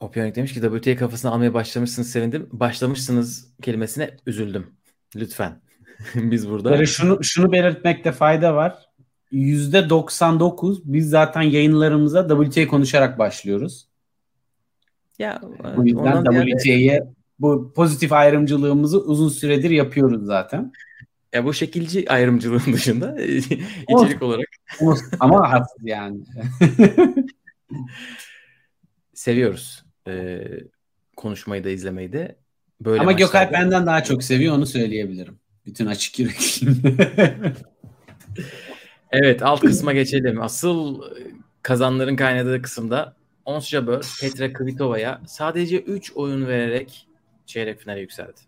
Opionik 0.00 0.34
demiş 0.36 0.54
ki 0.54 0.60
WTA 0.60 0.96
kafasına 0.96 1.30
almaya 1.30 1.54
başlamışsınız 1.54 2.10
sevindim. 2.10 2.48
Başlamışsınız 2.52 3.54
kelimesine 3.62 4.16
üzüldüm. 4.26 4.66
Lütfen. 5.16 5.60
Biz 6.14 6.50
burada. 6.50 6.70
Böyle 6.70 6.86
şunu 6.86 7.24
şunu 7.24 7.52
belirtmekte 7.52 8.12
fayda 8.12 8.54
var. 8.54 8.90
%99 9.32 10.80
biz 10.84 11.10
zaten 11.10 11.42
yayınlarımıza 11.42 12.44
WTA 12.44 12.66
konuşarak 12.66 13.18
başlıyoruz. 13.18 13.89
Ya 15.20 15.40
Bu 15.76 15.86
yüzden 15.86 16.00
ondan 16.16 16.32
ziyade- 16.32 16.50
WTA'ye 16.50 17.04
bu 17.38 17.72
pozitif 17.76 18.12
ayrımcılığımızı 18.12 19.00
uzun 19.04 19.28
süredir 19.28 19.70
yapıyoruz 19.70 20.26
zaten. 20.26 20.72
Ya 21.32 21.44
bu 21.44 21.54
şekilci 21.54 22.10
ayrımcılığın 22.12 22.72
dışında 22.72 23.20
içerik 23.88 24.22
olarak 24.22 24.46
Ama 25.20 25.52
haksız 25.52 25.78
yani. 25.86 26.20
seviyoruz. 29.14 29.84
Ee, 30.08 30.40
konuşmayı 31.16 31.64
da 31.64 31.70
izlemeyi 31.70 32.12
de. 32.12 32.36
Böyle 32.80 33.00
Ama 33.00 33.12
Gökalp 33.12 33.50
maçlarda- 33.50 33.52
benden 33.52 33.86
daha 33.86 34.04
çok 34.04 34.22
seviyor 34.24 34.54
onu 34.54 34.66
söyleyebilirim. 34.66 35.38
Bütün 35.66 35.86
açık 35.86 36.18
yürekliğimle. 36.18 37.10
Evet 39.12 39.42
alt 39.42 39.60
kısma 39.60 39.92
geçelim. 39.92 40.40
Asıl 40.42 41.02
e, 41.02 41.06
kazanların 41.62 42.16
kaynadığı 42.16 42.62
kısımda 42.62 43.16
Ons 43.44 43.68
Jabeur 43.68 44.18
Petra 44.20 44.52
Kvitova'ya 44.52 45.20
sadece 45.26 45.80
3 45.80 46.12
oyun 46.12 46.46
vererek 46.46 47.06
çeyrek 47.46 47.80
finale 47.80 48.00
yükseldi. 48.00 48.40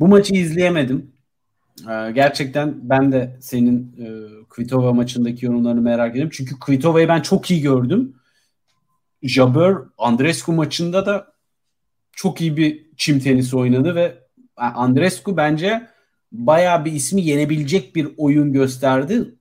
Bu 0.00 0.08
maçı 0.08 0.34
izleyemedim. 0.34 1.12
Ee, 1.80 2.10
gerçekten 2.10 2.74
ben 2.82 3.12
de 3.12 3.36
senin 3.40 3.96
e, 3.98 4.06
Kvitova 4.48 4.92
maçındaki 4.92 5.46
yorumlarını 5.46 5.80
merak 5.80 6.10
ediyorum. 6.10 6.32
Çünkü 6.34 6.58
Kvitova'yı 6.58 7.08
ben 7.08 7.20
çok 7.20 7.50
iyi 7.50 7.60
gördüm. 7.60 8.16
Jabeur 9.22 9.86
Andrescu 9.98 10.52
maçında 10.52 11.06
da 11.06 11.32
çok 12.12 12.40
iyi 12.40 12.56
bir 12.56 12.86
çim 12.96 13.20
tenisi 13.20 13.56
oynadı 13.56 13.94
ve 13.94 14.18
Andrescu 14.56 15.36
bence 15.36 15.88
bayağı 16.32 16.84
bir 16.84 16.92
ismi 16.92 17.22
yenebilecek 17.22 17.96
bir 17.96 18.08
oyun 18.16 18.52
gösterdi. 18.52 19.34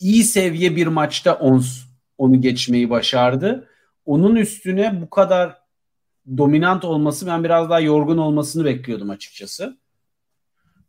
İyi 0.00 0.24
seviye 0.24 0.76
bir 0.76 0.86
maçta 0.86 1.34
Ons 1.34 1.85
onu 2.18 2.40
geçmeyi 2.40 2.90
başardı. 2.90 3.68
Onun 4.04 4.36
üstüne 4.36 5.00
bu 5.02 5.10
kadar 5.10 5.58
dominant 6.38 6.84
olması 6.84 7.26
ben 7.26 7.44
biraz 7.44 7.70
daha 7.70 7.80
yorgun 7.80 8.18
olmasını 8.18 8.64
bekliyordum 8.64 9.10
açıkçası. 9.10 9.78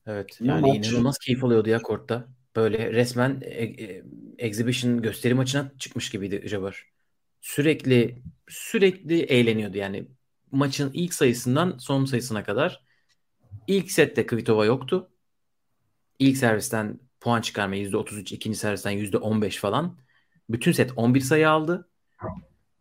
Evet. 0.07 0.37
Yani 0.41 0.61
maç- 0.61 0.87
inanılmaz 0.87 1.17
keyif 1.17 1.43
alıyordu 1.43 1.69
ya 1.69 1.81
kortta. 1.81 2.27
Böyle 2.55 2.93
resmen 2.93 3.41
e- 3.41 3.63
e- 3.63 4.03
exhibition 4.37 5.01
gösteri 5.01 5.33
maçına 5.33 5.71
çıkmış 5.79 6.09
gibiydi 6.09 6.43
Jabeur. 6.45 6.91
Sürekli 7.41 8.21
sürekli 8.47 9.21
eğleniyordu 9.21 9.77
yani. 9.77 10.07
Maçın 10.51 10.91
ilk 10.93 11.13
sayısından 11.13 11.77
son 11.77 12.05
sayısına 12.05 12.43
kadar. 12.43 12.83
İlk 13.67 13.91
sette 13.91 14.25
Kvitova 14.25 14.65
yoktu. 14.65 15.09
İlk 16.19 16.37
servisten 16.37 16.99
puan 17.19 17.41
çıkarma 17.41 17.75
%33, 17.75 18.31
ikinci 18.35 18.57
servisten 18.57 18.91
%15 18.91 19.57
falan. 19.57 19.97
Bütün 20.49 20.71
set 20.71 20.91
11 20.95 21.21
sayı 21.21 21.49
aldı. 21.49 21.89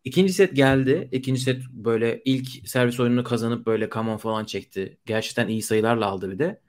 İkinci 0.04 0.32
set 0.32 0.56
geldi. 0.56 1.08
İkinci 1.12 1.40
set 1.40 1.62
böyle 1.70 2.22
ilk 2.24 2.68
servis 2.68 3.00
oyununu 3.00 3.24
kazanıp 3.24 3.66
böyle 3.66 3.90
come 3.90 4.18
falan 4.18 4.44
çekti. 4.44 4.98
Gerçekten 5.06 5.48
iyi 5.48 5.62
sayılarla 5.62 6.06
aldı 6.06 6.30
bir 6.30 6.38
de. 6.38 6.60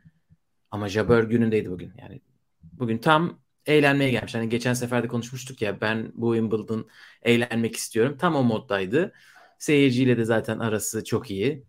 Ama 0.71 0.89
Jabeur 0.89 1.23
günündeydi 1.23 1.71
bugün. 1.71 1.93
Yani 1.97 2.21
bugün 2.63 2.97
tam 2.97 3.39
eğlenmeye 3.65 4.12
gelmiş. 4.12 4.36
Hani 4.36 4.49
geçen 4.49 4.73
sefer 4.73 5.03
de 5.03 5.07
konuşmuştuk 5.07 5.62
ya 5.62 5.81
ben 5.81 6.12
bu 6.15 6.36
Wimbledon 6.36 6.88
eğlenmek 7.21 7.75
istiyorum. 7.75 8.17
Tam 8.19 8.36
o 8.36 8.43
moddaydı. 8.43 9.13
Seyirciyle 9.60 10.17
de 10.17 10.25
zaten 10.25 10.60
arası 10.60 11.03
çok 11.03 11.31
iyi. 11.31 11.63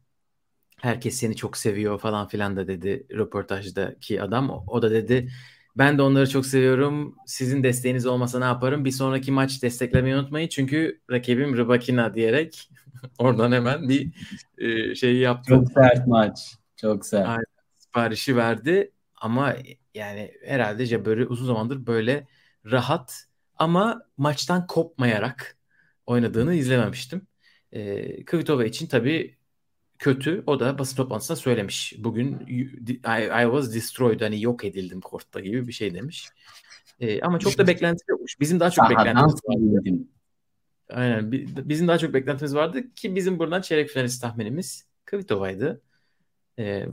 Herkes 0.77 1.17
seni 1.17 1.37
çok 1.37 1.57
seviyor 1.57 1.99
falan 1.99 2.29
filan 2.29 2.57
da 2.57 2.69
dedi 2.69 3.07
röportajdaki 3.11 4.23
adam. 4.23 4.51
O, 4.51 4.65
o 4.67 4.83
da 4.83 4.91
dedi 4.91 5.31
ben 5.79 5.99
de 5.99 6.03
onları 6.03 6.29
çok 6.29 6.47
seviyorum. 6.47 7.17
Sizin 7.27 7.63
desteğiniz 7.63 8.07
olmasa 8.07 8.39
ne 8.39 8.45
yaparım? 8.45 8.85
Bir 8.85 8.91
sonraki 8.91 9.33
maç 9.33 9.63
desteklemeyi 9.63 10.17
unutmayın. 10.17 10.49
Çünkü 10.49 11.01
rakibim 11.11 11.57
Rybakina 11.57 12.15
diyerek 12.15 12.71
oradan 13.19 13.53
hemen 13.53 13.89
bir 13.89 14.13
e, 14.59 14.95
şey 14.95 15.17
yaptı. 15.17 15.51
Çok 15.51 15.73
sert 15.73 16.07
maç. 16.07 16.55
Çok 16.77 17.07
sert. 17.07 17.29
Aynen. 17.29 17.45
siparişi 17.75 18.37
verdi 18.37 18.93
ama 19.17 19.55
yani 19.95 20.33
herhalde 20.45 20.87
Jabber'i 20.87 21.27
uzun 21.27 21.47
zamandır 21.47 21.87
böyle 21.87 22.27
rahat 22.67 23.25
ama 23.57 24.03
maçtan 24.17 24.67
kopmayarak 24.67 25.57
oynadığını 26.07 26.55
izlememiştim. 26.55 27.27
Ee, 27.73 28.25
Kvitova 28.25 28.65
için 28.65 28.87
tabii 28.87 29.38
kötü. 29.99 30.43
O 30.47 30.61
da 30.61 30.79
basın 30.79 30.97
toplantısında 30.97 31.37
söylemiş. 31.37 31.95
Bugün 31.99 32.39
I, 32.49 32.93
I 33.43 33.43
was 33.43 33.75
destroyed 33.75 34.21
hani 34.21 34.43
yok 34.43 34.65
edildim 34.65 35.01
kortta 35.01 35.41
gibi 35.41 35.69
bir 35.69 35.73
şey 35.73 35.95
demiş. 35.95 36.29
Ee, 37.01 37.21
ama 37.21 37.39
çok 37.39 37.59
da 37.59 37.67
beklenti 37.67 38.05
yokmuş. 38.09 38.41
Bizim 38.41 38.61
daha 38.61 38.71
çok 38.71 38.87
Sahadan 38.87 39.07
beklentimiz 39.07 39.41
vardı. 39.45 39.99
Aynen. 40.91 41.33
Bi- 41.33 41.47
Bizim 41.69 41.89
daha 41.89 41.99
çok 41.99 42.15
beklentimiz 42.15 42.55
vardı 42.55 42.95
ki 42.95 43.15
bizim 43.15 43.39
buradan 43.39 43.61
çeyrek 43.61 43.89
finalist 43.89 44.23
tahminimiz 44.23 44.87
Kvitova'ydı. 45.05 45.81
Ee, 46.59 46.87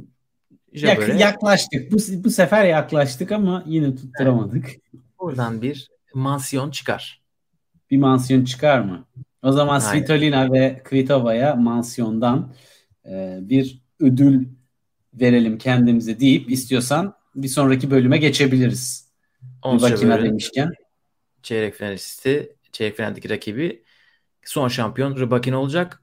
Yak- 0.74 1.20
yaklaştık. 1.20 1.92
Bu, 1.92 1.98
bu 2.24 2.30
sefer 2.30 2.66
yaklaştık 2.66 3.32
ama 3.32 3.64
yine 3.68 3.96
tutturamadık. 3.96 4.70
buradan 5.20 5.62
bir 5.62 5.90
mansiyon 6.14 6.72
çıkar. 6.72 7.22
Bir 7.92 7.98
mansiyon 7.98 8.46
çıkar 8.46 8.80
mı? 8.80 9.06
O 9.42 9.52
zaman 9.52 9.80
Aynen. 9.80 10.00
Svitolina 10.00 10.54
ve 10.54 10.82
Kvitova'ya 10.84 11.56
mansiyondan 11.56 12.54
e, 13.10 13.40
bir 13.42 13.82
ödül 14.00 14.48
verelim 15.14 15.58
kendimize 15.58 16.20
deyip 16.20 16.52
istiyorsan 16.52 17.16
bir 17.36 17.48
sonraki 17.48 17.92
bölüme 17.92 18.18
geçebiliriz. 18.18 19.10
Bir 19.42 19.48
Ons 19.62 19.82
bakina 19.82 19.98
Jabber'in 19.98 20.26
demişken. 20.26 20.72
çeyrek 21.44 21.76
finalisti, 21.76 22.56
çeyrek 22.72 22.98
finaldeki 22.98 23.30
rakibi 23.30 23.84
son 24.46 24.68
şampiyon 24.68 25.16
Rybakina 25.16 25.58
olacak. 25.58 26.02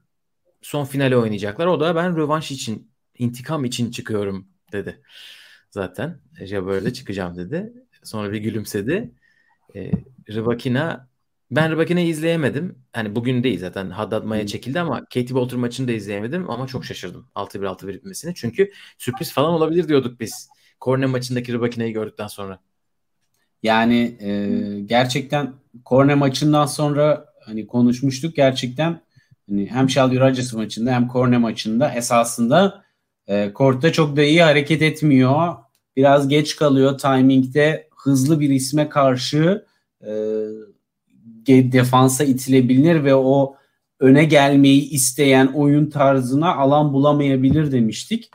Son 0.61 0.85
finale 0.85 1.17
oynayacaklar. 1.17 1.67
O 1.67 1.79
da 1.79 1.95
ben 1.95 2.17
rövanş 2.17 2.51
için, 2.51 2.91
intikam 3.17 3.65
için 3.65 3.91
çıkıyorum 3.91 4.47
dedi. 4.71 5.01
Zaten 5.69 6.19
Jabber'de 6.45 6.93
çıkacağım 6.93 7.37
dedi. 7.37 7.73
Sonra 8.03 8.31
bir 8.31 8.37
gülümsedi. 8.37 9.11
E, 9.75 9.91
Rybakina 10.29 11.07
ben 11.51 11.71
Rybakina'yı 11.71 12.07
izleyemedim. 12.07 12.75
Hani 12.93 13.15
bugün 13.15 13.43
değil 13.43 13.59
zaten 13.59 13.89
Haddad 13.89 14.23
Maya 14.23 14.47
çekildi 14.47 14.79
ama 14.79 14.99
Katie 14.99 15.35
Bolter 15.35 15.59
maçını 15.59 15.87
da 15.87 15.91
izleyemedim 15.91 16.49
ama 16.49 16.67
çok 16.67 16.85
şaşırdım 16.85 17.27
6-1 17.35 17.67
6-1 17.67 17.93
bitmesine. 17.93 18.33
Çünkü 18.35 18.71
sürpriz 18.97 19.33
falan 19.33 19.53
olabilir 19.53 19.87
diyorduk 19.87 20.19
biz. 20.19 20.49
Korne 20.79 21.05
maçındaki 21.05 21.53
Rybakina'yı 21.53 21.93
gördükten 21.93 22.27
sonra. 22.27 22.59
Yani 23.63 24.17
e, 24.21 24.79
gerçekten 24.85 25.53
Korne 25.85 26.15
maçından 26.15 26.65
sonra 26.65 27.25
hani 27.45 27.67
konuşmuştuk 27.67 28.35
gerçekten 28.35 29.01
hani 29.49 29.69
hem 29.69 29.89
Shelby 29.89 30.19
Rogers 30.19 30.53
maçında 30.53 30.91
hem 30.91 31.07
Korne 31.07 31.37
maçında 31.37 31.93
esasında 31.93 32.83
e, 33.27 33.53
kortta 33.53 33.91
çok 33.91 34.15
da 34.15 34.23
iyi 34.23 34.43
hareket 34.43 34.81
etmiyor. 34.81 35.55
Biraz 35.95 36.27
geç 36.27 36.55
kalıyor 36.55 36.97
timingde 36.97 37.89
hızlı 37.97 38.39
bir 38.39 38.49
isme 38.49 38.89
karşı 38.89 39.65
e, 40.01 40.11
defansa 41.47 42.23
itilebilir 42.23 43.03
ve 43.03 43.15
o 43.15 43.55
öne 43.99 44.23
gelmeyi 44.23 44.89
isteyen 44.89 45.47
oyun 45.47 45.89
tarzına 45.89 46.55
alan 46.55 46.93
bulamayabilir 46.93 47.71
demiştik. 47.71 48.31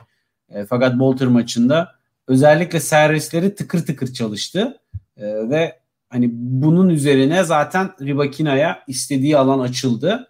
E, 0.49 0.65
fakat 0.65 0.99
Bolter 0.99 1.27
maçında 1.27 1.99
özellikle 2.27 2.79
servisleri 2.79 3.55
tıkır 3.55 3.85
tıkır 3.85 4.13
çalıştı. 4.13 4.79
Ee, 5.17 5.49
ve 5.49 5.79
hani 6.09 6.29
bunun 6.33 6.89
üzerine 6.89 7.43
zaten 7.43 7.91
Rybakina'ya 8.01 8.83
istediği 8.87 9.37
alan 9.37 9.59
açıldı. 9.59 10.27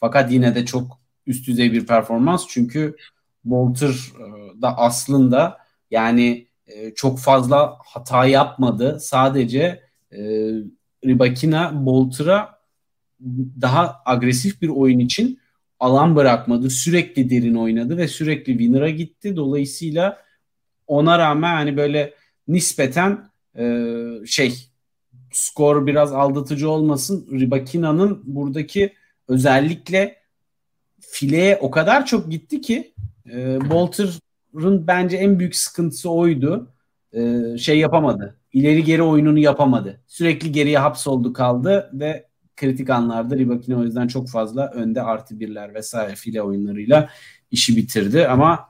Fakat 0.00 0.32
yine 0.32 0.54
de 0.54 0.66
çok 0.66 1.00
üst 1.26 1.46
düzey 1.46 1.72
bir 1.72 1.86
performans 1.86 2.46
çünkü 2.48 2.96
Bolter 3.44 3.88
e, 3.88 4.62
da 4.62 4.78
aslında 4.78 5.58
yani 5.90 6.48
e, 6.66 6.94
çok 6.94 7.18
fazla 7.18 7.78
hata 7.84 8.24
yapmadı. 8.24 8.98
Sadece 9.00 9.82
Rybakina 11.04 11.86
Bolter'a 11.86 12.60
daha 13.60 14.02
agresif 14.04 14.62
bir 14.62 14.68
oyun 14.68 14.98
için 14.98 15.40
alan 15.80 16.16
bırakmadı. 16.16 16.70
Sürekli 16.70 17.30
derin 17.30 17.54
oynadı 17.54 17.96
ve 17.96 18.08
sürekli 18.08 18.52
winner'a 18.52 18.90
gitti. 18.90 19.36
Dolayısıyla 19.36 20.18
ona 20.86 21.18
rağmen 21.18 21.54
hani 21.54 21.76
böyle 21.76 22.14
nispeten 22.48 23.30
e, 23.58 23.84
şey 24.26 24.54
skor 25.32 25.86
biraz 25.86 26.12
aldatıcı 26.12 26.70
olmasın. 26.70 27.28
Ribakina'nın 27.32 28.22
buradaki 28.24 28.94
özellikle 29.28 30.16
fileye 31.00 31.56
o 31.56 31.70
kadar 31.70 32.06
çok 32.06 32.30
gitti 32.30 32.60
ki 32.60 32.94
e, 33.32 33.70
Bolter'ın 33.70 34.86
bence 34.86 35.16
en 35.16 35.38
büyük 35.38 35.56
sıkıntısı 35.56 36.10
oydu. 36.10 36.72
E, 37.12 37.42
şey 37.58 37.78
yapamadı. 37.78 38.39
İleri 38.52 38.84
geri 38.84 39.02
oyununu 39.02 39.38
yapamadı. 39.38 40.00
Sürekli 40.06 40.52
geriye 40.52 40.78
hapsoldu 40.78 41.32
kaldı 41.32 41.90
ve 41.92 42.26
kritik 42.56 42.90
anlarda 42.90 43.36
Ribakina 43.36 43.78
o 43.78 43.84
yüzden 43.84 44.08
çok 44.08 44.28
fazla 44.28 44.70
önde 44.70 45.02
artı 45.02 45.40
birler 45.40 45.74
vesaire 45.74 46.14
file 46.14 46.42
oyunlarıyla 46.42 47.10
işi 47.50 47.76
bitirdi 47.76 48.26
ama 48.28 48.68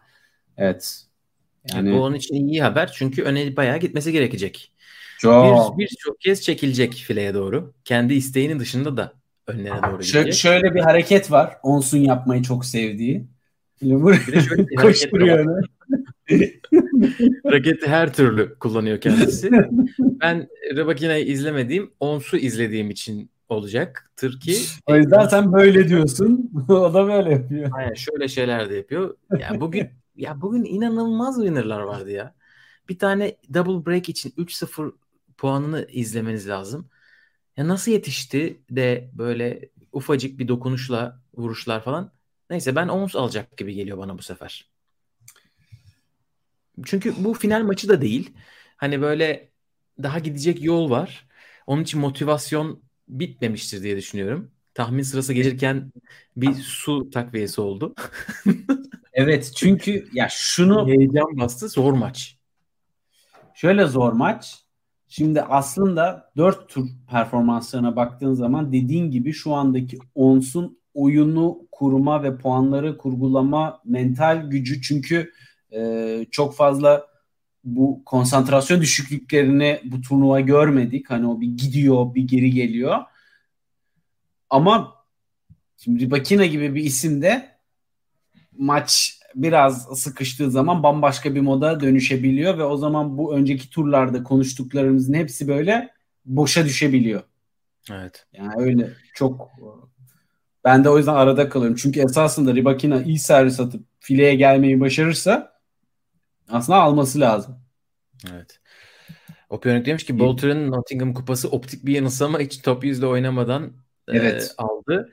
evet 0.56 1.04
yani, 1.74 1.92
bu 1.92 2.02
onun 2.02 2.16
için 2.16 2.34
iyi 2.34 2.62
haber 2.62 2.92
çünkü 2.92 3.22
öne 3.22 3.56
bayağı 3.56 3.78
gitmesi 3.78 4.12
gerekecek. 4.12 4.72
Çok. 5.18 5.78
Bir, 5.78 5.84
birçok 5.84 6.20
kez 6.20 6.42
çekilecek 6.42 6.94
fileye 6.94 7.34
doğru. 7.34 7.74
Kendi 7.84 8.14
isteğinin 8.14 8.60
dışında 8.60 8.96
da 8.96 9.12
önlerine 9.46 9.82
doğru 9.82 10.02
gidecek. 10.02 10.34
Şöyle 10.34 10.74
bir 10.74 10.80
hareket 10.80 11.30
var. 11.30 11.56
Onsun 11.62 11.98
yapmayı 11.98 12.42
çok 12.42 12.64
sevdiği. 12.64 13.26
Bir 13.82 14.32
de 14.32 14.40
şöyle 14.40 14.68
bir 14.68 14.76
Koşturuyor 14.82 15.64
Raketi 17.52 17.86
her 17.86 18.14
türlü 18.14 18.54
kullanıyor 18.54 19.00
kendisi. 19.00 19.50
Ben 19.98 20.48
Rabakina'yı 20.76 21.26
izlemediğim, 21.26 21.90
Onsu 22.00 22.36
izlediğim 22.36 22.90
için 22.90 23.30
olacaktır 23.48 24.40
ki. 24.40 24.56
O 24.86 24.96
yüzden 24.96 25.26
sen 25.26 25.52
böyle 25.52 25.88
diyorsun. 25.88 26.50
o 26.68 26.94
da 26.94 27.06
böyle 27.06 27.32
yapıyor. 27.32 27.70
Aynen 27.72 27.94
şöyle 27.94 28.28
şeyler 28.28 28.70
de 28.70 28.76
yapıyor. 28.76 29.16
Ya 29.38 29.60
bugün 29.60 29.88
ya 30.16 30.40
bugün 30.40 30.64
inanılmaz 30.64 31.36
winner'lar 31.36 31.80
vardı 31.80 32.10
ya. 32.10 32.34
Bir 32.88 32.98
tane 32.98 33.36
double 33.54 33.90
break 33.90 34.08
için 34.08 34.30
3-0 34.30 34.92
puanını 35.36 35.86
izlemeniz 35.90 36.48
lazım. 36.48 36.88
Ya 37.56 37.68
nasıl 37.68 37.92
yetişti 37.92 38.60
de 38.70 39.10
böyle 39.12 39.68
ufacık 39.92 40.38
bir 40.38 40.48
dokunuşla 40.48 41.20
vuruşlar 41.34 41.84
falan. 41.84 42.12
Neyse 42.50 42.76
ben 42.76 42.88
ons 42.88 43.16
alacak 43.16 43.56
gibi 43.56 43.74
geliyor 43.74 43.98
bana 43.98 44.18
bu 44.18 44.22
sefer. 44.22 44.70
Çünkü 46.84 47.14
bu 47.24 47.34
final 47.34 47.62
maçı 47.62 47.88
da 47.88 48.02
değil. 48.02 48.30
Hani 48.76 49.00
böyle 49.00 49.50
daha 50.02 50.18
gidecek 50.18 50.64
yol 50.64 50.90
var. 50.90 51.28
Onun 51.66 51.82
için 51.82 52.00
motivasyon 52.00 52.82
bitmemiştir 53.08 53.82
diye 53.82 53.96
düşünüyorum. 53.96 54.50
Tahmin 54.74 55.02
sırası 55.02 55.32
gelirken 55.32 55.92
bir 56.36 56.54
su 56.54 57.10
takviyesi 57.10 57.60
oldu. 57.60 57.94
evet 59.12 59.52
çünkü 59.56 60.08
ya 60.12 60.28
şunu 60.30 60.88
heyecan 60.88 61.38
bastı 61.38 61.68
zor 61.68 61.92
maç. 61.92 62.36
Şöyle 63.54 63.86
zor 63.86 64.12
maç. 64.12 64.64
Şimdi 65.08 65.42
aslında 65.42 66.30
4 66.36 66.68
tur 66.68 66.86
performanslarına 67.10 67.96
baktığın 67.96 68.34
zaman 68.34 68.72
dediğin 68.72 69.10
gibi 69.10 69.32
şu 69.32 69.54
andaki 69.54 69.98
Ons'un 70.14 70.78
oyunu 70.94 71.58
kurma 71.72 72.22
ve 72.22 72.36
puanları 72.36 72.98
kurgulama 72.98 73.80
mental 73.84 74.50
gücü 74.50 74.82
çünkü 74.82 75.32
e, 75.72 76.26
çok 76.30 76.56
fazla 76.56 77.06
bu 77.64 78.02
konsantrasyon 78.04 78.80
düşüklüklerini 78.80 79.80
bu 79.84 80.00
turnuva 80.00 80.40
görmedik. 80.40 81.10
Hani 81.10 81.26
o 81.26 81.40
bir 81.40 81.48
gidiyor, 81.48 82.14
bir 82.14 82.28
geri 82.28 82.50
geliyor. 82.50 82.98
Ama 84.50 84.94
şimdi 85.76 86.00
Ribakina 86.00 86.46
gibi 86.46 86.74
bir 86.74 86.84
isim 86.84 87.22
de 87.22 87.58
maç 88.58 89.20
biraz 89.34 90.00
sıkıştığı 90.00 90.50
zaman 90.50 90.82
bambaşka 90.82 91.34
bir 91.34 91.40
moda 91.40 91.80
dönüşebiliyor 91.80 92.58
ve 92.58 92.64
o 92.64 92.76
zaman 92.76 93.18
bu 93.18 93.34
önceki 93.34 93.70
turlarda 93.70 94.22
konuştuklarımızın 94.22 95.14
hepsi 95.14 95.48
böyle 95.48 95.90
boşa 96.24 96.64
düşebiliyor. 96.64 97.22
Evet. 97.90 98.26
Yani 98.32 98.52
öyle 98.56 98.90
çok 99.14 99.50
ben 100.64 100.84
de 100.84 100.88
o 100.88 100.98
yüzden 100.98 101.14
arada 101.14 101.48
kalıyorum. 101.48 101.76
Çünkü 101.76 102.00
esasında 102.00 102.54
Ribakina 102.54 103.02
iyi 103.02 103.18
servis 103.18 103.60
atıp 103.60 103.84
fileye 104.00 104.34
gelmeyi 104.34 104.80
başarırsa 104.80 105.59
aslında 106.50 106.78
alması 106.78 107.20
lazım. 107.20 107.60
Evet. 108.32 108.60
Opionik 109.50 109.86
demiş 109.86 110.04
ki 110.04 110.18
Bolter'ın 110.18 110.70
Nottingham 110.70 111.14
kupası 111.14 111.48
optik 111.48 111.86
bir 111.86 111.94
yanılsama 111.94 112.40
hiç 112.40 112.62
top 112.62 112.84
yüzde 112.84 113.06
oynamadan 113.06 113.72
evet. 114.08 114.54
e, 114.58 114.62
aldı 114.62 115.12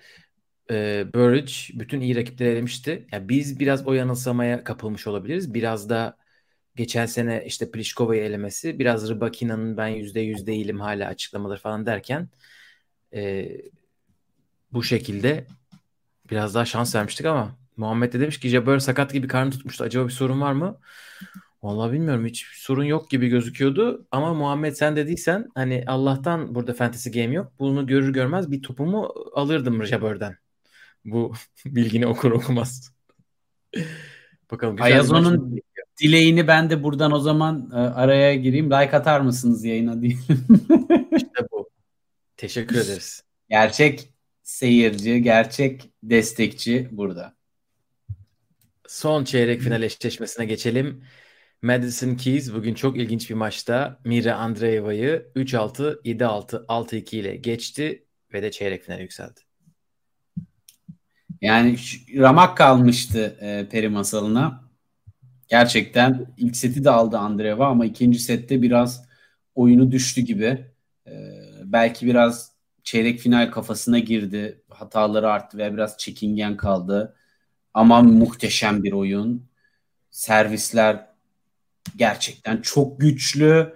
e, 0.71 1.05
Burridge 1.13 1.53
bütün 1.73 2.01
iyi 2.01 2.15
rakipleri 2.15 2.49
elemişti. 2.49 3.07
Yani 3.11 3.29
biz 3.29 3.59
biraz 3.59 3.87
o 3.87 3.93
yanılsamaya 3.93 4.63
kapılmış 4.63 5.07
olabiliriz. 5.07 5.53
Biraz 5.53 5.89
da 5.89 6.17
geçen 6.75 7.05
sene 7.05 7.43
işte 7.45 7.71
Pliškova'yı 7.71 8.23
elemesi, 8.23 8.79
biraz 8.79 9.09
Rybakina'nın 9.09 9.77
ben 9.77 9.87
yüzde 9.87 10.19
yüz 10.19 10.47
değilim 10.47 10.79
hala 10.79 11.07
açıklamaları 11.07 11.59
falan 11.59 11.85
derken 11.85 12.29
e, 13.13 13.49
bu 14.71 14.83
şekilde 14.83 15.45
biraz 16.31 16.55
daha 16.55 16.65
şans 16.65 16.95
vermiştik 16.95 17.25
ama 17.25 17.55
Muhammed 17.77 18.13
de 18.13 18.19
demiş 18.19 18.39
ki 18.39 18.49
Jabber 18.49 18.79
sakat 18.79 19.13
gibi 19.13 19.27
karnı 19.27 19.51
tutmuştu. 19.51 19.83
Acaba 19.83 20.05
bir 20.07 20.13
sorun 20.13 20.41
var 20.41 20.53
mı? 20.53 20.79
Vallahi 21.63 21.91
bilmiyorum 21.91 22.25
hiç 22.25 22.45
sorun 22.53 22.83
yok 22.83 23.09
gibi 23.09 23.27
gözüküyordu 23.27 24.07
ama 24.11 24.33
Muhammed 24.33 24.73
sen 24.73 24.95
dediysen 24.95 25.47
hani 25.55 25.83
Allah'tan 25.87 26.55
burada 26.55 26.73
fantasy 26.73 27.09
game 27.09 27.33
yok. 27.33 27.53
Bunu 27.59 27.87
görür 27.87 28.13
görmez 28.13 28.51
bir 28.51 28.61
topumu 28.61 29.13
alırdım 29.33 29.85
Jabber'den 29.85 30.37
bu 31.05 31.33
bilgini 31.65 32.07
okur 32.07 32.31
okumaz. 32.31 32.93
Bakalım. 34.51 34.75
Ayazo'nun 34.79 35.59
dileğini 36.01 36.47
ben 36.47 36.69
de 36.69 36.83
buradan 36.83 37.11
o 37.11 37.19
zaman 37.19 37.71
e, 37.73 37.75
araya 37.75 38.35
gireyim. 38.35 38.65
Like 38.65 38.97
atar 38.97 39.21
mısınız 39.21 39.63
yayına 39.63 40.01
diyelim. 40.01 40.19
İşte 41.15 41.47
bu. 41.51 41.69
Teşekkür 42.37 42.75
ederiz. 42.75 43.23
Gerçek 43.49 44.13
seyirci, 44.43 45.21
gerçek 45.21 45.91
destekçi 46.03 46.87
burada. 46.91 47.35
Son 48.87 49.23
çeyrek 49.23 49.61
final 49.61 49.83
eşleşmesine 49.83 50.45
geçelim. 50.45 51.03
Madison 51.61 52.15
Keys 52.15 52.53
bugün 52.53 52.73
çok 52.73 52.97
ilginç 52.97 53.29
bir 53.29 53.35
maçta 53.35 53.99
Mira 54.05 54.35
Andreeva'yı 54.35 55.31
3-6, 55.35 56.01
7-6, 56.03 56.65
6-2 56.65 57.15
ile 57.15 57.35
geçti 57.35 58.05
ve 58.33 58.43
de 58.43 58.51
çeyrek 58.51 58.83
finale 58.83 59.01
yükseldi. 59.01 59.39
Yani 61.41 61.77
ramak 62.17 62.57
kalmıştı 62.57 63.37
e, 63.41 63.69
peri 63.69 63.89
masalına. 63.89 64.63
Gerçekten 65.47 66.33
ilk 66.37 66.57
seti 66.57 66.83
de 66.83 66.89
aldı 66.89 67.17
Andreeva 67.17 67.67
ama 67.67 67.85
ikinci 67.85 68.19
sette 68.19 68.61
biraz 68.61 69.05
oyunu 69.55 69.91
düştü 69.91 70.21
gibi. 70.21 70.65
E, 71.07 71.11
belki 71.63 72.07
biraz 72.07 72.51
çeyrek 72.83 73.19
final 73.19 73.51
kafasına 73.51 73.99
girdi. 73.99 74.61
Hataları 74.69 75.29
arttı 75.29 75.57
ve 75.57 75.73
biraz 75.73 75.97
çekingen 75.97 76.57
kaldı. 76.57 77.16
Ama 77.77 78.01
muhteşem 78.01 78.83
bir 78.83 78.91
oyun. 78.91 79.45
Servisler 80.09 81.07
gerçekten 81.95 82.61
çok 82.61 82.99
güçlü. 82.99 83.73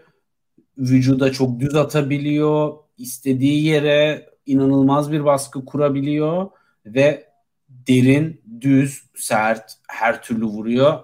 Vücuda 0.77 1.31
çok 1.31 1.59
düz 1.59 1.75
atabiliyor. 1.75 2.73
İstediği 2.97 3.63
yere 3.63 4.29
inanılmaz 4.45 5.11
bir 5.11 5.25
baskı 5.25 5.65
kurabiliyor 5.65 6.49
ve 6.85 7.27
derin, 7.69 8.41
düz, 8.61 9.03
sert, 9.15 9.73
her 9.87 10.23
türlü 10.23 10.45
vuruyor. 10.45 10.99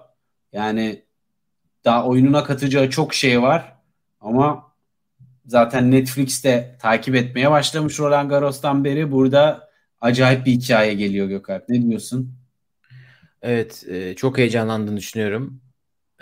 Yani 0.52 1.02
daha 1.84 2.06
oyununa 2.06 2.44
katacağı 2.44 2.90
çok 2.90 3.14
şey 3.14 3.42
var 3.42 3.76
ama 4.20 4.72
zaten 5.46 5.90
Netflix'te 5.90 6.76
takip 6.80 7.14
etmeye 7.14 7.50
başlamış 7.50 8.00
Roland 8.00 8.30
Garros'tan 8.30 8.84
beri 8.84 9.12
burada 9.12 9.70
acayip 10.00 10.46
bir 10.46 10.52
hikaye 10.52 10.94
geliyor 10.94 11.26
Gökalp. 11.28 11.68
Ne 11.68 11.82
diyorsun? 11.82 12.37
Evet, 13.42 13.84
e, 13.88 14.14
çok 14.14 14.38
heyecanlandığını 14.38 14.96
düşünüyorum. 14.96 15.60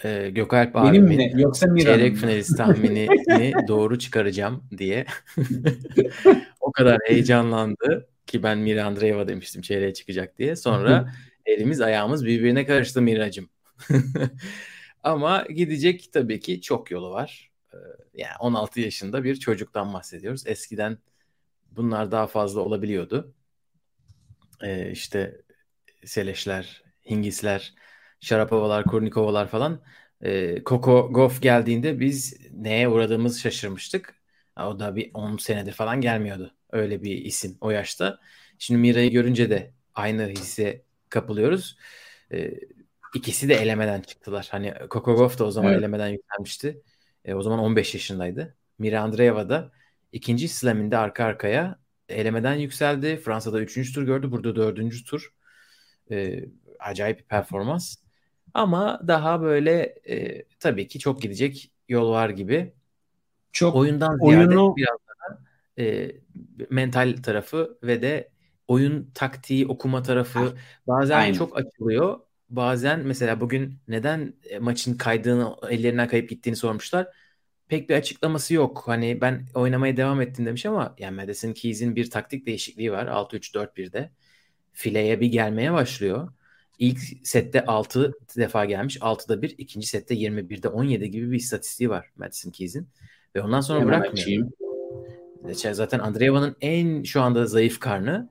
E, 0.05 0.31
Gökalp 0.31 0.75
Benim 0.75 1.05
mi? 1.05 1.33
Yoksa 1.35 1.67
Mira'nın 1.67 1.99
Çeyrek 1.99 2.17
finalist 2.17 2.57
tahminini 2.57 3.53
doğru 3.69 3.99
çıkaracağım 3.99 4.65
diye. 4.79 5.07
o 6.61 6.73
kadar 6.73 6.99
heyecanlandı 7.07 8.09
ki 8.27 8.43
ben 8.43 8.59
Mira 8.59 8.85
Andreeva 8.85 9.29
demiştim 9.29 9.63
çeyreğe 9.63 9.95
çıkacak 9.95 10.39
diye. 10.39 10.57
Sonra 10.57 11.13
elimiz 11.47 11.81
ayağımız 11.81 12.27
birbirine 12.27 12.67
karıştı 12.67 13.03
Miracım. 13.03 13.49
Ama 15.03 15.43
gidecek 15.55 16.13
tabii 16.13 16.41
ki 16.41 16.61
çok 16.61 16.91
yolu 16.91 17.11
var. 17.11 17.51
Ee, 17.75 17.77
yani 18.15 18.37
16 18.41 18.81
yaşında 18.81 19.25
bir 19.25 19.37
çocuktan 19.37 19.95
bahsediyoruz. 19.95 20.47
Eskiden 20.47 20.99
bunlar 21.71 22.11
daha 22.13 22.27
fazla 22.27 22.61
olabiliyordu. 22.61 23.35
Ee, 24.63 24.91
işte 24.91 25.41
Seleşler, 26.05 26.83
Hingisler, 27.11 27.75
Şarapovalar, 28.21 28.85
Kurnikovalar 28.85 29.49
falan. 29.49 29.83
Ee, 30.23 30.65
Koko 30.65 31.13
Goff 31.13 31.43
geldiğinde 31.43 32.01
biz 32.01 32.37
neye 32.53 32.89
uğradığımız 32.89 33.41
şaşırmıştık. 33.41 34.15
O 34.61 34.79
da 34.81 34.97
bir 34.97 35.11
10 35.15 35.37
senedir 35.37 35.73
falan 35.73 36.01
gelmiyordu. 36.01 36.55
öyle 36.73 37.03
bir 37.03 37.17
isim 37.17 37.59
o 37.61 37.71
yaşta. 37.71 38.21
Şimdi 38.59 38.81
Mira'yı 38.81 39.11
görünce 39.11 39.51
de 39.51 39.73
aynı 39.95 40.29
hisse 40.29 40.83
kapılıyoruz. 41.09 41.79
E, 42.33 42.51
ikisi 43.15 43.49
de 43.49 43.55
elemeden 43.55 44.01
çıktılar. 44.01 44.49
Hani 44.51 44.75
Kokogov 44.91 45.39
da 45.39 45.45
o 45.45 45.51
zaman 45.51 45.73
evet. 45.73 45.81
elemeden 45.81 46.09
yükselmişti. 46.09 46.83
E, 47.25 47.35
o 47.35 47.43
zaman 47.43 47.59
15 47.59 47.95
yaşındaydı. 47.95 48.57
Mira 48.79 49.03
Andreeva 49.03 49.49
da 49.49 49.73
ikinci 50.13 50.49
slaminde 50.49 50.97
arka 50.97 51.25
arkaya 51.25 51.79
elemeden 52.09 52.55
yükseldi. 52.55 53.17
Fransa'da 53.17 53.61
üçüncü 53.61 53.93
tur 53.93 54.03
gördü. 54.03 54.31
Burada 54.31 54.57
dördüncü 54.57 55.05
tur. 55.05 55.35
E, 56.11 56.45
acayip 56.81 57.19
bir 57.19 57.25
performans. 57.25 57.97
Ama 58.55 59.01
daha 59.07 59.43
böyle 59.43 59.95
e, 60.09 60.45
tabii 60.61 60.89
ki 60.89 60.99
çok 60.99 61.23
gidecek 61.23 61.71
yol 61.89 62.11
var 62.11 62.31
gibi. 62.31 62.73
Çok 63.53 63.77
oyundan 63.77 64.17
ziyade 64.17 64.59
oyunu... 64.59 64.77
biraz 64.77 64.99
daha 65.09 65.39
e, 65.79 66.13
mental 66.71 67.17
tarafı 67.23 67.79
ve 67.83 68.03
de 68.03 68.31
oyun 68.69 69.11
taktiği 69.15 69.67
okuma 69.67 70.03
tarafı 70.03 70.57
bazen 70.87 71.19
Aynen. 71.19 71.35
çok 71.35 71.59
açılıyor. 71.59 72.21
Bazen 72.51 73.01
mesela 73.01 73.41
bugün 73.41 73.79
neden 73.89 74.35
e, 74.51 74.59
maçın 74.59 74.95
kaydığını 74.95 75.57
ellerinden 75.71 76.09
kayıp 76.09 76.29
gittiğini 76.29 76.57
sormuşlar. 76.57 77.07
Pek 77.69 77.91
bir 77.91 77.95
açıklaması 77.95 78.55
yok. 78.55 78.83
Hani 78.87 79.21
ben 79.21 79.47
oynamaya 79.55 79.97
devam 79.97 80.21
ettim 80.21 80.47
demiş 80.47 80.67
ama 80.67 80.95
yani 80.99 81.17
Madison 81.17 81.53
Keys'in 81.53 81.97
bir 81.97 82.11
taktik 82.11 82.47
değişikliği 82.47 82.93
var 82.93 83.07
6-3-4-1'de. 83.07 84.11
Fileye 84.73 85.21
bir 85.21 85.27
gelmeye 85.27 85.73
başlıyor. 85.73 86.29
İlk 86.79 86.99
sette 87.23 87.65
6 87.65 88.13
defa 88.37 88.65
gelmiş. 88.65 88.97
6'da 88.97 89.43
1. 89.43 89.55
ikinci 89.59 89.87
sette 89.87 90.15
21'de 90.15 90.69
17 90.69 91.11
gibi 91.11 91.31
bir 91.31 91.37
istatistiği 91.37 91.91
var 91.91 92.11
Madison 92.17 92.51
Keys'in. 92.51 92.89
Ve 93.37 93.43
ondan 93.43 93.61
sonra 93.61 93.81
Hemen 93.81 94.01
bırakmıyor. 94.01 94.49
Zaten 95.73 95.99
Andreeva'nın 95.99 96.57
en 96.61 97.03
şu 97.03 97.21
anda 97.21 97.47
zayıf 97.47 97.81
karnı 97.81 98.29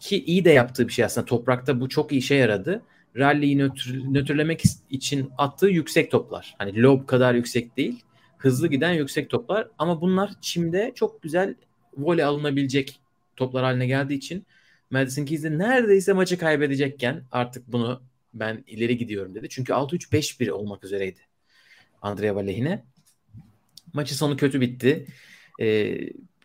ki 0.00 0.24
iyi 0.24 0.44
de 0.44 0.50
yaptığı 0.50 0.88
bir 0.88 0.92
şey 0.92 1.04
aslında. 1.04 1.24
Toprakta 1.24 1.80
bu 1.80 1.88
çok 1.88 2.12
iyi 2.12 2.18
işe 2.18 2.34
yaradı. 2.34 2.82
Rally'yi 3.16 3.58
nötr, 3.58 3.94
nötrlemek 4.10 4.62
için 4.90 5.30
attığı 5.38 5.68
yüksek 5.68 6.10
toplar. 6.10 6.54
Hani 6.58 6.82
lob 6.82 7.06
kadar 7.06 7.34
yüksek 7.34 7.76
değil. 7.76 8.04
Hızlı 8.38 8.68
giden 8.68 8.92
yüksek 8.92 9.30
toplar. 9.30 9.68
Ama 9.78 10.00
bunlar 10.00 10.30
çimde 10.40 10.92
çok 10.94 11.22
güzel 11.22 11.54
voley 11.96 12.24
alınabilecek 12.24 13.00
toplar 13.36 13.64
haline 13.64 13.86
geldiği 13.86 14.14
için 14.14 14.46
Madison 14.90 15.24
Keys 15.24 15.42
de 15.42 15.58
neredeyse 15.58 16.12
maçı 16.12 16.38
kaybedecekken 16.38 17.24
artık 17.32 17.68
bunu 17.68 18.02
ben 18.34 18.64
ileri 18.66 18.96
gidiyorum 18.98 19.34
dedi. 19.34 19.48
Çünkü 19.48 19.72
6-3-5-1 19.72 20.50
olmak 20.50 20.84
üzereydi 20.84 21.20
Andrea 22.02 22.38
lehine. 22.40 22.84
Maçı 23.92 24.16
sonu 24.16 24.36
kötü 24.36 24.60
bitti. 24.60 25.06
E, 25.60 25.98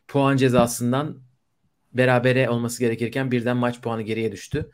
puan 0.07 0.37
cezasından 0.37 1.19
berabere 1.93 2.49
olması 2.49 2.79
gerekirken 2.79 3.31
birden 3.31 3.57
maç 3.57 3.81
puanı 3.81 4.01
geriye 4.01 4.31
düştü. 4.31 4.71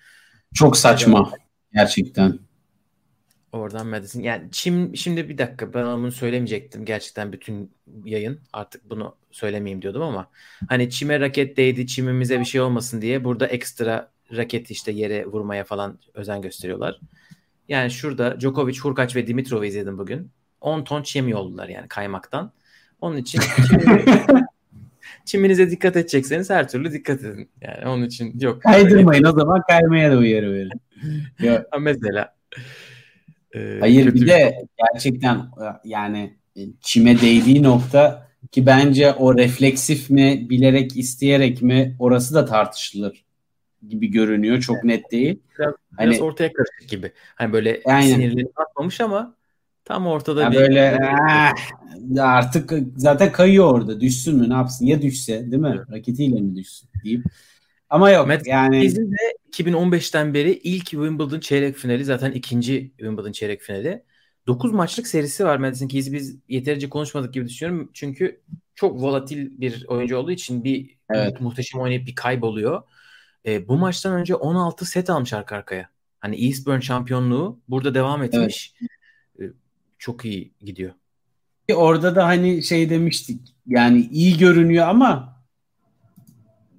Çok 0.53 0.77
saçma 0.77 1.31
gerçekten. 1.73 2.39
Oradan 3.51 3.87
Madison. 3.87 4.21
Yani 4.21 4.51
çim 4.51 4.95
şimdi 4.95 5.29
bir 5.29 5.37
dakika 5.37 5.73
ben 5.73 5.85
bunu 5.85 6.11
söylemeyecektim 6.11 6.85
gerçekten 6.85 7.33
bütün 7.33 7.71
yayın. 8.05 8.39
Artık 8.53 8.89
bunu 8.89 9.15
söylemeyeyim 9.31 9.81
diyordum 9.81 10.01
ama 10.01 10.29
hani 10.69 10.89
çime 10.89 11.19
raket 11.19 11.57
değdi 11.57 11.87
çimimize 11.87 12.39
bir 12.39 12.45
şey 12.45 12.61
olmasın 12.61 13.01
diye 13.01 13.23
burada 13.23 13.47
ekstra 13.47 14.11
raket 14.35 14.71
işte 14.71 14.91
yere 14.91 15.25
vurmaya 15.25 15.63
falan 15.63 15.99
özen 16.13 16.41
gösteriyorlar. 16.41 16.99
Yani 17.67 17.91
şurada 17.91 18.39
Djokovic, 18.39 18.79
Hurkaç 18.79 19.15
ve 19.15 19.27
Dimitrov'u 19.27 19.65
izledim 19.65 19.97
bugün. 19.97 20.31
10 20.61 20.83
ton 20.83 21.03
çim 21.03 21.27
yoldular 21.27 21.67
yani 21.67 21.87
kaymaktan. 21.87 22.51
Onun 23.01 23.17
için 23.17 23.41
çiminize 25.25 25.71
dikkat 25.71 25.95
edecekseniz 25.95 26.49
her 26.49 26.69
türlü 26.69 26.91
dikkat 26.91 27.19
edin. 27.19 27.49
Yani 27.61 27.87
onun 27.87 28.03
için 28.05 28.39
yok. 28.39 28.61
Kaydırmayın 28.61 29.23
o 29.23 29.31
zaman 29.31 29.61
kaymaya 29.69 30.11
da 30.11 30.17
uyarı 30.17 30.53
verin. 30.53 30.81
Mesela 31.79 32.35
ee, 33.55 33.77
Hayır 33.79 34.13
bir 34.13 34.27
de 34.27 34.65
gerçekten 34.93 35.41
yani 35.83 36.37
çime 36.81 37.21
değdiği 37.21 37.63
nokta 37.63 38.29
ki 38.51 38.65
bence 38.65 39.13
o 39.13 39.37
refleksif 39.37 40.09
mi 40.09 40.49
bilerek 40.49 40.97
isteyerek 40.97 41.61
mi 41.61 41.95
orası 41.99 42.35
da 42.35 42.45
tartışılır 42.45 43.25
gibi 43.87 44.07
görünüyor. 44.07 44.61
Çok 44.61 44.83
net 44.83 45.11
değil. 45.11 45.39
Biraz, 45.59 45.73
hani, 45.97 46.09
biraz 46.09 46.21
ortaya 46.21 46.53
karışık 46.53 46.89
gibi. 46.89 47.11
Hani 47.35 47.53
böyle 47.53 47.81
sinirleri 48.01 48.51
atmamış 48.55 49.01
ama 49.01 49.35
tam 49.85 50.07
ortada 50.07 50.43
ya 50.43 50.51
bir 50.51 50.57
böyle 50.57 50.99
ah, 51.01 51.53
artık 52.19 52.73
zaten 52.95 53.31
kayıyor 53.31 53.73
orada. 53.73 54.01
Düşsün 54.01 54.35
mü 54.35 54.49
ne 54.49 54.53
yapsın? 54.53 54.85
Ya 54.85 55.01
düşse 55.01 55.51
değil 55.51 55.61
mi? 55.61 55.79
Raketiyle 55.91 56.41
mi 56.41 56.55
düşsün 56.55 56.89
deyip 57.03 57.25
ama 57.89 58.11
yok 58.11 58.27
Matt 58.27 58.47
yani. 58.47 58.95
de 58.95 59.37
2015'ten 59.51 60.33
beri 60.33 60.51
ilk 60.51 60.85
Wimbledon 60.85 61.39
çeyrek 61.39 61.75
finali 61.75 62.05
zaten 62.05 62.31
ikinci 62.31 62.91
Wimbledon 62.97 63.31
çeyrek 63.31 63.61
finali. 63.61 64.03
9 64.47 64.71
maçlık 64.71 65.07
serisi 65.07 65.45
var 65.45 65.57
Madison 65.57 65.87
Keys'i 65.87 66.13
biz 66.13 66.39
yeterince 66.47 66.89
konuşmadık 66.89 67.33
gibi 67.33 67.47
düşünüyorum. 67.47 67.89
Çünkü 67.93 68.41
çok 68.75 69.01
volatil 69.01 69.61
bir 69.61 69.85
oyuncu 69.87 70.17
olduğu 70.17 70.31
için 70.31 70.63
bir 70.63 70.97
evet. 71.09 71.41
muhteşem 71.41 71.81
oynayıp 71.81 72.07
bir 72.07 72.15
kayboluyor. 72.15 72.83
E, 73.45 73.67
bu 73.67 73.77
maçtan 73.77 74.13
önce 74.13 74.35
16 74.35 74.85
set 74.85 75.09
almış 75.09 75.33
arka 75.33 75.55
arkaya. 75.55 75.89
Hani 76.19 76.45
Eastbourne 76.45 76.81
şampiyonluğu 76.81 77.59
burada 77.69 77.93
devam 77.93 78.23
etmiş. 78.23 78.73
Evet. 79.39 79.51
E, 79.51 79.53
çok 79.97 80.25
iyi 80.25 80.53
gidiyor. 80.61 80.93
Orada 81.75 82.15
da 82.15 82.27
hani 82.27 82.63
şey 82.63 82.89
demiştik 82.89 83.55
yani 83.67 84.09
iyi 84.11 84.37
görünüyor 84.37 84.87
ama 84.87 85.38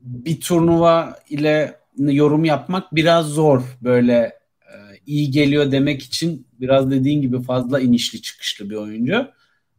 bir 0.03 0.41
turnuva 0.41 1.19
ile 1.29 1.81
yorum 1.99 2.45
yapmak 2.45 2.95
biraz 2.95 3.27
zor. 3.27 3.63
Böyle 3.83 4.15
e, 4.63 4.75
iyi 5.07 5.31
geliyor 5.31 5.73
demek 5.73 6.03
için 6.03 6.47
biraz 6.61 6.91
dediğin 6.91 7.23
gibi 7.23 7.43
fazla 7.43 7.81
inişli 7.81 8.23
çıkışlı 8.23 8.71
bir 8.71 8.75
oyuncu. 8.75 9.31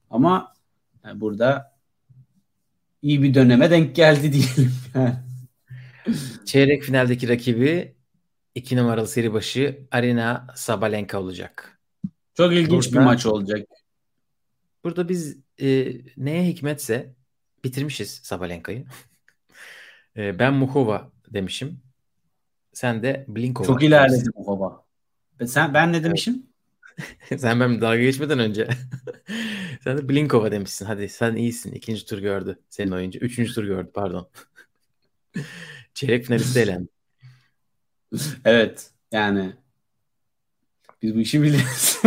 Ama 0.10 0.54
yani 1.06 1.22
burada 1.22 1.76
iyi 3.02 3.24
bir 3.24 3.34
döneme 3.34 3.72
denk 3.72 3.96
geldi 3.96 4.34
diyelim. 4.34 4.74
Çeyrek 6.46 6.84
finaldeki 6.84 7.30
rakibi 7.30 7.96
iki 8.56 8.78
numaralı 8.78 9.08
seri 9.08 9.34
başı 9.34 9.88
Arina 9.92 10.48
Sabalenka 10.56 11.20
olacak. 11.20 11.80
Çok 12.34 12.54
ilginç 12.54 12.88
burada, 12.88 13.00
bir 13.00 13.06
maç 13.06 13.26
olacak. 13.26 13.68
Burada 14.84 15.10
biz 15.10 15.38
e, 15.62 15.94
neye 16.18 16.48
hikmetse 16.48 17.16
bitirmişiz 17.64 18.10
Sabalenka'yı. 18.24 18.86
E, 20.18 20.40
ben 20.40 20.54
Muhova 20.54 21.12
demişim. 21.30 21.80
Sen 22.74 23.04
de 23.04 23.26
Blinkova. 23.28 23.68
Çok 23.68 23.84
ilerledi 23.84 24.30
Muhova. 24.36 24.86
Sen 25.46 25.74
ben 25.74 25.94
ne 25.94 26.04
demişim? 26.04 26.46
sen 27.38 27.60
ben 27.60 27.82
dalga 27.82 28.02
geçmeden 28.02 28.40
önce. 28.40 28.68
sen 29.84 29.98
de 29.98 30.10
Blinkova 30.10 30.52
demişsin. 30.52 30.86
Hadi 30.86 31.10
sen 31.10 31.36
iyisin. 31.36 31.72
İkinci 31.72 32.06
tur 32.06 32.20
gördü 32.20 32.60
senin 32.70 32.92
oyuncu. 32.92 33.20
Üçüncü 33.20 33.54
tur 33.54 33.64
gördü 33.64 33.92
pardon. 33.94 34.30
Çeyrek 35.94 36.26
finaliste 36.26 36.62
elendi. 36.62 36.88
evet. 38.46 38.92
Yani 39.12 39.54
biz 41.02 41.16
bu 41.16 41.20
işi 41.20 41.42
biliyoruz. 41.42 42.02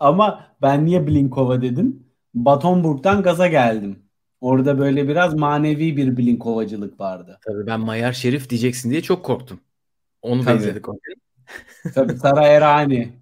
Ama 0.00 0.56
ben 0.62 0.86
niye 0.86 1.06
Blinkova 1.06 1.62
dedim? 1.62 2.09
Batonburg'dan 2.34 3.22
gaza 3.22 3.46
geldim. 3.46 3.98
Orada 4.40 4.78
böyle 4.78 5.08
biraz 5.08 5.34
manevi 5.34 5.96
bir 5.96 6.16
bilinkovacılık 6.16 7.00
vardı. 7.00 7.38
Tabii 7.46 7.66
ben 7.66 7.80
Mayar 7.80 8.12
Şerif 8.12 8.50
diyeceksin 8.50 8.90
diye 8.90 9.02
çok 9.02 9.24
korktum. 9.24 9.60
Onu 10.22 10.44
Tabii. 10.44 10.54
da 10.54 10.62
izledik. 10.62 10.84
Tabii 11.94 12.16
Sara 12.16 12.46
Erani. 12.46 13.12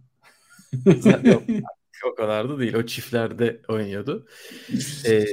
Yok, 1.24 1.42
o 2.12 2.14
kadar 2.14 2.48
da 2.48 2.58
değil. 2.58 2.74
O 2.74 2.86
çiftlerde 2.86 3.60
oynuyordu. 3.68 4.26
Ee, 5.06 5.24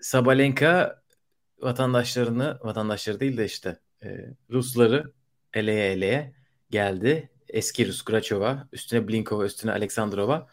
Sabalenka 0.00 1.02
vatandaşlarını, 1.58 2.58
vatandaşları 2.62 3.20
değil 3.20 3.36
de 3.36 3.44
işte 3.44 3.76
e, 4.02 4.08
Rusları 4.50 5.12
eleye 5.54 5.92
eleye 5.92 6.32
geldi. 6.70 7.30
Eski 7.48 7.88
Rus 7.88 8.02
Grachova, 8.02 8.68
üstüne 8.72 9.08
Blinkova, 9.08 9.46
üstüne 9.46 9.72
Aleksandrova 9.72 10.48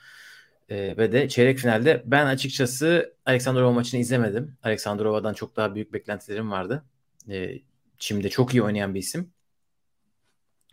e, 0.69 0.97
ve 0.97 1.11
de 1.11 1.29
çeyrek 1.29 1.57
finalde 1.57 2.03
ben 2.05 2.25
açıkçası 2.25 3.13
Aleksandrova 3.25 3.71
maçını 3.71 3.99
izlemedim. 3.99 4.57
Aleksandrova'dan 4.63 5.33
çok 5.33 5.55
daha 5.55 5.75
büyük 5.75 5.93
beklentilerim 5.93 6.51
vardı. 6.51 6.83
E, 7.29 7.59
Çim'de 7.97 8.29
çok 8.29 8.53
iyi 8.53 8.63
oynayan 8.63 8.93
bir 8.93 8.99
isim. 8.99 9.31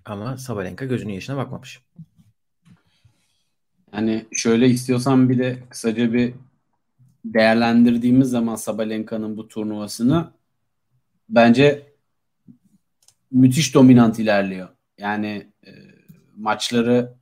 Ama 0.04 0.36
Sabalenka 0.36 0.84
gözünün 0.84 1.12
yaşına 1.12 1.36
bakmamış. 1.36 1.82
Yani 3.92 4.26
şöyle 4.32 4.68
istiyorsan 4.68 5.28
bir 5.28 5.38
de 5.38 5.58
kısaca 5.70 6.12
bir 6.12 6.34
değerlendirdiğimiz 7.24 8.30
zaman 8.30 8.56
Sabalenka'nın 8.56 9.36
bu 9.36 9.48
turnuvasını 9.48 10.30
bence 11.28 11.92
müthiş 13.30 13.74
dominant 13.74 14.18
ilerliyor. 14.18 14.68
Yani 14.98 15.52
e, 15.66 15.70
maçları 16.36 17.14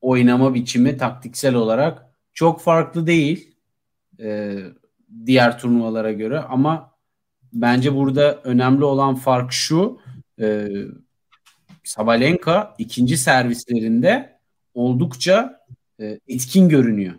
oynama 0.00 0.54
biçimi 0.54 0.96
taktiksel 0.96 1.54
olarak 1.54 2.06
çok 2.34 2.60
farklı 2.60 3.06
değil. 3.06 3.56
e, 4.20 4.58
diğer 5.26 5.58
turnuvalara 5.58 6.12
göre 6.12 6.38
ama 6.38 6.90
bence 7.52 7.94
burada 7.94 8.40
önemli 8.44 8.84
olan 8.84 9.14
fark 9.14 9.52
şu 9.52 10.00
e, 10.40 10.68
Sabalenka 11.84 12.74
ikinci 12.78 13.16
servislerinde 13.16 14.38
oldukça 14.74 15.60
e, 16.00 16.20
etkin 16.28 16.68
görünüyor. 16.68 17.14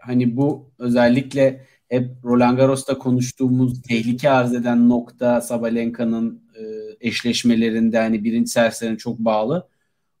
Hani 0.00 0.36
bu 0.36 0.70
özellikle 0.78 1.66
hep 1.88 2.10
Roland 2.24 2.56
Garros'ta 2.56 2.98
konuştuğumuz 2.98 3.82
tehlike 3.82 4.30
arz 4.30 4.54
eden 4.54 4.88
nokta 4.88 5.40
Sabalenka'nın 5.40 6.42
e, 6.54 6.62
eşleşmelerinde 7.08 7.98
hani 7.98 8.24
birinci 8.24 8.50
servislerine 8.50 8.98
çok 8.98 9.18
bağlı. 9.18 9.68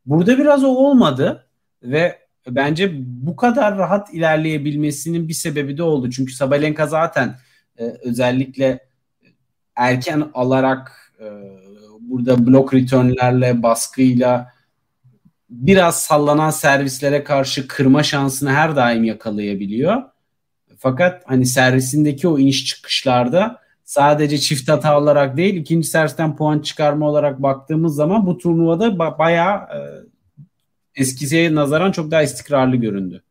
Burada 0.06 0.38
biraz 0.38 0.64
o 0.64 0.68
olmadı 0.68 1.46
ve 1.82 2.18
bence 2.48 2.92
bu 3.04 3.36
kadar 3.36 3.78
rahat 3.78 4.14
ilerleyebilmesinin 4.14 5.28
bir 5.28 5.34
sebebi 5.34 5.78
de 5.78 5.82
oldu. 5.82 6.10
Çünkü 6.10 6.32
Sabalenka 6.32 6.86
zaten 6.86 7.38
e, 7.78 7.84
özellikle 7.84 8.86
erken 9.76 10.30
alarak 10.34 11.12
e, 11.20 11.26
burada 12.00 12.46
blok 12.46 12.74
returnlerle 12.74 13.62
baskıyla 13.62 14.52
biraz 15.50 16.02
sallanan 16.02 16.50
servislere 16.50 17.24
karşı 17.24 17.68
kırma 17.68 18.02
şansını 18.02 18.50
her 18.50 18.76
daim 18.76 19.04
yakalayabiliyor. 19.04 20.02
Fakat 20.78 21.22
hani 21.26 21.46
servisindeki 21.46 22.28
o 22.28 22.38
iniş 22.38 22.66
çıkışlarda 22.66 23.60
sadece 23.84 24.38
çift 24.38 24.68
hata 24.68 24.98
olarak 24.98 25.36
değil 25.36 25.54
ikinci 25.54 25.88
servisten 25.88 26.36
puan 26.36 26.58
çıkarma 26.58 27.08
olarak 27.08 27.42
baktığımız 27.42 27.94
zaman 27.94 28.26
bu 28.26 28.38
turnuvada 28.38 28.86
ba- 28.86 29.18
bayağı 29.18 29.56
e, 29.56 29.78
eskisiye 30.96 31.54
nazaran 31.54 31.92
çok 31.92 32.10
daha 32.10 32.22
istikrarlı 32.22 32.76
göründü. 32.76 33.22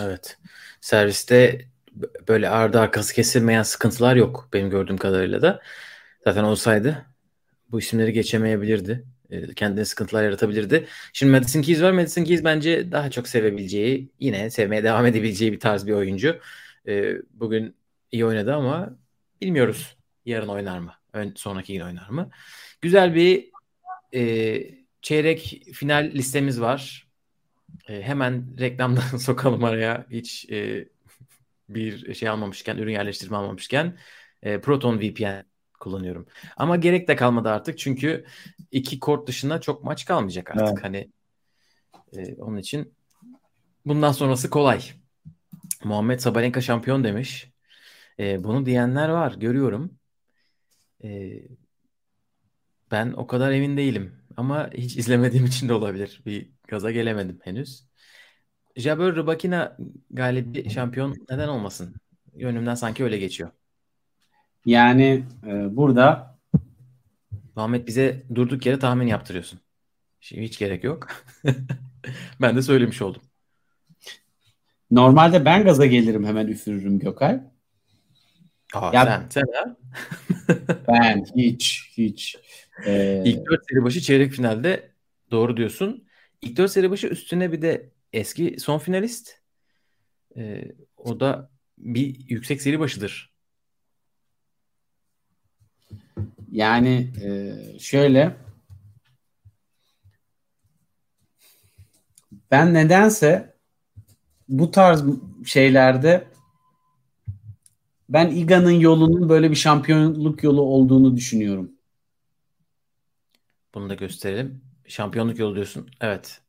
Evet. 0.00 0.38
Serviste 0.80 1.64
böyle 2.28 2.48
ardı 2.48 2.80
arkası 2.80 3.14
kesilmeyen 3.14 3.62
sıkıntılar 3.62 4.16
yok 4.16 4.48
benim 4.52 4.70
gördüğüm 4.70 4.96
kadarıyla 4.96 5.42
da. 5.42 5.60
Zaten 6.24 6.44
olsaydı 6.44 7.06
bu 7.70 7.78
isimleri 7.78 8.12
geçemeyebilirdi. 8.12 9.04
E, 9.30 9.54
kendine 9.54 9.84
sıkıntılar 9.84 10.24
yaratabilirdi. 10.24 10.86
Şimdi 11.12 11.32
Madison 11.32 11.62
Keys 11.62 11.82
var. 11.82 11.92
Madison 11.92 12.24
Keys 12.24 12.44
bence 12.44 12.92
daha 12.92 13.10
çok 13.10 13.28
sevebileceği, 13.28 14.10
yine 14.20 14.50
sevmeye 14.50 14.84
devam 14.84 15.06
edebileceği 15.06 15.52
bir 15.52 15.60
tarz 15.60 15.86
bir 15.86 15.92
oyuncu. 15.92 16.40
E, 16.88 17.14
bugün 17.30 17.76
iyi 18.12 18.26
oynadı 18.26 18.54
ama 18.54 18.96
bilmiyoruz 19.40 19.96
yarın 20.24 20.48
oynar 20.48 20.78
mı? 20.78 20.92
Ön, 21.12 21.32
sonraki 21.36 21.72
gün 21.72 21.80
oynar 21.80 22.08
mı? 22.08 22.30
Güzel 22.80 23.14
bir 23.14 23.50
e, 24.14 24.75
çeyrek 25.06 25.62
final 25.72 26.10
listemiz 26.14 26.60
var. 26.60 27.08
E, 27.88 28.02
hemen 28.02 28.58
reklamdan 28.58 29.16
sokalım 29.18 29.64
araya. 29.64 30.06
Hiç 30.10 30.50
e, 30.50 30.88
bir 31.68 32.14
şey 32.14 32.28
almamışken, 32.28 32.76
ürün 32.76 32.92
yerleştirme 32.92 33.36
almamışken 33.36 33.98
e, 34.42 34.60
Proton 34.60 34.98
VPN 35.00 35.44
kullanıyorum. 35.80 36.26
Ama 36.56 36.76
gerek 36.76 37.08
de 37.08 37.16
kalmadı 37.16 37.48
artık 37.48 37.78
çünkü 37.78 38.24
iki 38.70 39.00
kort 39.00 39.28
dışında 39.28 39.60
çok 39.60 39.84
maç 39.84 40.04
kalmayacak 40.04 40.50
artık. 40.50 40.68
Evet. 40.68 40.84
Hani 40.84 41.10
e, 42.16 42.34
onun 42.34 42.56
için 42.56 42.94
bundan 43.84 44.12
sonrası 44.12 44.50
kolay. 44.50 44.80
Muhammed 45.84 46.18
Sabalenka 46.18 46.60
şampiyon 46.60 47.04
demiş. 47.04 47.50
E, 48.18 48.44
bunu 48.44 48.66
diyenler 48.66 49.08
var 49.08 49.34
görüyorum. 49.34 49.98
E, 51.04 51.40
ben 52.90 53.12
o 53.12 53.26
kadar 53.26 53.52
emin 53.52 53.76
değilim. 53.76 54.15
Ama 54.36 54.70
hiç 54.74 54.96
izlemediğim 54.96 55.46
için 55.46 55.68
de 55.68 55.72
olabilir. 55.72 56.22
Bir 56.26 56.50
gaza 56.68 56.90
gelemedim 56.90 57.40
henüz. 57.44 57.86
Jabeur 58.76 59.16
Rybakina 59.16 59.76
galibi 60.10 60.70
şampiyon 60.70 61.16
neden 61.30 61.48
olmasın? 61.48 61.96
Yönümden 62.34 62.74
sanki 62.74 63.04
öyle 63.04 63.18
geçiyor. 63.18 63.50
Yani 64.64 65.24
e, 65.46 65.76
burada 65.76 66.36
Muhammed 67.56 67.86
bize 67.86 68.22
durduk 68.34 68.66
yere 68.66 68.78
tahmin 68.78 69.06
yaptırıyorsun. 69.06 69.60
Şimdi 70.20 70.42
hiç 70.42 70.58
gerek 70.58 70.84
yok. 70.84 71.08
ben 72.40 72.56
de 72.56 72.62
söylemiş 72.62 73.02
oldum. 73.02 73.22
Normalde 74.90 75.44
ben 75.44 75.64
gaza 75.64 75.86
gelirim 75.86 76.24
hemen 76.24 76.46
üfürürüm 76.46 76.98
Gökay. 76.98 77.40
Aa, 78.74 78.90
ya, 78.94 79.04
sen, 79.04 79.26
sen 79.30 79.44
ha? 79.54 79.76
ben 80.88 81.24
hiç 81.36 81.92
hiç. 81.96 82.36
Ee... 82.84 83.22
İlk 83.24 83.50
dört 83.50 83.60
seri 83.70 83.84
başı 83.84 84.00
çeyrek 84.00 84.32
finalde 84.32 84.90
doğru 85.30 85.56
diyorsun. 85.56 86.04
İlk 86.42 86.56
dört 86.56 86.70
seri 86.70 86.90
başı 86.90 87.06
üstüne 87.06 87.52
bir 87.52 87.62
de 87.62 87.90
eski 88.12 88.56
son 88.60 88.78
finalist. 88.78 89.34
Ee, 90.36 90.72
o 90.96 91.20
da 91.20 91.50
bir 91.78 92.28
yüksek 92.28 92.62
seri 92.62 92.80
başıdır. 92.80 93.32
Yani 96.50 97.12
e, 97.24 97.54
şöyle 97.78 98.36
ben 102.50 102.74
nedense 102.74 103.56
bu 104.48 104.70
tarz 104.70 105.04
şeylerde 105.44 106.24
ben 108.08 108.30
Iga'nın 108.30 108.70
yolunun 108.70 109.28
böyle 109.28 109.50
bir 109.50 109.56
şampiyonluk 109.56 110.42
yolu 110.42 110.60
olduğunu 110.60 111.16
düşünüyorum. 111.16 111.75
Bunu 113.76 113.90
da 113.90 113.94
gösterelim. 113.94 114.60
Şampiyonluk 114.88 115.38
yolu 115.38 115.54
diyorsun. 115.54 115.90
Evet. 116.00 116.40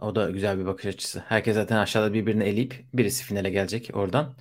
O 0.00 0.14
da 0.14 0.30
güzel 0.30 0.58
bir 0.58 0.66
bakış 0.66 0.86
açısı. 0.86 1.22
Herkes 1.28 1.54
zaten 1.54 1.76
aşağıda 1.76 2.14
birbirini 2.14 2.44
eleyip 2.44 2.84
birisi 2.94 3.24
finale 3.24 3.50
gelecek 3.50 3.90
oradan. 3.94 4.34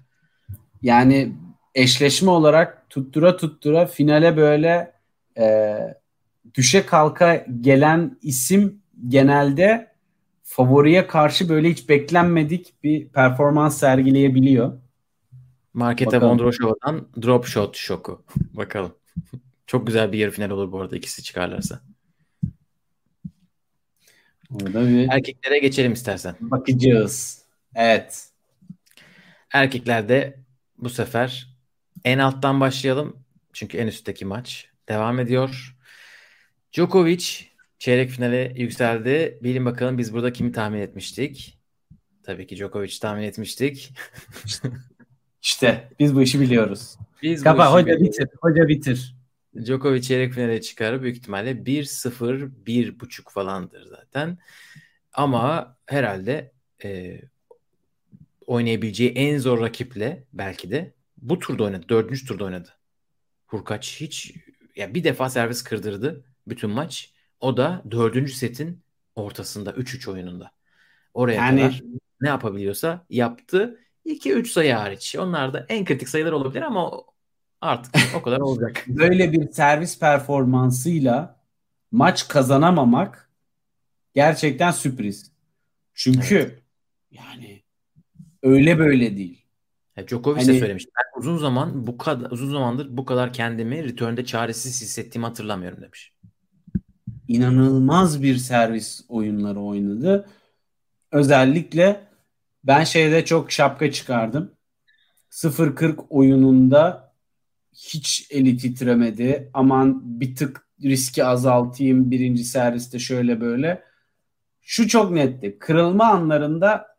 Yani 0.82 1.34
eşleşme 1.76 2.32
olarak 2.32 2.90
tuttura 2.90 3.38
tuttura 3.38 3.86
finale 3.86 4.38
böyle 4.38 4.92
e, 5.38 5.78
düşe 6.56 6.86
kalka 6.86 7.46
gelen 7.62 8.18
isim 8.22 8.82
genelde 9.08 9.92
favoriye 10.44 11.08
karşı 11.08 11.50
böyle 11.50 11.70
hiç 11.70 11.90
beklenmedik 11.90 12.84
bir 12.84 13.10
performans 13.10 13.78
sergileyebiliyor. 13.78 14.82
Markete 15.74 16.22
Vondroshova'dan 16.22 17.08
drop 17.24 17.46
shot 17.46 17.78
şoku. 17.78 18.24
Bakalım. 18.54 18.96
Çok 19.68 19.88
güzel 19.88 20.12
bir 20.12 20.18
yarı 20.18 20.32
final 20.32 20.50
olur 20.50 20.72
bu 20.72 20.82
arada 20.82 20.96
ikisi 20.96 21.24
çıkarlarsa. 21.24 21.82
Orada 24.56 24.90
bir... 24.90 25.08
Erkeklere 25.10 25.60
geçelim 25.60 25.94
istersen. 25.94 26.36
Bakacağız. 26.40 27.42
Evet. 27.76 28.30
Erkeklerde 29.54 30.40
bu 30.78 30.90
sefer 30.90 31.48
en 32.06 32.18
alttan 32.18 32.60
başlayalım. 32.60 33.18
Çünkü 33.54 33.78
en 33.78 33.88
üstteki 33.88 34.26
maç 34.26 34.68
devam 34.90 35.20
ediyor. 35.20 35.78
Djokovic 36.74 37.26
çeyrek 37.80 38.10
finale 38.10 38.54
yükseldi. 38.58 39.40
Bilin 39.44 39.66
bakalım 39.66 39.98
biz 39.98 40.14
burada 40.14 40.34
kimi 40.34 40.52
tahmin 40.52 40.80
etmiştik? 40.80 41.58
Tabii 42.24 42.48
ki 42.48 42.56
Djokovic 42.56 43.00
tahmin 43.02 43.24
etmiştik. 43.24 43.94
İşte 45.42 45.90
biz 46.00 46.16
bu 46.16 46.22
işi 46.22 46.42
biliyoruz. 46.42 46.98
Biz 47.22 47.44
Kapa 47.44 47.74
hoca 47.74 47.86
biliyoruz. 47.86 48.06
bitir. 48.06 48.28
Hoca 48.42 48.68
bitir. 48.68 49.16
Djokovic 49.56 50.02
çeyrek 50.02 50.34
finale 50.34 50.62
çıkar. 50.62 51.02
Büyük 51.02 51.18
ihtimalle 51.18 51.52
1-0 51.52 52.52
1.5 52.66 53.32
falandır 53.32 53.86
zaten. 53.86 54.38
Ama 55.14 55.78
herhalde 55.86 56.52
e, 56.84 57.22
oynayabileceği 58.46 59.12
en 59.12 59.38
zor 59.38 59.62
rakiple 59.62 60.24
belki 60.34 60.72
de 60.72 60.94
bu 61.18 61.40
turda 61.40 61.64
oynadı. 61.64 61.90
Dördüncü 61.90 62.26
turda 62.26 62.46
oynadı. 62.46 62.70
Hurkaç 63.48 64.02
hiç 64.02 64.36
ya 64.76 64.94
bir 64.94 65.04
defa 65.04 65.30
servis 65.30 65.64
kırdırdı 65.64 66.26
bütün 66.48 66.70
maç. 66.70 67.14
O 67.40 67.58
da 67.58 67.84
dördüncü 67.92 68.34
setin 68.34 68.82
ortasında 69.16 69.72
3-3 69.72 70.12
oyununda. 70.12 70.52
Oraya 71.14 71.36
yani... 71.36 71.62
kadar 71.62 71.82
ne 72.22 72.28
yapabiliyorsa 72.30 73.06
yaptı. 73.10 73.80
2-3 74.06 74.46
sayı 74.46 74.74
hariç. 74.74 75.16
Onlar 75.16 75.54
da 75.54 75.66
en 75.70 75.86
kritik 75.86 76.10
sayılar 76.10 76.32
olabilir 76.32 76.62
ama 76.62 76.92
artık 77.62 77.96
o 78.16 78.22
kadar 78.22 78.40
olacak. 78.40 78.86
Böyle 78.88 79.32
bir 79.32 79.52
servis 79.52 80.00
performansıyla 80.00 81.42
maç 81.92 82.28
kazanamamak 82.28 83.30
gerçekten 84.14 84.72
sürpriz. 84.72 85.32
Çünkü 85.94 86.36
evet. 86.36 86.60
yani 87.12 87.62
öyle 88.44 88.80
böyle 88.80 89.18
değil. 89.18 89.46
Ya 89.98 90.08
Djokovic 90.08 90.42
hani, 90.42 90.48
de 90.48 90.60
söylemiş. 90.60 90.86
Ben 90.86 91.20
uzun 91.20 91.38
zaman 91.38 91.88
bu 91.88 91.98
kadar 91.98 92.32
uzun 92.32 92.52
zamandır 92.52 92.98
bu 92.98 93.06
kadar 93.06 93.34
kendimi 93.34 93.84
return'de 93.84 94.26
çaresiz 94.26 94.82
hissettiğimi 94.82 95.26
hatırlamıyorum 95.26 95.82
demiş. 95.82 96.14
İnanılmaz 97.28 98.24
bir 98.24 98.38
servis 98.38 99.06
oyunları 99.10 99.60
oynadı. 99.60 100.30
Özellikle 101.12 102.08
ben 102.64 102.84
şeyde 102.84 103.26
çok 103.26 103.52
şapka 103.52 103.92
çıkardım. 103.92 104.52
0-40 105.32 106.06
oyununda 106.10 107.11
hiç 107.74 108.28
eli 108.30 108.58
titremedi. 108.58 109.50
Aman 109.54 110.02
bir 110.20 110.36
tık 110.36 110.68
riski 110.84 111.26
azaltayım 111.26 112.12
birinci 112.12 112.44
serviste 112.44 113.00
şöyle 113.00 113.42
böyle. 113.42 113.84
Şu 114.62 114.88
çok 114.88 115.12
netti. 115.12 115.60
Kırılma 115.60 116.06
anlarında 116.06 116.98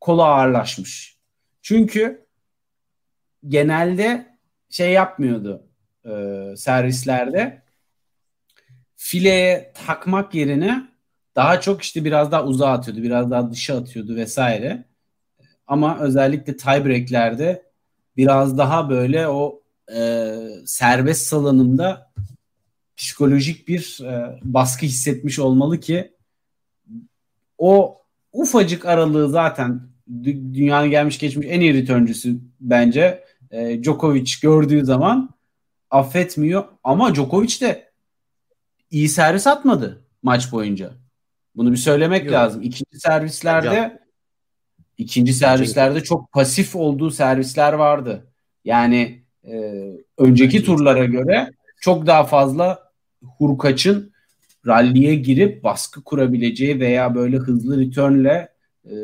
kolu 0.00 0.22
ağırlaşmış. 0.22 1.18
Çünkü 1.62 2.26
genelde 3.48 4.38
şey 4.70 4.92
yapmıyordu 4.92 5.66
e, 6.04 6.10
servislerde 6.56 7.62
fileye 8.96 9.72
takmak 9.86 10.34
yerine 10.34 10.88
daha 11.36 11.60
çok 11.60 11.82
işte 11.82 12.04
biraz 12.04 12.32
daha 12.32 12.44
uzağa 12.44 12.70
atıyordu, 12.70 13.02
biraz 13.02 13.30
daha 13.30 13.50
dışa 13.50 13.78
atıyordu 13.78 14.16
vesaire. 14.16 14.84
Ama 15.66 15.98
özellikle 15.98 16.56
tiebreaklerde 16.56 17.70
biraz 18.16 18.58
daha 18.58 18.90
böyle 18.90 19.28
o 19.28 19.63
e, 19.92 20.36
serbest 20.66 21.26
salınımda 21.26 22.12
psikolojik 22.96 23.68
bir 23.68 24.00
e, 24.04 24.38
baskı 24.42 24.86
hissetmiş 24.86 25.38
olmalı 25.38 25.80
ki 25.80 26.14
o 27.58 28.02
ufacık 28.32 28.86
aralığı 28.86 29.30
zaten 29.30 29.80
dünyanın 30.24 30.90
gelmiş 30.90 31.18
geçmiş 31.18 31.46
en 31.50 31.60
iyi 31.60 31.74
returncüsü 31.74 32.36
bence 32.60 33.24
e, 33.50 33.82
Djokovic 33.82 34.32
gördüğü 34.42 34.84
zaman 34.84 35.30
affetmiyor 35.90 36.64
ama 36.84 37.14
Djokovic 37.14 37.60
de 37.60 37.92
iyi 38.90 39.08
servis 39.08 39.46
atmadı 39.46 40.04
maç 40.22 40.52
boyunca. 40.52 40.90
Bunu 41.56 41.72
bir 41.72 41.76
söylemek 41.76 42.24
Yok. 42.24 42.32
lazım. 42.32 42.62
İkinci 42.62 43.00
servislerde 43.00 43.68
Hocam. 43.68 43.92
ikinci 44.98 45.34
servislerde 45.34 46.02
çok 46.02 46.32
pasif 46.32 46.76
olduğu 46.76 47.10
servisler 47.10 47.72
vardı. 47.72 48.32
Yani 48.64 49.23
e, 49.48 49.84
önceki 50.18 50.64
turlara 50.64 51.04
göre 51.04 51.50
çok 51.80 52.06
daha 52.06 52.24
fazla 52.24 52.90
Hurkaç'ın 53.22 54.12
ralliye 54.66 55.14
girip 55.14 55.64
baskı 55.64 56.04
kurabileceği 56.04 56.80
veya 56.80 57.14
böyle 57.14 57.36
hızlı 57.36 57.80
returnle 57.80 58.48
e, 58.84 58.94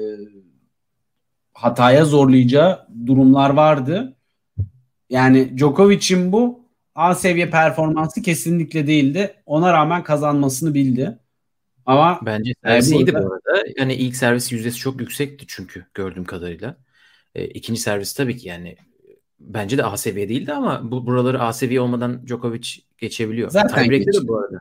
hataya 1.52 2.04
zorlayacağı 2.04 2.86
durumlar 3.06 3.50
vardı. 3.50 4.16
Yani 5.10 5.58
Djokovic'in 5.58 6.32
bu 6.32 6.60
A 6.94 7.14
seviye 7.14 7.50
performansı 7.50 8.22
kesinlikle 8.22 8.86
değildi. 8.86 9.34
Ona 9.46 9.72
rağmen 9.72 10.02
kazanmasını 10.02 10.74
bildi. 10.74 11.18
Ama 11.86 12.20
bence 12.22 12.54
servis 12.64 12.90
iyiydi 12.90 13.12
burada... 13.14 13.28
bu 13.28 13.32
arada. 13.32 13.64
Yani 13.76 13.94
ilk 13.94 14.16
servis 14.16 14.52
yüzdesi 14.52 14.76
çok 14.76 15.00
yüksekti 15.00 15.44
çünkü 15.48 15.86
gördüğüm 15.94 16.24
kadarıyla. 16.24 16.76
E, 17.34 17.44
ikinci 17.44 17.80
servis 17.80 18.14
tabii 18.14 18.36
ki 18.36 18.48
yani 18.48 18.76
bence 19.40 19.78
de 19.78 19.84
A 19.84 19.96
seviye 19.96 20.28
değildi 20.28 20.52
ama 20.52 20.90
bu 20.90 21.06
buraları 21.06 21.42
A 21.42 21.52
seviye 21.52 21.80
olmadan 21.80 22.26
Djokovic 22.26 22.68
geçebiliyor. 22.98 23.50
Zaten 23.50 23.82
Tiebreak'te 23.82 24.12
de 24.12 24.28
bu 24.28 24.38
arada. 24.38 24.60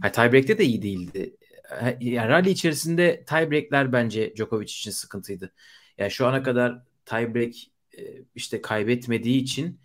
Hayır, 0.00 0.12
tiebreak'te 0.12 0.58
de 0.58 0.64
iyi 0.64 0.82
değildi. 0.82 1.36
Yani 2.00 2.28
rally 2.28 2.50
içerisinde 2.50 3.24
tiebreak'ler 3.24 3.92
bence 3.92 4.36
Djokovic 4.36 4.64
için 4.64 4.90
sıkıntıydı. 4.90 5.52
Yani 5.98 6.10
şu 6.10 6.26
ana 6.26 6.42
kadar 6.42 6.82
tiebreak 7.04 7.54
e, 7.98 8.02
işte 8.34 8.62
kaybetmediği 8.62 9.42
için 9.42 9.80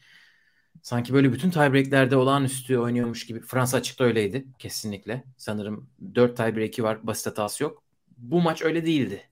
sanki 0.81 1.13
böyle 1.13 1.33
bütün 1.33 1.49
tiebreak'lerde 1.49 2.15
olağanüstü 2.15 2.77
oynuyormuş 2.77 3.25
gibi. 3.25 3.41
Fransa 3.41 3.77
açıkta 3.77 4.03
öyleydi 4.03 4.45
kesinlikle. 4.59 5.23
Sanırım 5.37 5.89
4 6.15 6.37
tiebreak'i 6.37 6.83
var. 6.83 7.07
Basit 7.07 7.27
hatası 7.27 7.63
yok. 7.63 7.83
Bu 8.17 8.41
maç 8.41 8.61
öyle 8.61 8.85
değildi. 8.85 9.29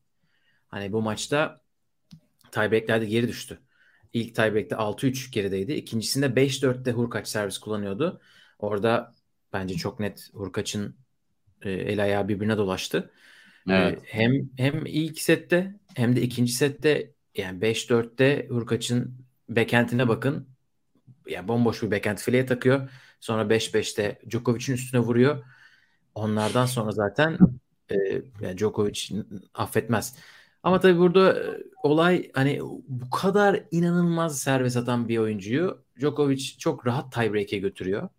Hani 0.67 0.91
bu 0.91 1.01
maçta 1.01 1.61
tiebreak'lerde 2.51 3.05
geri 3.05 3.27
düştü. 3.27 3.59
İlk 4.13 4.35
tiebreak'te 4.35 4.75
6-3 4.75 5.31
gerideydi. 5.31 5.73
İkincisinde 5.73 6.35
5-4'te 6.35 6.91
Hurkaç 6.91 7.27
servis 7.27 7.57
kullanıyordu. 7.57 8.21
Orada 8.59 9.13
bence 9.53 9.75
çok 9.75 9.99
net 9.99 10.29
Hurkaç'ın 10.33 10.95
e, 11.61 11.71
el 11.71 12.03
ayağı 12.03 12.27
birbirine 12.27 12.57
dolaştı. 12.57 13.11
E, 13.69 13.73
evet. 13.73 13.99
E, 13.99 14.05
hem 14.05 14.49
hem 14.57 14.85
ilk 14.85 15.19
sette 15.19 15.75
hem 15.95 16.15
de 16.15 16.21
ikinci 16.21 16.51
sette 16.51 17.11
yani 17.35 17.61
5-4'te 17.61 18.47
Hurkaç'ın 18.49 19.25
backhand'ine 19.49 20.07
bakın. 20.07 20.47
Yani 21.27 21.47
bomboş 21.47 21.83
bir 21.83 21.91
backhand 21.91 22.17
fileye 22.17 22.45
takıyor. 22.45 22.89
Sonra 23.19 23.49
5-5'te 23.49 24.19
Djokovic'in 24.29 24.73
üstüne 24.73 25.01
vuruyor. 25.01 25.43
Onlardan 26.15 26.65
sonra 26.65 26.91
zaten 26.91 27.37
e, 27.91 27.95
yani 28.41 28.57
Djokovic 28.57 29.09
affetmez. 29.53 30.15
Ama 30.63 30.79
tabii 30.79 30.97
burada 30.97 31.39
e, 31.39 31.63
olay 31.83 32.31
hani 32.33 32.59
bu 32.87 33.09
kadar 33.09 33.63
inanılmaz 33.71 34.39
servis 34.39 34.77
atan 34.77 35.07
bir 35.07 35.17
oyuncuyu 35.17 35.83
Djokovic 35.99 36.43
çok 36.57 36.87
rahat 36.87 37.13
tiebreak'e 37.13 37.57
götürüyor 37.57 38.09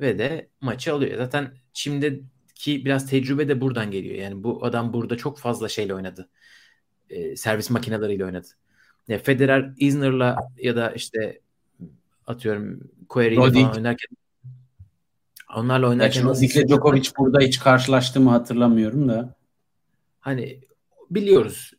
ve 0.00 0.18
de 0.18 0.48
maçı 0.60 0.94
alıyor. 0.94 1.18
Zaten 1.18 1.54
şimdiki 1.72 2.84
biraz 2.84 3.10
tecrübe 3.10 3.48
de 3.48 3.60
buradan 3.60 3.90
geliyor. 3.90 4.14
Yani 4.14 4.44
bu 4.44 4.64
adam 4.64 4.92
burada 4.92 5.16
çok 5.16 5.38
fazla 5.38 5.68
şeyle 5.68 5.94
oynadı. 5.94 6.28
E, 7.10 7.36
servis 7.36 7.70
makineleriyle 7.70 8.24
oynadı. 8.24 8.48
Ya 9.08 9.18
Federer, 9.18 9.72
Isner'la 9.76 10.36
ya 10.58 10.76
da 10.76 10.90
işte 10.90 11.40
atıyorum 12.26 12.80
Query 13.08 13.34
falan 13.34 13.74
oynarken 13.74 14.16
onlarla 15.56 15.88
oynarken 15.88 16.24
Rodik'le 16.24 16.68
Djokovic 16.68 17.10
burada 17.18 17.40
hiç 17.40 17.58
karşılaştığımı 17.58 18.30
hatırlamıyorum 18.30 19.08
da. 19.08 19.34
Hani 20.20 20.60
biliyoruz 21.14 21.72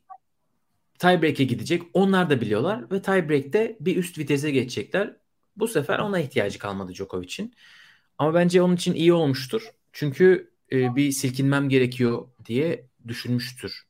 tiebreak'e 1.03 1.43
gidecek. 1.43 1.81
Onlar 1.93 2.29
da 2.29 2.41
biliyorlar 2.41 2.91
ve 2.91 3.01
tiebreak'te 3.01 3.77
bir 3.79 3.97
üst 3.97 4.17
vitese 4.17 4.51
geçecekler. 4.51 5.15
Bu 5.57 5.67
sefer 5.67 5.99
ona 5.99 6.19
ihtiyacı 6.19 6.59
kalmadı 6.59 6.93
Djokovic'in. 6.93 7.53
Ama 8.17 8.33
bence 8.33 8.61
onun 8.61 8.75
için 8.75 8.93
iyi 8.93 9.13
olmuştur. 9.13 9.69
Çünkü 9.93 10.51
e, 10.71 10.95
bir 10.95 11.11
silkinmem 11.11 11.69
gerekiyor 11.69 12.27
diye 12.45 12.87
düşünmüştür. 13.07 13.83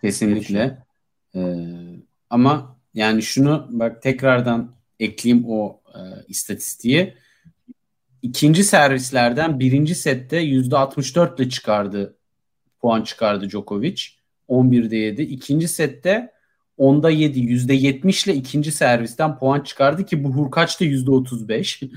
Kesinlikle. 0.00 0.78
Ee, 1.34 1.40
ama 2.30 2.78
yani 2.94 3.22
şunu 3.22 3.66
bak 3.70 4.02
tekrardan 4.02 4.76
ekleyeyim 5.00 5.44
o 5.48 5.80
e, 5.94 6.00
istatistiği. 6.28 7.14
İkinci 8.22 8.64
servislerden 8.64 9.60
birinci 9.60 9.94
sette 9.94 10.42
%64 10.42 11.42
ile 11.42 11.48
çıkardı 11.48 12.16
puan 12.80 13.02
çıkardı 13.02 13.50
Djokovic. 13.50 14.17
11'de 14.48 14.96
7. 14.96 15.22
İkinci 15.22 15.68
sette 15.68 16.32
10'da 16.78 17.10
7. 17.10 17.40
%70 17.40 18.26
ile 18.26 18.34
ikinci 18.34 18.72
servisten 18.72 19.38
puan 19.38 19.60
çıkardı 19.60 20.06
ki 20.06 20.24
bu 20.24 20.28
Hurkaç 20.28 20.80
da 20.80 20.84
%35. 20.84 21.90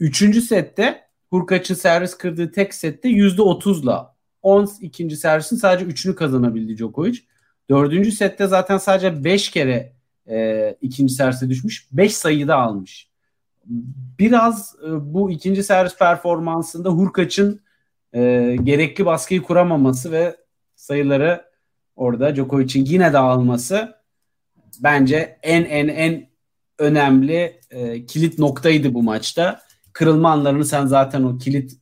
Üçüncü 0.00 0.42
sette 0.42 1.00
Hurkaç'ın 1.30 1.74
servis 1.74 2.14
kırdığı 2.14 2.52
tek 2.52 2.74
sette 2.74 3.08
%30'la 3.08 4.16
10 4.42 4.68
ikinci 4.80 5.16
servisin 5.16 5.56
sadece 5.56 5.84
3'ünü 5.84 6.14
kazanabildi 6.14 6.76
Djokovic. 6.76 7.18
Dördüncü 7.70 8.12
sette 8.12 8.46
zaten 8.46 8.78
sadece 8.78 9.24
5 9.24 9.50
kere 9.50 9.92
e, 10.30 10.76
ikinci 10.80 11.14
servise 11.14 11.48
düşmüş. 11.48 11.88
5 11.92 12.16
sayı 12.16 12.48
da 12.48 12.56
almış. 12.56 13.10
Biraz 14.18 14.76
e, 14.86 15.14
bu 15.14 15.30
ikinci 15.30 15.62
servis 15.62 15.98
performansında 15.98 16.90
Hurkaç'ın 16.90 17.60
e, 18.12 18.20
gerekli 18.62 19.06
baskıyı 19.06 19.42
kuramaması 19.42 20.12
ve 20.12 20.36
sayıları 20.74 21.49
orada 22.00 22.34
Djokovic'in 22.34 22.84
yine 22.84 23.12
de 23.12 23.18
alması 23.18 23.94
bence 24.82 25.38
en 25.42 25.64
en 25.64 25.88
en 25.88 26.26
önemli 26.78 27.60
e, 27.70 28.06
kilit 28.06 28.38
noktaydı 28.38 28.94
bu 28.94 29.02
maçta 29.02 29.60
kırılma 29.92 30.30
anlarını 30.30 30.64
sen 30.64 30.86
zaten 30.86 31.22
o 31.22 31.38
kilit 31.38 31.72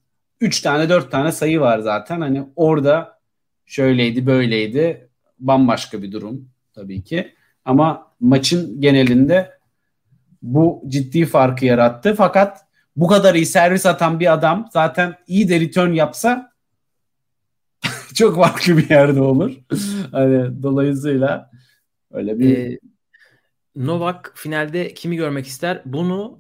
3 0.40 0.60
tane 0.60 0.88
4 0.88 1.10
tane 1.10 1.32
sayı 1.32 1.60
var 1.60 1.78
zaten. 1.78 2.20
Hani 2.20 2.48
orada 2.56 3.18
şöyleydi 3.66 4.26
böyleydi 4.26 5.10
bambaşka 5.38 6.02
bir 6.02 6.12
durum 6.12 6.48
tabii 6.74 7.04
ki. 7.04 7.34
Ama 7.64 8.12
maçın 8.20 8.80
genelinde 8.80 9.58
bu 10.42 10.82
ciddi 10.88 11.26
farkı 11.26 11.64
yarattı. 11.64 12.14
Fakat 12.14 12.58
bu 12.96 13.06
kadar 13.06 13.34
iyi 13.34 13.46
servis 13.46 13.86
atan 13.86 14.20
bir 14.20 14.32
adam 14.32 14.68
zaten 14.72 15.14
iyi 15.26 15.48
de 15.48 15.60
return 15.60 15.92
yapsa 15.92 16.47
çok 18.18 18.36
farklı 18.36 18.78
bir 18.78 18.90
yerde 18.90 19.20
olur. 19.20 19.56
hani 20.12 20.62
dolayısıyla 20.62 21.50
öyle 22.10 22.38
bir 22.38 22.56
ee, 22.56 22.78
Novak 23.76 24.32
finalde 24.34 24.94
kimi 24.94 25.16
görmek 25.16 25.46
ister? 25.46 25.82
Bunu 25.84 26.38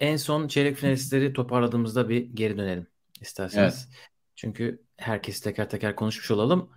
en 0.00 0.16
son 0.16 0.48
çeyrek 0.48 0.76
finalistleri 0.76 1.32
toparladığımızda 1.32 2.08
bir 2.08 2.20
geri 2.34 2.58
dönelim 2.58 2.86
isterseniz. 3.20 3.88
Evet. 3.88 3.98
Çünkü 4.34 4.82
herkes 4.96 5.40
teker 5.40 5.70
teker 5.70 5.96
konuşmuş 5.96 6.30
olalım. 6.30 6.70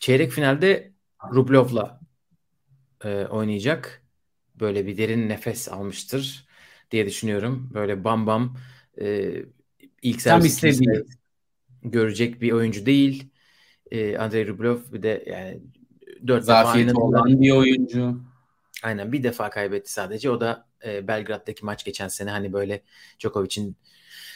Çeyrek 0.00 0.32
finalde 0.32 0.92
Rublev'la 1.34 2.00
e, 3.04 3.24
oynayacak. 3.24 4.02
Böyle 4.54 4.86
bir 4.86 4.96
derin 4.96 5.28
nefes 5.28 5.68
almıştır 5.68 6.46
diye 6.90 7.06
düşünüyorum. 7.06 7.70
Böyle 7.74 8.04
bam 8.04 8.26
bam 8.26 8.56
e, 9.00 9.34
ilk 10.02 10.20
servis 10.20 10.60
görecek 11.82 12.40
bir 12.42 12.52
oyuncu 12.52 12.86
değil. 12.86 13.35
E, 13.90 14.18
Andrei 14.18 14.48
Rublev 14.48 14.76
bir 14.92 15.02
de 15.02 15.24
yani 15.26 15.60
dört 16.26 16.44
Zafiyeti 16.44 16.90
defa 16.90 17.00
olan 17.00 17.40
bir 17.40 17.50
oyuncu. 17.50 18.20
Aynen 18.82 19.12
bir 19.12 19.22
defa 19.22 19.50
kaybetti 19.50 19.92
sadece. 19.92 20.30
O 20.30 20.40
da 20.40 20.66
e, 20.86 21.08
Belgrad'daki 21.08 21.64
maç 21.64 21.84
geçen 21.84 22.08
sene 22.08 22.30
hani 22.30 22.52
böyle 22.52 22.82
Djokovic'in 23.20 23.76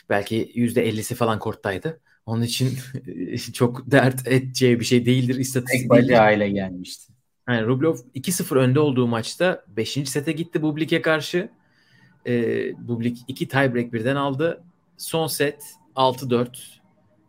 belki 0.09 0.53
%50'si 0.55 1.15
falan 1.15 1.39
korttaydı. 1.39 2.01
Onun 2.27 2.43
için 2.43 2.79
çok 3.53 3.91
dert 3.91 4.29
edeceği 4.29 4.81
bir 4.81 4.85
şey 4.85 5.07
değildir. 5.07 5.35
İstatistik 5.35 5.81
Tek 5.81 5.91
bacağıyla 5.91 6.47
gelmişti. 6.49 7.13
Yani 7.49 7.67
Rublev 7.67 7.95
2-0 8.15 8.59
önde 8.59 8.81
olduğu 8.81 9.07
maçta 9.07 9.65
5. 9.69 9.91
sete 9.91 10.33
gitti 10.33 10.63
Bublik'e 10.63 11.03
karşı. 11.03 11.49
E, 12.27 12.33
Bublik 12.89 13.19
2 13.29 13.49
tiebreak 13.49 13.93
birden 13.93 14.17
aldı. 14.17 14.63
Son 14.97 15.27
set 15.27 15.63
6-4 15.97 16.49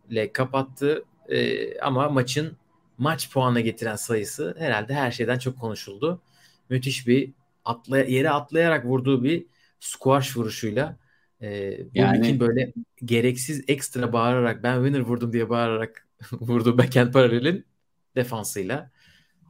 ile 0.09 0.33
kapattı. 0.33 1.03
E, 1.31 1.79
ama 1.79 2.09
maçın 2.09 2.57
maç 2.97 3.31
puanı 3.31 3.59
getiren 3.59 3.95
sayısı 3.95 4.55
herhalde 4.59 4.93
her 4.93 5.11
şeyden 5.11 5.39
çok 5.39 5.59
konuşuldu. 5.59 6.21
Müthiş 6.69 7.07
bir 7.07 7.31
atla, 7.65 7.99
yere 7.99 8.29
atlayarak 8.29 8.85
vurduğu 8.85 9.23
bir 9.23 9.45
squash 9.79 10.37
vuruşuyla 10.37 10.97
e, 11.41 11.77
yani... 11.93 12.39
böyle 12.39 12.73
gereksiz 13.05 13.63
ekstra 13.67 14.13
bağırarak 14.13 14.63
ben 14.63 14.75
winner 14.75 14.99
vurdum 14.99 15.33
diye 15.33 15.49
bağırarak 15.49 16.07
vurduğu 16.31 16.77
backhand 16.77 17.13
paralelin 17.13 17.65
defansıyla 18.15 18.91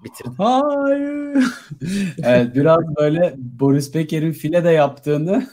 bitirdi. 0.03 0.29
Hayır. 0.37 1.43
evet 2.23 2.55
biraz 2.55 2.95
böyle 2.95 3.33
Boris 3.37 3.93
Becker'in 3.93 4.31
file 4.31 4.63
de 4.63 4.69
yaptığını 4.69 5.47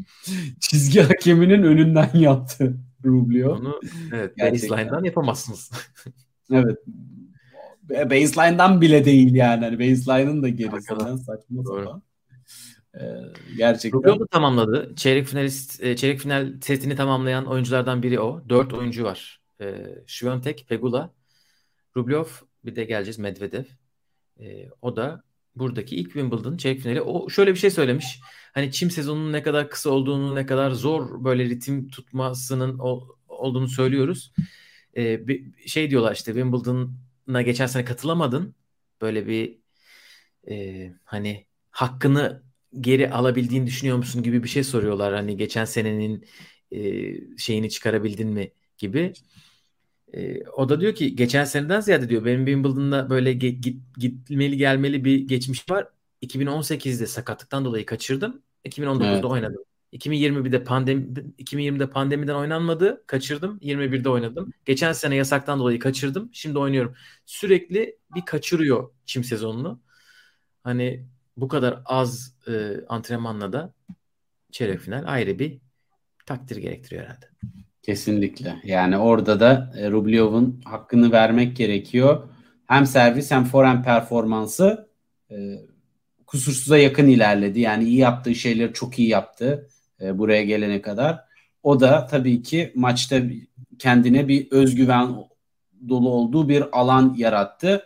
çizgi 0.60 1.00
hakeminin 1.00 1.62
önünden 1.62 2.10
yaptı 2.14 2.76
Rublev. 3.04 3.48
Onu 3.48 3.80
evet 4.12 4.38
baseline'dan 4.38 5.04
yapamazsınız. 5.04 5.70
evet. 6.52 6.78
Baseline'dan 7.90 8.80
bile 8.80 9.04
değil 9.04 9.34
yani. 9.34 9.64
Hani 9.64 9.78
baseline'ın 9.78 10.42
da 10.42 10.48
gerisinden 10.48 11.16
saçma 11.16 11.62
sapan. 11.62 12.02
Ee, 12.94 13.00
gerçekten. 13.56 13.98
Rublev 13.98 14.26
tamamladı. 14.26 14.94
Çeyrek 14.96 15.26
finalist 15.26 15.82
e, 15.82 15.96
çeyrek 15.96 16.20
final 16.20 16.60
setini 16.60 16.96
tamamlayan 16.96 17.46
oyunculardan 17.46 18.02
biri 18.02 18.20
o. 18.20 18.42
Dört 18.48 18.74
oyuncu 18.74 19.04
var. 19.04 19.40
E, 19.60 19.74
Świątek, 20.06 20.66
Pegula, 20.68 21.10
Rublev 21.96 22.24
bir 22.64 22.76
de 22.76 22.84
geleceğiz 22.84 23.18
Medvedev. 23.18 23.64
E, 24.40 24.68
o 24.82 24.96
da 24.96 25.22
buradaki 25.56 25.96
ilk 25.96 26.06
Wimbledon 26.06 26.56
çeyrek 26.56 26.80
finali. 26.80 27.00
O 27.02 27.28
şöyle 27.30 27.50
bir 27.54 27.58
şey 27.58 27.70
söylemiş. 27.70 28.20
Hani 28.52 28.72
çim 28.72 28.90
sezonunun 28.90 29.32
ne 29.32 29.42
kadar 29.42 29.70
kısa 29.70 29.90
olduğunu, 29.90 30.34
ne 30.34 30.46
kadar 30.46 30.70
zor 30.70 31.24
böyle 31.24 31.44
ritim 31.44 31.88
tutmasının 31.88 32.78
ol, 32.78 33.08
olduğunu 33.28 33.68
söylüyoruz. 33.68 34.32
E, 34.96 35.28
bir 35.28 35.68
şey 35.68 35.90
diyorlar 35.90 36.14
işte 36.14 36.32
Wimbledon'a 36.32 37.42
geçen 37.42 37.66
sene 37.66 37.84
katılamadın. 37.84 38.54
Böyle 39.00 39.26
bir 39.26 39.58
e, 40.50 40.86
hani 41.04 41.46
hakkını 41.70 42.42
geri 42.80 43.10
alabildiğini 43.10 43.66
düşünüyor 43.66 43.96
musun 43.96 44.22
gibi 44.22 44.42
bir 44.42 44.48
şey 44.48 44.64
soruyorlar. 44.64 45.14
Hani 45.14 45.36
geçen 45.36 45.64
senenin 45.64 46.24
e, 46.72 46.80
şeyini 47.38 47.70
çıkarabildin 47.70 48.28
mi 48.28 48.52
gibi. 48.78 49.12
E, 50.14 50.44
o 50.44 50.68
da 50.68 50.80
diyor 50.80 50.94
ki 50.94 51.16
geçen 51.16 51.44
seneden 51.44 51.80
ziyade 51.80 52.08
diyor 52.08 52.24
benim 52.24 52.46
Wimbledon'da 52.46 53.10
böyle 53.10 53.32
git, 53.32 53.64
gitmeli 53.96 54.56
gelmeli 54.56 55.04
bir 55.04 55.28
geçmiş 55.28 55.70
var. 55.70 55.88
2018'de 56.22 57.06
sakatlıktan 57.06 57.64
dolayı 57.64 57.86
kaçırdım. 57.86 58.42
2019'da 58.64 59.06
evet. 59.06 59.24
oynadım. 59.24 59.64
2021'de 59.92 60.64
pandemi 60.64 61.04
2020'de 61.38 61.90
pandemiden 61.90 62.34
oynanmadı. 62.34 63.04
Kaçırdım. 63.06 63.58
21'de 63.62 64.08
oynadım. 64.08 64.52
Geçen 64.64 64.92
sene 64.92 65.16
yasaktan 65.16 65.58
dolayı 65.58 65.78
kaçırdım. 65.78 66.30
Şimdi 66.32 66.58
oynuyorum. 66.58 66.94
Sürekli 67.26 67.98
bir 68.14 68.24
kaçırıyor 68.24 68.90
çim 69.06 69.24
sezonunu. 69.24 69.80
Hani 70.64 71.06
bu 71.36 71.48
kadar 71.48 71.82
az 71.84 72.34
e, 72.48 72.80
antrenmanla 72.88 73.52
da 73.52 73.74
çeyrek 74.52 74.80
final 74.80 75.04
ayrı 75.06 75.38
bir 75.38 75.60
takdir 76.26 76.56
gerektiriyor 76.56 77.04
herhalde. 77.04 77.26
Kesinlikle. 77.82 78.56
Yani 78.64 78.98
orada 78.98 79.40
da 79.40 79.72
e, 79.78 79.90
Rublev'in 79.90 80.60
hakkını 80.64 81.12
vermek 81.12 81.56
gerekiyor. 81.56 82.28
Hem 82.66 82.86
servis 82.86 83.30
hem 83.30 83.44
forehand 83.44 83.84
performansı 83.84 84.88
e, 85.30 85.36
kusursuza 86.26 86.78
yakın 86.78 87.08
ilerledi. 87.08 87.60
Yani 87.60 87.84
iyi 87.84 87.96
yaptığı 87.96 88.34
şeyleri 88.34 88.72
çok 88.72 88.98
iyi 88.98 89.08
yaptı 89.08 89.68
e, 90.00 90.18
buraya 90.18 90.44
gelene 90.44 90.82
kadar. 90.82 91.20
O 91.62 91.80
da 91.80 92.06
tabii 92.06 92.42
ki 92.42 92.72
maçta 92.74 93.20
kendine 93.78 94.28
bir 94.28 94.50
özgüven 94.50 95.14
dolu 95.88 96.08
olduğu 96.10 96.48
bir 96.48 96.78
alan 96.78 97.14
yarattı. 97.18 97.82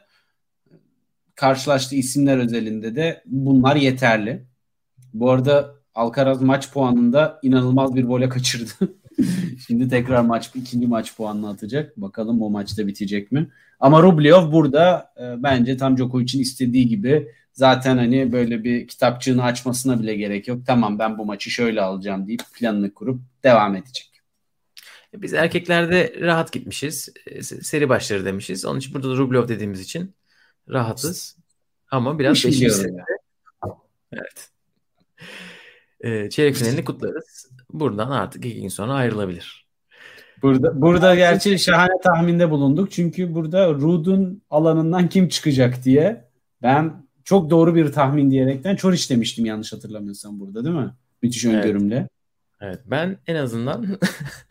Karşılaştığı 1.35 1.97
isimler 1.97 2.39
özelinde 2.39 2.97
de 2.97 3.23
bunlar 3.27 3.77
yeterli. 3.77 4.47
Bu 5.15 5.31
arada 5.31 5.75
Alcaraz 5.95 6.43
maç 6.43 6.73
puanında 6.73 7.39
inanılmaz 7.43 7.95
bir 7.95 8.05
vole 8.05 8.29
kaçırdı. 8.29 8.73
Şimdi 9.67 9.89
tekrar 9.89 10.21
maç 10.21 10.51
ikinci 10.55 10.87
maç 10.87 11.17
puanını 11.17 11.49
atacak. 11.49 11.97
Bakalım 11.97 12.43
o 12.43 12.51
maçta 12.51 12.87
bitecek 12.87 13.33
mi? 13.33 13.49
Ama 13.81 14.03
Rublev 14.03 14.53
burada 14.53 15.13
e, 15.21 15.43
bence 15.43 15.77
tam 15.77 15.97
Djokovic'in 15.97 16.41
istediği 16.41 16.89
gibi 16.89 17.29
zaten 17.53 17.97
hani 17.97 18.33
böyle 18.33 18.65
bir 18.65 18.89
kitapçığını 18.89 19.43
açmasına 19.43 20.01
bile 20.01 20.15
gerek 20.15 20.49
yok. 20.49 20.67
Tamam 20.67 20.99
ben 20.99 21.19
bu 21.19 21.25
maçı 21.25 21.51
şöyle 21.51 21.81
alacağım 21.81 22.27
deyip 22.27 22.43
planını 22.59 22.95
kurup 22.95 23.21
devam 23.45 23.77
edecek. 23.77 24.11
Biz 25.15 25.35
erkeklerde 25.35 26.15
rahat 26.21 26.53
gitmişiz. 26.53 27.09
E, 27.27 27.43
seri 27.43 27.89
başları 27.89 28.25
demişiz. 28.25 28.65
Onun 28.65 28.79
için 28.79 28.95
burada 28.95 29.11
da 29.11 29.17
Rublev 29.17 29.49
dediğimiz 29.49 29.81
için 29.81 30.15
rahatız. 30.69 31.37
Ama 31.91 32.19
biraz 32.19 32.45
beşinci 32.45 32.71
Evet. 34.13 34.51
Ee, 36.05 36.31
çeyrek 36.31 36.55
finalini 36.55 36.85
kutlarız. 36.85 37.51
Buradan 37.73 38.11
artık 38.11 38.45
iki 38.45 38.61
gün 38.61 38.69
sonra 38.69 38.93
ayrılabilir. 38.93 39.67
Burada 40.43 40.81
burada 40.83 41.15
gerçi 41.15 41.59
şahane 41.59 42.01
tahminde 42.03 42.51
bulunduk. 42.51 42.91
Çünkü 42.91 43.35
burada 43.35 43.75
Rud'un 43.75 44.43
alanından 44.51 45.09
kim 45.09 45.29
çıkacak 45.29 45.85
diye 45.85 46.25
ben 46.63 47.07
çok 47.25 47.51
doğru 47.51 47.75
bir 47.75 47.93
tahmin 47.93 48.31
diyerekten 48.31 48.77
Çoriş 48.77 49.11
demiştim 49.11 49.45
yanlış 49.45 49.73
hatırlamıyorsam 49.73 50.41
burada 50.41 50.65
değil 50.65 50.77
mi? 50.77 50.91
Müthiş 51.23 51.45
evet. 51.45 51.65
öngörümle. 51.65 52.09
Evet 52.61 52.81
ben 52.87 53.19
en 53.27 53.35
azından 53.35 53.87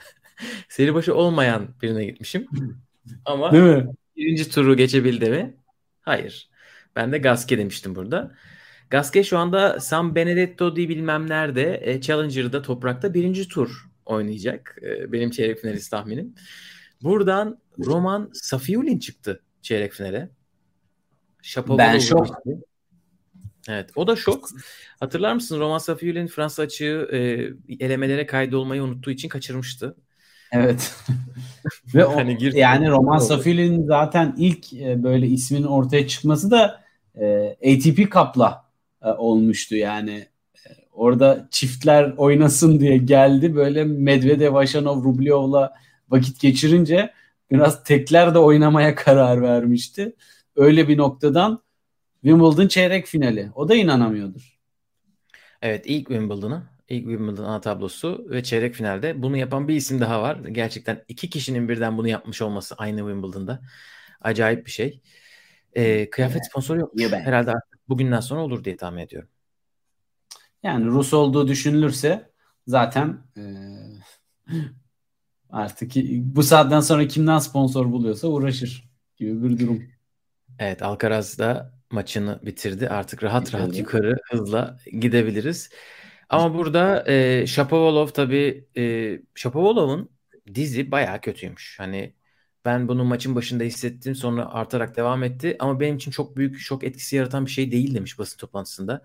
seri 0.69 0.93
başı 0.93 1.15
olmayan 1.15 1.67
birine 1.81 2.05
gitmişim. 2.05 2.47
Ama 3.25 3.51
değil 3.51 3.63
mi? 3.63 3.87
birinci 4.17 4.49
turu 4.49 4.77
geçebildi 4.77 5.29
mi? 5.29 5.53
Hayır. 6.01 6.49
Ben 6.95 7.11
de 7.11 7.17
Gaske 7.17 7.57
demiştim 7.57 7.95
burada. 7.95 8.31
Gaske 8.93 9.23
şu 9.23 9.37
anda 9.37 9.79
San 9.79 10.15
Benedetto 10.15 10.75
diye 10.75 10.89
bilmem 10.89 11.29
nerede 11.29 11.81
e, 11.83 12.01
Challenger'da 12.01 12.61
toprakta 12.61 13.13
birinci 13.13 13.47
tur 13.47 13.89
oynayacak. 14.05 14.77
E, 14.81 15.11
benim 15.11 15.31
çeyrek 15.31 15.59
finalist 15.59 15.91
tahminim. 15.91 16.35
Buradan 17.03 17.57
Roman 17.85 18.29
Safiulin 18.33 18.99
çıktı 18.99 19.41
çeyrek 19.61 19.93
finale. 19.93 20.29
Şapovalov 21.41 21.79
ben 21.79 21.99
şok. 21.99 22.43
Evet 23.69 23.89
o 23.95 24.07
da 24.07 24.15
şok. 24.15 24.49
Hatırlar 24.99 25.33
mısın 25.33 25.59
Roman 25.59 25.77
Safiulin 25.77 26.27
Fransa 26.27 26.63
açığı 26.63 27.09
e, 27.11 27.17
elemelere 27.85 28.25
kaydolmayı 28.25 28.83
unuttuğu 28.83 29.11
için 29.11 29.29
kaçırmıştı. 29.29 29.95
Evet. 30.51 30.95
Ve 31.95 32.05
o, 32.05 32.15
hani 32.15 32.37
yani 32.57 32.89
Roman 32.89 33.17
Safiulin 33.17 33.85
zaten 33.85 34.35
ilk 34.37 34.73
e, 34.73 35.03
böyle 35.03 35.27
ismin 35.27 35.63
ortaya 35.63 36.07
çıkması 36.07 36.51
da 36.51 36.83
e, 37.15 37.49
ATP 37.49 37.97
Cup'la 38.11 38.62
e, 39.03 39.07
olmuştu 39.07 39.75
yani. 39.75 40.27
E, 40.65 40.69
orada 40.91 41.47
çiftler 41.51 42.13
oynasın 42.17 42.79
diye 42.79 42.97
geldi. 42.97 43.55
Böyle 43.55 43.83
Medvedev, 43.83 44.53
Vaşanov, 44.53 45.03
Rublev'la 45.03 45.73
vakit 46.09 46.39
geçirince 46.39 47.13
biraz 47.51 47.83
tekler 47.83 48.33
de 48.33 48.39
oynamaya 48.39 48.95
karar 49.05 49.41
vermişti. 49.41 50.15
Öyle 50.55 50.87
bir 50.87 50.97
noktadan 50.97 51.63
Wimbledon 52.21 52.67
çeyrek 52.67 53.05
finali. 53.07 53.51
O 53.55 53.69
da 53.69 53.75
inanamıyordur. 53.75 54.59
Evet 55.61 55.85
ilk 55.85 56.07
Wimbledon'ı. 56.07 56.63
ilk 56.89 57.03
Wimbledon 57.03 57.43
ana 57.43 57.61
tablosu 57.61 58.25
ve 58.29 58.43
çeyrek 58.43 58.75
finalde. 58.75 59.21
Bunu 59.21 59.37
yapan 59.37 59.67
bir 59.67 59.75
isim 59.75 60.01
daha 60.01 60.21
var. 60.21 60.35
Gerçekten 60.35 61.03
iki 61.07 61.29
kişinin 61.29 61.69
birden 61.69 61.97
bunu 61.97 62.07
yapmış 62.07 62.41
olması 62.41 62.75
aynı 62.75 62.99
Wimbledon'da. 62.99 63.61
Acayip 64.21 64.65
bir 64.65 64.71
şey. 64.71 65.01
Ee, 65.73 66.09
kıyafet 66.09 66.45
sponsoru 66.45 66.79
yok. 66.79 66.93
Herhalde 67.11 67.51
artık 67.51 67.72
bugünden 67.89 68.19
sonra 68.19 68.41
olur 68.41 68.63
diye 68.63 68.77
tahmin 68.77 69.01
ediyorum. 69.01 69.29
Yani 70.63 70.85
Rus 70.85 71.13
olduğu 71.13 71.47
düşünülürse 71.47 72.31
zaten 72.67 73.17
e, 73.37 73.43
artık 75.49 75.91
bu 76.19 76.43
saatten 76.43 76.79
sonra 76.79 77.07
kimden 77.07 77.37
sponsor 77.37 77.91
buluyorsa 77.91 78.27
uğraşır 78.27 78.89
gibi 79.15 79.43
bir 79.43 79.59
durum. 79.59 79.83
Evet 80.59 80.81
Alcaraz 80.81 81.39
da 81.39 81.73
maçını 81.91 82.39
bitirdi. 82.43 82.89
Artık 82.89 83.23
rahat 83.23 83.41
bitirdi. 83.45 83.57
rahat 83.57 83.77
yukarı 83.77 84.15
hızla 84.31 84.79
gidebiliriz. 84.99 85.69
Ama 86.29 86.53
burada 86.53 87.11
e, 87.11 87.47
Shapovalov 87.47 88.07
tabii 88.07 88.67
e, 88.77 89.19
Shapovalov'un 89.35 90.09
dizi 90.55 90.91
bayağı 90.91 91.21
kötüymüş. 91.21 91.79
Hani 91.79 92.13
ben 92.65 92.87
bunu 92.87 93.03
maçın 93.03 93.35
başında 93.35 93.63
hissettim 93.63 94.15
sonra 94.15 94.49
artarak 94.53 94.97
devam 94.97 95.23
etti. 95.23 95.55
Ama 95.59 95.79
benim 95.79 95.95
için 95.95 96.11
çok 96.11 96.37
büyük 96.37 96.59
şok 96.59 96.83
etkisi 96.83 97.15
yaratan 97.15 97.45
bir 97.45 97.51
şey 97.51 97.71
değil 97.71 97.95
demiş 97.95 98.19
basın 98.19 98.37
toplantısında. 98.37 99.01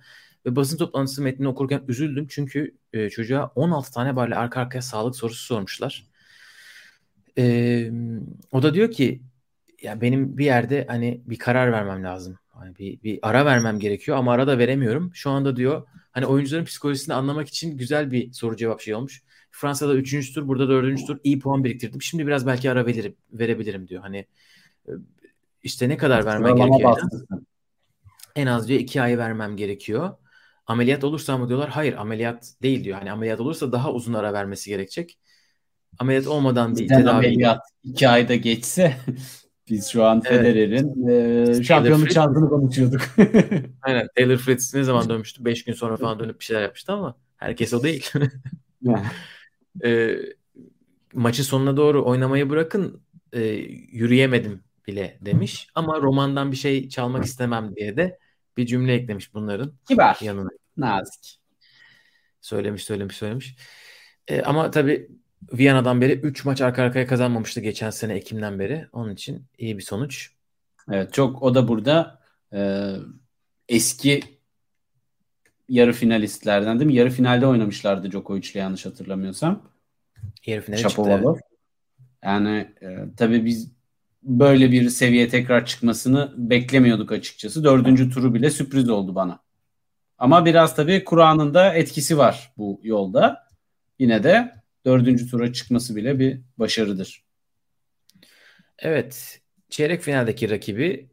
Ve 0.47 0.57
basın 0.57 0.77
toplantısı 0.79 1.23
metnini 1.23 1.49
okurken 1.49 1.83
üzüldüm. 1.89 2.27
Çünkü 2.31 2.77
e, 2.93 3.11
çocuğa 3.11 3.53
16 3.55 3.93
tane 3.93 4.17
böyle 4.17 4.35
arka 4.35 4.61
arkaya 4.61 4.83
sağlık 4.83 5.17
sorusu 5.17 5.45
sormuşlar. 5.45 6.07
E, 7.39 7.91
o 8.53 8.63
da 8.63 8.75
diyor 8.75 8.91
ki 8.91 9.23
ya 9.83 10.01
benim 10.01 10.39
bir 10.39 10.45
yerde 10.45 10.87
hani 10.89 11.21
bir 11.27 11.39
karar 11.39 11.73
vermem 11.73 12.05
lazım. 12.05 12.39
Hani 12.49 12.77
bir, 12.77 13.03
bir 13.03 13.19
ara 13.23 13.45
vermem 13.47 13.79
gerekiyor 13.79 14.17
ama 14.19 14.33
ara 14.33 14.47
da 14.47 14.59
veremiyorum. 14.59 15.11
Şu 15.15 15.31
anda 15.31 15.57
diyor 15.57 15.87
hani 16.13 16.27
oyuncuların 16.27 16.65
psikolojisini 16.65 17.15
anlamak 17.15 17.49
için 17.49 17.77
güzel 17.79 18.11
bir 18.11 18.33
soru 18.33 18.57
cevap 18.57 18.81
şey 18.81 18.95
olmuş. 18.95 19.23
Fransa'da 19.51 19.95
3. 19.95 20.35
tur, 20.35 20.49
burada 20.49 20.69
4. 20.69 21.07
tur 21.07 21.19
iyi 21.25 21.39
puan 21.39 21.65
biriktirdim. 21.65 22.03
Şimdi 22.03 22.27
biraz 22.27 22.47
belki 22.47 22.71
ara 22.71 22.87
veririm, 22.87 23.17
verebilirim 23.33 23.89
diyor. 23.89 24.03
Hani 24.03 24.27
e, 24.89 24.93
işte 25.63 25.89
ne 25.89 25.97
kadar 25.97 26.25
vermen 26.25 26.57
gerekiyor? 26.57 26.99
En 28.37 28.47
az 28.47 28.69
diyor 28.69 28.81
2 28.81 29.03
ay 29.03 29.19
vermem 29.19 29.57
gerekiyor. 29.57 30.11
Ameliyat 30.67 31.05
olursa 31.05 31.39
mı 31.39 31.49
diyorlar? 31.49 31.69
Hayır 31.69 31.95
ameliyat 31.95 32.53
değil 32.63 32.85
diyor. 32.85 32.99
Hani 32.99 33.13
ameliyat 33.13 33.41
olursa 33.41 33.73
daha 33.73 33.93
uzun 33.93 34.13
ara 34.15 34.33
vermesi 34.33 34.71
gerekecek. 34.71 35.19
Ameliyat 35.99 36.27
olmadan 36.27 36.77
bir 36.77 36.89
tedavi. 36.89 37.11
ameliyat 37.11 37.61
2 37.85 38.09
ayda 38.09 38.35
geçse 38.35 38.97
biz 39.71 39.89
şu 39.89 40.05
an 40.05 40.23
evet. 40.27 40.41
Federer'in 40.41 41.09
e, 41.09 41.65
şampiyonluk 41.65 42.11
şansını 42.11 42.49
konuşuyorduk. 42.49 43.01
Aynen. 43.83 44.09
Taylor 44.17 44.37
Fritz 44.37 44.75
ne 44.75 44.83
zaman 44.83 45.09
dönmüştü? 45.09 45.45
5 45.45 45.65
gün 45.65 45.73
sonra 45.73 45.97
falan 45.97 46.19
dönüp 46.19 46.41
bir 46.41 46.45
şeyler 46.45 46.63
yapmıştı 46.63 46.93
ama 46.93 47.17
herkes 47.37 47.75
o 47.75 47.83
değil. 47.83 48.11
E, 49.85 50.17
maçı 51.13 51.45
sonuna 51.45 51.77
doğru 51.77 52.05
oynamayı 52.05 52.51
bırakın 52.51 53.03
e, 53.33 53.41
yürüyemedim 53.93 54.61
bile 54.87 55.19
demiş. 55.21 55.69
Ama 55.75 56.01
romandan 56.01 56.53
bir 56.53 56.57
şey 56.57 56.89
çalmak 56.89 57.25
istemem 57.25 57.77
diye 57.77 57.97
de 57.97 58.19
bir 58.57 58.67
cümle 58.67 58.95
eklemiş 58.95 59.35
bunların. 59.35 59.73
Kibar. 59.89 60.19
Yanına. 60.21 60.49
Nazik. 60.77 61.41
Söylemiş 62.41 62.85
söylemiş 62.85 63.17
söylemiş. 63.17 63.57
E, 64.29 64.43
ama 64.43 64.71
tabii 64.71 65.09
Viyana'dan 65.53 66.01
beri 66.01 66.13
3 66.13 66.45
maç 66.45 66.61
arka 66.61 66.83
arkaya 66.83 67.07
kazanmamıştı 67.07 67.61
geçen 67.61 67.91
sene 67.91 68.15
Ekim'den 68.15 68.59
beri. 68.59 68.87
Onun 68.93 69.15
için 69.15 69.47
iyi 69.59 69.79
bir 69.79 69.83
sonuç. 69.83 70.31
Evet 70.91 71.13
çok 71.13 71.43
o 71.43 71.55
da 71.55 71.69
burada 71.69 72.21
e, 72.53 72.93
eski 73.69 74.38
yarı 75.69 75.93
finalistlerden 75.93 76.79
değil 76.79 76.91
mi? 76.91 76.95
Yarı 76.95 77.11
finalde 77.11 77.47
oynamışlardı 77.47 78.11
Djokovic'le 78.11 78.55
yanlış 78.55 78.87
hatırlamıyorsam. 78.87 79.63
Yarı 80.47 80.61
finale 80.61 80.83
Şapovalov. 80.83 81.35
çıktı. 81.35 81.49
Yani 82.25 82.75
e, 82.83 82.87
tabii 83.17 83.45
biz 83.45 83.73
böyle 84.23 84.73
bir 84.73 84.89
seviye 84.89 85.29
tekrar 85.29 85.67
çıkmasını 85.67 86.35
beklemiyorduk 86.37 87.13
açıkçası. 87.13 87.65
Dördüncü 87.65 88.11
turu 88.11 88.35
bile 88.35 88.51
sürpriz 88.51 88.89
oldu 88.89 89.15
bana. 89.15 89.41
Ama 90.19 90.45
biraz 90.45 90.77
tabii 90.77 91.05
Kur'an'ın 91.05 91.55
da 91.55 91.75
etkisi 91.75 92.19
var 92.19 92.53
bu 92.57 92.81
yolda. 92.83 93.49
Yine 93.99 94.23
de 94.23 94.55
dördüncü 94.85 95.31
tura 95.31 95.53
çıkması 95.53 95.97
bile 95.97 96.19
bir 96.19 96.41
başarıdır. 96.59 97.25
Evet. 98.79 99.41
Çeyrek 99.71 100.03
finaldeki 100.03 100.51
rakibi 100.51 101.11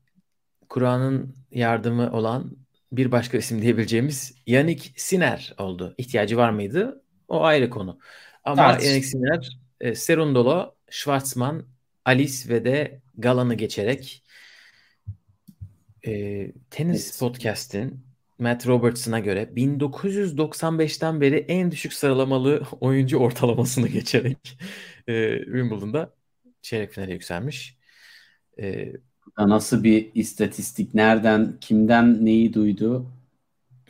Kur'an'ın 0.69 1.35
yardımı 1.51 2.11
olan 2.11 2.64
bir 2.97 3.11
başka 3.11 3.37
isim 3.37 3.61
diyebileceğimiz 3.61 4.35
Yannick 4.47 4.91
Sinner 4.95 5.53
oldu. 5.57 5.95
İhtiyacı 5.97 6.37
var 6.37 6.49
mıydı? 6.49 7.03
O 7.27 7.43
ayrı 7.43 7.69
konu. 7.69 7.99
Ama 8.43 8.71
evet. 8.71 8.85
Yannick 8.85 9.07
Sinner 9.07 9.59
e, 9.81 9.95
Serundolo, 9.95 10.75
Schwarzman, 10.89 11.65
Alice 12.05 12.49
ve 12.49 12.65
de 12.65 13.01
Galan'ı 13.17 13.55
geçerek 13.55 14.23
e, 16.05 16.11
tenis 16.69 17.05
evet. 17.05 17.19
podcast'in 17.19 18.05
Matt 18.39 18.67
Robertson'a 18.67 19.19
göre 19.19 19.49
1995'ten 19.55 21.21
beri 21.21 21.35
en 21.35 21.71
düşük 21.71 21.93
sıralamalı 21.93 22.63
oyuncu 22.81 23.17
ortalamasını 23.17 23.87
geçerek 23.87 24.57
e, 25.07 25.37
Wimbledon'da 25.37 26.13
çeyrek 26.61 26.91
finale 26.91 27.13
yükselmiş. 27.13 27.77
E, 28.59 28.93
Nasıl 29.37 29.83
bir 29.83 30.11
istatistik? 30.13 30.93
Nereden, 30.93 31.57
kimden 31.61 32.25
neyi 32.25 32.53
duydu? 32.53 33.11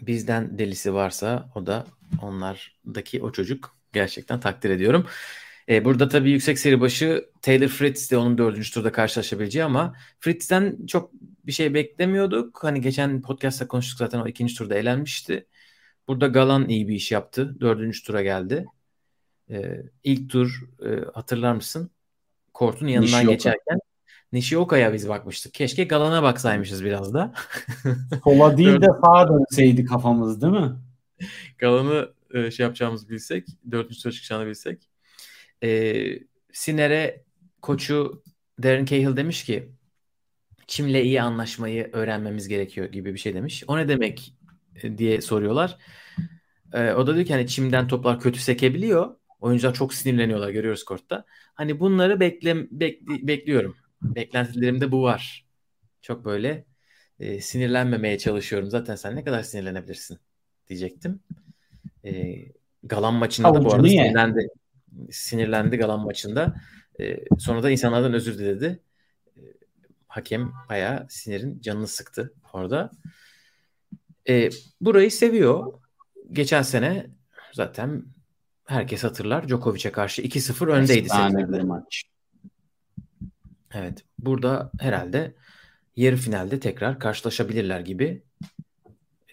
Bizden 0.02 0.60
delisi 0.60 0.94
varsa 0.94 1.50
o 1.56 1.66
da 1.66 1.86
onlardaki 2.22 3.22
o 3.22 3.32
çocuk 3.32 3.76
gerçekten 3.94 4.40
takdir 4.40 4.70
ediyorum. 4.70 5.08
E, 5.70 5.86
burada 5.86 6.10
tabii 6.10 6.32
yüksek 6.32 6.60
seri 6.60 6.82
başı 6.82 7.30
Taylor 7.42 7.68
Fritz 7.68 8.12
de 8.12 8.18
onun 8.18 8.38
dördüncü 8.38 8.72
turda 8.72 8.92
karşılaşabileceği 8.92 9.66
ama 9.66 9.96
Fritz'ten 10.20 10.86
çok 10.88 11.12
bir 11.46 11.52
şey 11.52 11.74
beklemiyorduk. 11.74 12.64
Hani 12.64 12.82
geçen 12.82 13.22
podcast'ta 13.22 13.68
konuştuk 13.68 13.98
zaten 14.00 14.20
o 14.20 14.28
ikinci 14.28 14.56
turda 14.56 14.76
elenmişti. 14.76 15.48
Burada 16.08 16.28
Galan 16.28 16.70
iyi 16.70 16.88
bir 16.88 16.96
iş 16.96 17.12
yaptı. 17.12 17.58
Dördüncü 17.60 18.04
tura 18.04 18.24
geldi. 18.24 18.66
E, 19.50 19.84
ilk 20.04 20.30
tur 20.30 20.70
e, 20.86 21.06
hatırlar 21.14 21.54
mısın? 21.54 21.92
Kort'un 22.54 22.88
yanından 22.88 23.20
Nishioka. 23.20 23.32
geçerken 23.34 23.80
Nishioka'ya 24.36 24.94
biz 24.94 25.10
bakmıştık. 25.10 25.54
Keşke 25.54 25.84
Galan'a 25.84 26.24
baksaymışız 26.24 26.86
biraz 26.86 27.14
da. 27.14 27.34
Sola 28.24 28.58
değil 28.58 28.82
de 28.82 28.88
sağa 29.02 29.30
dönseydi 29.30 29.86
kafamız 29.86 30.42
değil 30.42 30.54
mi? 30.54 30.72
Galan'ı 31.58 32.14
e, 32.34 32.52
şey 32.52 32.64
yapacağımızı 32.64 33.10
bilsek, 33.10 33.48
dördüncü 33.72 34.02
tura 34.02 34.14
çıkacağını 34.14 34.48
bilsek. 34.48 34.90
E, 35.64 35.94
Siner'e 36.54 37.24
koçu 37.62 38.24
Darren 38.64 38.86
Cahill 38.86 39.18
demiş 39.18 39.44
ki 39.44 39.70
Çim'le 40.68 41.04
iyi 41.04 41.22
anlaşmayı 41.22 41.90
öğrenmemiz 41.94 42.48
gerekiyor 42.48 42.88
gibi 42.88 43.14
bir 43.14 43.20
şey 43.20 43.34
demiş. 43.34 43.64
O 43.68 43.78
ne 43.78 43.88
demek 43.88 44.34
e, 44.84 44.98
diye 44.98 45.22
soruyorlar. 45.22 45.78
E, 46.74 46.92
o 46.92 47.08
da 47.08 47.16
diyor 47.16 47.26
ki 47.26 47.34
hani 47.34 47.48
Çim'den 47.48 47.88
toplar 47.88 48.20
kötü 48.20 48.40
sekebiliyor. 48.40 49.16
Oyuncular 49.40 49.74
çok 49.74 49.94
sinirleniyorlar 49.94 50.50
görüyoruz 50.50 50.84
kortta. 50.86 51.26
Hani 51.54 51.80
bunları 51.80 52.20
bekle, 52.20 52.68
bekli, 52.72 53.28
bekliyorum. 53.28 53.76
Beklentilerimde 54.16 54.92
bu 54.92 55.04
var. 55.04 55.46
Çok 56.02 56.26
böyle 56.26 56.66
e, 57.20 57.42
sinirlenmemeye 57.42 58.18
çalışıyorum. 58.18 58.70
Zaten 58.70 58.96
sen 58.96 59.16
ne 59.16 59.24
kadar 59.24 59.44
sinirlenebilirsin 59.44 60.20
diyecektim. 60.68 61.20
E, 62.06 62.36
Galan 62.84 63.14
maçında 63.14 63.48
Avucunu 63.48 63.66
da 63.66 63.70
bu 63.70 63.74
arada 63.74 63.88
sinirlendi 63.88 64.48
sinirlendi 65.12 65.78
Galan 65.78 66.00
maçında. 66.00 66.56
E, 67.00 67.18
sonra 67.40 67.64
da 67.64 67.72
insanlardan 67.72 68.14
özür 68.14 68.38
diledi. 68.40 68.80
E, 69.38 69.42
hakem 70.08 70.54
bayağı 70.70 71.06
sinirin 71.10 71.62
canını 71.62 71.88
sıktı 71.88 72.34
orada. 72.54 72.92
E, 74.30 74.50
burayı 74.82 75.12
seviyor. 75.12 75.74
Geçen 76.32 76.62
sene 76.62 77.08
zaten 77.54 78.06
herkes 78.66 79.04
hatırlar. 79.04 79.48
Djokovic'e 79.48 79.92
karşı 79.92 80.22
2-0 80.22 80.68
öndeydi. 80.68 81.00
Efsane 81.00 81.64
maç. 81.64 82.04
Evet. 83.76 84.04
Burada 84.20 84.72
herhalde 84.80 85.36
yarı 85.96 86.16
finalde 86.16 86.60
tekrar 86.60 87.00
karşılaşabilirler 87.00 87.80
gibi 87.80 88.24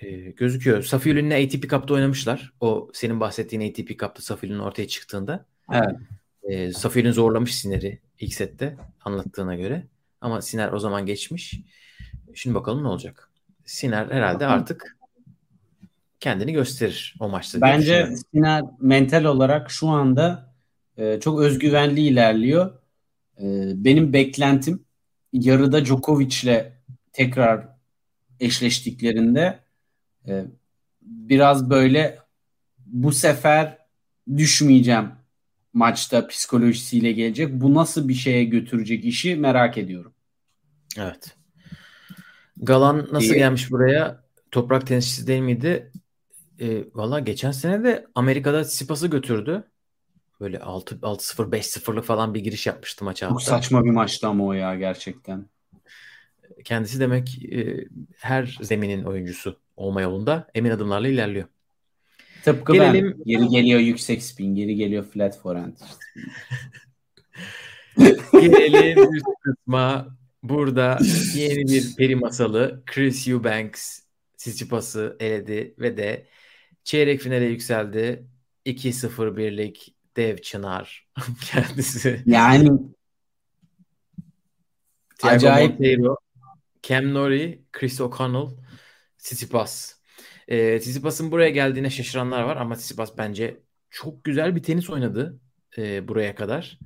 e, 0.00 0.10
gözüküyor. 0.30 0.82
Safiulin'le 0.82 1.44
ATP 1.44 1.70
Cup'ta 1.70 1.94
oynamışlar. 1.94 2.52
O 2.60 2.90
senin 2.92 3.20
bahsettiğin 3.20 3.70
ATP 3.70 3.88
Cup'ta 3.88 4.22
Safiulin 4.22 4.58
ortaya 4.58 4.88
çıktığında. 4.88 5.46
Evet. 5.72 5.96
E, 6.42 6.72
Safir'in 6.72 7.10
zorlamış 7.10 7.54
Siner'i 7.54 8.00
ilk 8.18 8.34
sette 8.34 8.76
anlattığına 9.04 9.54
göre. 9.54 9.86
Ama 10.20 10.42
Siner 10.42 10.72
o 10.72 10.78
zaman 10.78 11.06
geçmiş. 11.06 11.60
Şimdi 12.34 12.54
bakalım 12.54 12.82
ne 12.82 12.88
olacak. 12.88 13.30
Siner 13.64 14.06
herhalde 14.10 14.46
artık 14.46 14.96
kendini 16.20 16.52
gösterir 16.52 17.14
o 17.20 17.28
maçta. 17.28 17.60
Bence 17.60 18.14
Siner 18.32 18.62
mental 18.80 19.24
olarak 19.24 19.70
şu 19.70 19.88
anda 19.88 20.54
e, 20.96 21.20
çok 21.20 21.40
özgüvenli 21.40 22.00
ilerliyor. 22.00 22.81
E, 23.40 23.44
benim 23.84 24.12
beklentim 24.12 24.84
yarıda 25.32 25.84
Djokovic'le 25.84 26.72
tekrar 27.12 27.68
eşleştiklerinde 28.40 29.58
e, 30.28 30.44
biraz 31.02 31.70
böyle 31.70 32.18
bu 32.86 33.12
sefer 33.12 33.78
düşmeyeceğim 34.36 35.10
maçta 35.72 36.26
psikolojisiyle 36.26 37.12
gelecek. 37.12 37.52
Bu 37.52 37.74
nasıl 37.74 38.08
bir 38.08 38.14
şeye 38.14 38.44
götürecek 38.44 39.04
işi 39.04 39.36
merak 39.36 39.78
ediyorum. 39.78 40.12
Evet. 40.98 41.36
Galan 42.56 43.08
nasıl 43.12 43.34
ee, 43.34 43.38
gelmiş 43.38 43.70
buraya? 43.70 44.22
Toprak 44.50 44.86
tenisçisi 44.86 45.26
değil 45.26 45.40
miydi? 45.40 45.92
E, 46.60 46.84
Valla 46.94 47.20
geçen 47.20 47.50
sene 47.50 47.84
de 47.84 48.06
Amerika'da 48.14 48.64
Sipas'ı 48.64 49.06
götürdü. 49.06 49.71
Böyle 50.42 50.58
6 50.60 50.94
6-0 50.94 51.50
5-0'lık 51.50 52.04
falan 52.04 52.34
bir 52.34 52.40
giriş 52.40 52.66
yapmıştı 52.66 53.04
maça. 53.04 53.28
Çok 53.28 53.42
saçma 53.42 53.84
bir 53.84 53.90
maçtı 53.90 54.26
ama 54.28 54.44
o 54.44 54.52
ya 54.52 54.74
gerçekten. 54.74 55.46
Kendisi 56.64 57.00
demek 57.00 57.44
e, 57.52 57.88
her 58.16 58.58
zeminin 58.62 59.04
oyuncusu 59.04 59.58
olma 59.76 60.02
yolunda 60.02 60.50
emin 60.54 60.70
adımlarla 60.70 61.08
ilerliyor. 61.08 61.48
Tıpkı 62.44 62.72
Gelelim... 62.72 63.16
ben. 63.18 63.24
Geri 63.24 63.48
geliyor 63.48 63.80
yüksek 63.80 64.22
spin, 64.22 64.54
geri 64.54 64.76
geliyor 64.76 65.04
flat 65.04 65.38
forehand. 65.38 65.76
Gelelim 68.32 69.14
üst 69.14 69.26
kısma. 69.42 70.16
Burada 70.42 70.98
yeni 71.34 71.64
bir 71.72 71.96
peri 71.96 72.16
masalı 72.16 72.82
Chris 72.86 73.28
Eubanks 73.28 74.00
Tsitsipas'ı 74.36 75.16
eledi 75.20 75.74
ve 75.78 75.96
de 75.96 76.26
çeyrek 76.84 77.20
finale 77.20 77.44
yükseldi. 77.44 78.26
2-0 78.66 79.36
birlik 79.36 79.91
dev 80.16 80.38
çınar 80.38 81.08
kendisi. 81.52 82.22
Yani 82.26 82.70
Thiago 85.18 85.36
acayip 85.36 85.70
Monteiro 85.70 86.16
Cam 86.82 87.14
Nori, 87.14 87.62
Chris 87.72 88.00
O'Connell, 88.00 88.56
Tsitsipas. 89.18 89.94
E, 90.48 90.78
Tsitsipas'ın 90.78 91.30
buraya 91.30 91.50
geldiğine 91.50 91.90
şaşıranlar 91.90 92.42
var 92.42 92.56
ama 92.56 92.74
Tsitsipas 92.74 93.18
bence 93.18 93.60
çok 93.90 94.24
güzel 94.24 94.56
bir 94.56 94.62
tenis 94.62 94.90
oynadı 94.90 95.40
e, 95.78 96.08
buraya 96.08 96.34
kadar. 96.34 96.78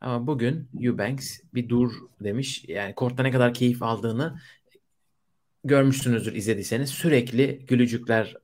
Ama 0.00 0.26
bugün 0.26 0.70
Eubanks 0.80 1.40
bir 1.54 1.68
dur 1.68 1.92
demiş. 2.20 2.64
Yani 2.68 2.94
kortta 2.94 3.22
ne 3.22 3.30
kadar 3.30 3.54
keyif 3.54 3.82
aldığını 3.82 4.38
görmüşsünüzdür 5.64 6.34
izlediyseniz. 6.34 6.90
Sürekli 6.90 7.66
gülücükler 7.66 8.34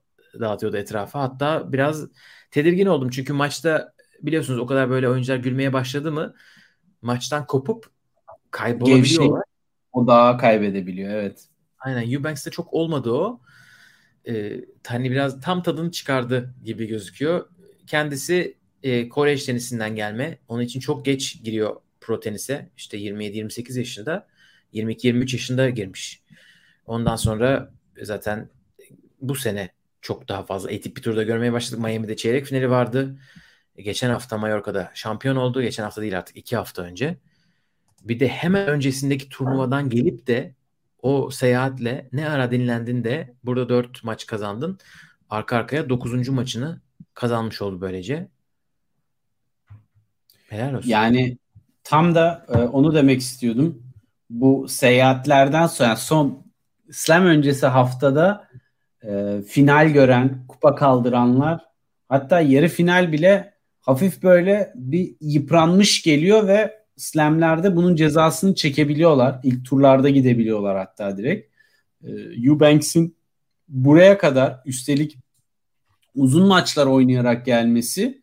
dağıtıyordu 0.41 0.77
etrafa. 0.77 1.21
Hatta 1.21 1.73
biraz 1.73 2.09
tedirgin 2.51 2.87
oldum. 2.87 3.11
Çünkü 3.11 3.33
maçta 3.33 3.94
biliyorsunuz 4.27 4.61
o 4.61 4.67
kadar 4.67 4.91
böyle 4.91 5.09
oyuncular 5.09 5.37
gülmeye 5.37 5.73
başladı 5.73 6.13
mı 6.13 6.35
maçtan 7.03 7.47
kopup 7.47 7.87
kaybolabiliyorlar. 8.51 9.43
o 9.93 10.07
daha 10.07 10.37
kaybedebiliyor 10.37 11.11
evet. 11.11 11.49
Aynen 11.79 12.13
Eubanks'te 12.13 12.51
çok 12.51 12.75
olmadı 12.75 13.11
o. 13.13 13.41
Ee, 14.29 14.61
hani 14.87 15.11
biraz 15.11 15.41
tam 15.41 15.63
tadını 15.63 15.91
çıkardı 15.91 16.55
gibi 16.65 16.87
gözüküyor. 16.87 17.49
Kendisi 17.87 18.57
e, 18.83 19.09
Kore 19.09 19.37
tenisinden 19.37 19.97
gelme. 19.97 20.39
Onun 20.49 20.63
için 20.63 20.81
çok 20.81 21.05
geç 21.05 21.43
giriyor 21.43 21.77
pro 22.01 22.21
tenise. 22.21 22.71
İşte 22.77 22.99
27-28 22.99 23.79
yaşında. 23.79 24.27
22-23 24.75 25.33
yaşında 25.33 25.71
girmiş. 25.71 26.23
Ondan 26.87 27.17
sonra 27.17 27.73
zaten 28.03 28.49
bu 29.21 29.35
sene 29.35 29.71
çok 30.01 30.29
daha 30.29 30.43
fazla 30.43 30.71
ATP 30.71 31.03
turda 31.03 31.23
görmeye 31.23 31.53
başladık. 31.53 31.85
Miami'de 31.85 32.17
çeyrek 32.17 32.47
finali 32.47 32.71
vardı. 32.71 33.19
Geçen 33.77 34.11
hafta 34.11 34.39
Mallorca'da 34.39 34.91
şampiyon 34.95 35.37
oldu. 35.37 35.63
Geçen 35.63 35.83
hafta 35.83 36.03
değil 36.03 36.19
artık 36.19 36.37
iki 36.37 36.57
hafta 36.57 36.83
önce. 36.83 37.17
Bir 38.03 38.21
de 38.21 38.29
hemen 38.29 38.69
öncesindeki 38.69 39.29
turnuvadan 39.29 39.91
gelip 39.91 40.27
de 40.27 40.55
o 41.03 41.31
seyahatle 41.31 42.09
ne 42.13 42.29
ara 42.29 42.51
dinlendin 42.51 43.05
de 43.05 43.35
burada 43.45 43.69
dört 43.69 44.05
maç 44.05 44.27
kazandın. 44.27 44.79
Arka 45.31 45.57
arkaya 45.57 45.89
dokuzuncu 45.89 46.33
maçını 46.33 46.81
kazanmış 47.15 47.63
oldu 47.63 47.81
böylece. 47.81 48.29
Helal 50.49 50.75
olsun. 50.75 50.89
Yani 50.89 51.39
tam 51.85 52.15
da 52.15 52.47
e, 52.49 52.59
onu 52.59 52.95
demek 52.95 53.21
istiyordum. 53.21 53.83
Bu 54.31 54.69
seyahatlerden 54.69 55.67
sonra 55.67 55.97
son 55.97 56.45
Slam 56.91 57.27
öncesi 57.27 57.67
haftada 57.67 58.49
e, 59.05 59.43
final 59.49 59.89
gören, 59.89 60.47
kupa 60.49 60.75
kaldıranlar 60.75 61.61
hatta 62.09 62.41
yarı 62.41 62.69
final 62.69 63.13
bile 63.13 63.54
hafif 63.85 64.23
böyle 64.23 64.73
bir 64.75 65.17
yıpranmış 65.21 66.03
geliyor 66.03 66.49
ve 66.49 66.85
slamlerde 66.97 67.77
bunun 67.77 67.97
cezasını 67.97 68.55
çekebiliyorlar. 68.55 69.41
İlk 69.43 69.67
turlarda 69.67 70.09
gidebiliyorlar 70.09 70.77
hatta 70.77 71.19
direkt. 71.19 71.55
E, 72.05 72.11
Eubanks'in 72.47 73.17
buraya 73.69 74.19
kadar 74.19 74.61
üstelik 74.67 75.19
uzun 76.15 76.47
maçlar 76.47 76.87
oynayarak 76.87 77.47
gelmesi 77.47 78.23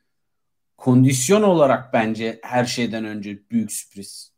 kondisyon 0.78 1.41
olarak 1.41 1.93
bence 1.93 2.39
her 2.43 2.66
şeyden 2.66 3.05
önce 3.05 3.39
büyük 3.51 3.72
sürpriz. 3.72 4.34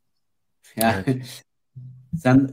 Yani 0.76 1.04
evet. 1.08 1.44
sen 2.24 2.50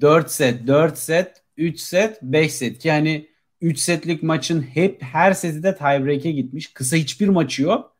4 0.00 0.30
set, 0.30 0.66
4 0.66 0.98
set, 0.98 1.42
3 1.56 1.80
set, 1.80 2.22
5 2.22 2.54
set 2.54 2.78
ki 2.78 2.90
hani 2.90 3.28
3 3.60 3.78
setlik 3.78 4.22
maçın 4.22 4.62
hep 4.62 5.02
her 5.02 5.32
seti 5.32 5.62
de 5.62 5.76
tiebreak'e 5.76 6.30
gitmiş. 6.30 6.72
Kısa 6.72 6.96
hiçbir 6.96 7.28
maçı 7.28 7.62
yok. 7.62 7.99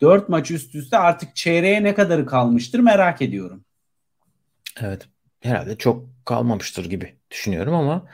4 0.00 0.28
maç 0.28 0.50
üst 0.50 0.74
üste 0.74 0.98
artık 0.98 1.36
çeyreğe 1.36 1.82
ne 1.82 1.94
kadarı 1.94 2.26
kalmıştır 2.26 2.78
merak 2.78 3.22
ediyorum. 3.22 3.64
Evet. 4.80 5.08
Herhalde 5.40 5.76
çok 5.76 6.06
kalmamıştır 6.24 6.84
gibi 6.84 7.14
düşünüyorum 7.30 7.74
ama 7.74 8.08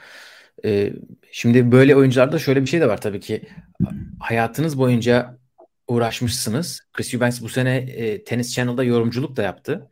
e, 0.65 0.93
şimdi 1.31 1.71
böyle 1.71 1.95
oyuncularda 1.95 2.39
şöyle 2.39 2.61
bir 2.61 2.67
şey 2.67 2.81
de 2.81 2.87
var 2.87 3.01
tabii 3.01 3.19
ki 3.19 3.49
hayatınız 4.19 4.77
boyunca 4.77 5.37
uğraşmışsınız. 5.87 6.81
Chris 6.93 7.13
Eubanks 7.13 7.41
bu 7.41 7.49
sene 7.49 7.77
e, 7.77 8.23
Tennis 8.23 8.55
Channel'da 8.55 8.83
yorumculuk 8.83 9.35
da 9.35 9.41
yaptı. 9.41 9.89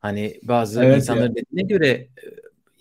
Hani 0.00 0.40
bazı 0.42 0.84
evet 0.84 0.96
insanların 0.96 1.34
dediğine 1.34 1.68
göre 1.68 1.88
e, 1.88 2.08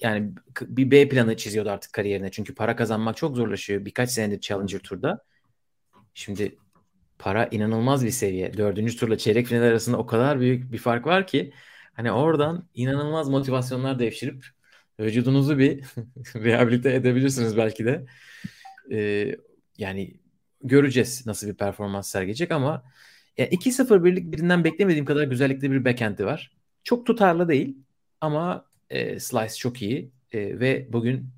yani 0.02 0.32
bir 0.62 0.92
B 0.92 1.10
planı 1.10 1.38
çiziyordu 1.38 1.70
artık 1.70 1.94
kariyerine. 1.94 2.32
Çünkü 2.32 2.56
para 2.56 2.76
kazanmak 2.76 3.18
çok 3.18 3.36
zorlaşıyor. 3.36 3.86
Birkaç 3.86 4.10
senedir 4.10 4.42
Challenger 4.42 4.80
Tur'da. 4.80 5.24
Şimdi 6.14 6.58
para 7.20 7.48
inanılmaz 7.52 8.06
bir 8.06 8.12
seviye. 8.12 8.58
Dördüncü 8.58 8.98
turla 8.98 9.18
çeyrek 9.18 9.48
final 9.48 9.64
arasında 9.64 9.98
o 9.98 10.06
kadar 10.06 10.40
büyük 10.40 10.72
bir 10.72 10.78
fark 10.78 11.06
var 11.06 11.28
ki 11.28 11.54
hani 11.94 12.12
oradan 12.12 12.70
inanılmaz 12.74 13.30
motivasyonlar 13.30 14.00
devşirip 14.00 14.46
vücudunuzu 15.00 15.58
bir 15.58 15.84
rehabilite 16.36 16.94
edebilirsiniz 16.94 17.58
belki 17.58 17.86
de. 17.86 18.06
Ee, 18.92 19.36
yani 19.78 20.14
göreceğiz 20.64 21.26
nasıl 21.26 21.48
bir 21.48 21.54
performans 21.54 22.10
sergileyecek 22.10 22.52
ama 22.52 22.84
yani 23.38 23.50
2-0 23.50 24.04
birlik 24.04 24.32
birinden 24.32 24.64
beklemediğim 24.64 25.06
kadar 25.06 25.24
güzellikli 25.24 25.72
bir 25.72 25.86
backend'i 25.86 26.26
var. 26.26 26.52
Çok 26.84 27.06
tutarlı 27.06 27.50
değil 27.50 27.78
ama 28.22 28.66
e, 28.90 29.20
Slice 29.20 29.56
çok 29.56 29.82
iyi 29.82 30.12
e, 30.32 30.60
ve 30.60 30.88
bugün 30.94 31.30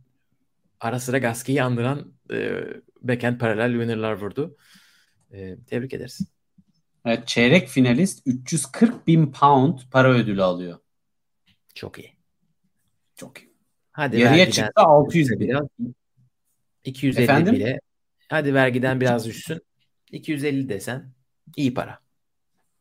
ara 0.80 1.00
sıra 1.00 1.18
Gasquet'i 1.18 1.64
andıran 1.64 2.14
e, 2.34 2.64
backhand 3.02 3.40
paralel 3.40 3.72
winner'lar 3.72 4.14
vurdu. 4.14 4.58
E, 5.34 5.58
tebrik 5.68 5.94
ederiz. 5.94 6.20
Evet, 7.06 7.28
çeyrek 7.28 7.68
finalist 7.68 8.22
340 8.26 9.08
bin 9.08 9.32
pound 9.32 9.80
para 9.92 10.10
ödülü 10.14 10.44
alıyor. 10.44 10.80
Çok 11.76 12.00
iyi. 12.00 12.14
Çok 13.16 13.38
iyi. 13.40 13.52
Hadi 13.92 14.20
Yarıya 14.20 14.52
çıktı 14.52 14.82
600 14.82 15.30
bin. 15.32 15.40
Biraz, 15.40 15.68
250 16.84 17.24
Efendim? 17.24 17.54
bile. 17.54 17.80
Hadi 18.30 18.54
vergiden 18.54 19.02
biraz 19.02 19.26
düşsün. 19.26 19.62
250 20.12 20.70
desen 20.70 21.14
iyi 21.56 21.74
para. 21.74 22.00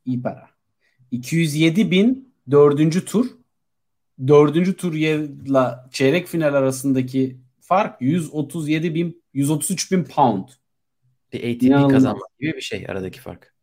İyi 0.04 0.22
para. 0.22 0.50
207 1.10 1.90
bin 1.90 2.34
dördüncü 2.50 3.04
tur. 3.04 3.26
Dördüncü 4.26 4.76
turla 4.76 5.88
çeyrek 5.92 6.26
final 6.26 6.54
arasındaki 6.54 7.36
fark 7.60 8.02
137 8.02 8.94
bin 8.94 9.22
133 9.34 9.92
bin 9.92 10.04
pound. 10.04 10.48
Bir 11.32 11.38
ATP 11.38 11.62
İnanılmaz. 11.62 11.92
kazanmak 11.92 12.38
gibi 12.40 12.52
bir 12.52 12.60
şey 12.60 12.86
aradaki 12.88 13.20
fark. 13.20 13.54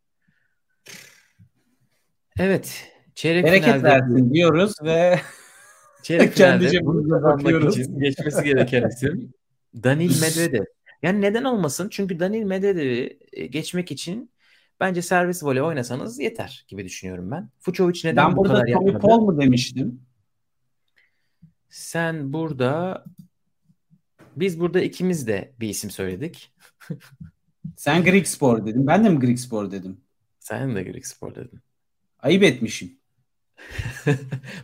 Evet. 2.38 2.92
Çeyrek 3.14 3.44
Bereket 3.44 3.64
finalde 3.64 3.84
versin 3.84 4.34
diyoruz 4.34 4.72
ve 4.82 5.20
çeyrek 6.02 6.32
finalde 6.32 6.86
bunu 6.86 7.08
kazanmak 7.08 7.74
için 7.74 8.00
geçmesi 8.00 8.44
gereken 8.44 8.88
isim 8.88 9.32
Danil 9.82 10.20
Medvedev. 10.20 10.64
Yani 11.02 11.20
neden 11.20 11.44
olmasın? 11.44 11.88
Çünkü 11.90 12.20
Danil 12.20 12.42
Medvedev'i 12.42 13.18
e, 13.32 13.46
geçmek 13.46 13.90
için 13.90 14.30
bence 14.80 15.02
servis 15.02 15.44
voley 15.44 15.62
oynasanız 15.62 16.20
yeter 16.20 16.64
gibi 16.68 16.84
düşünüyorum 16.84 17.30
ben. 17.30 17.50
Fucovic 17.58 18.00
neden 18.04 18.28
ben 18.28 18.36
bu 18.36 18.42
kadar 18.42 18.66
yapmadı? 18.66 18.86
Ben 18.86 18.94
burada 18.94 19.00
Tommy 19.00 19.16
Paul 19.16 19.24
mu 19.24 19.40
demiştim? 19.40 20.00
Sen 21.68 22.32
burada 22.32 23.04
biz 24.36 24.60
burada 24.60 24.80
ikimiz 24.80 25.26
de 25.26 25.52
bir 25.60 25.68
isim 25.68 25.90
söyledik. 25.90 26.52
Sen 27.78 28.04
Greek 28.04 28.28
Spor 28.28 28.66
dedin. 28.66 28.86
Ben 28.86 29.04
de 29.04 29.08
mi 29.08 29.20
Greek 29.20 29.40
Spor 29.40 29.70
dedim? 29.70 30.00
Sen 30.38 30.76
de 30.76 30.82
Greek 30.82 31.06
Spor 31.06 31.34
dedin. 31.34 31.60
Ayıp 32.18 32.42
etmişim. 32.42 32.98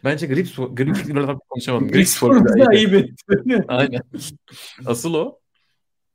Bence 0.04 0.26
Greek 0.26 0.46
Spor, 0.46 0.76
Greek 0.76 0.96
konuşamadım. 1.48 1.88
Greek 1.88 2.08
Spor 2.08 2.36
ayıp, 2.36 2.68
ayıp 2.68 2.94
etti. 2.94 3.64
Aynen. 3.68 4.00
Asıl 4.86 5.14
o. 5.14 5.38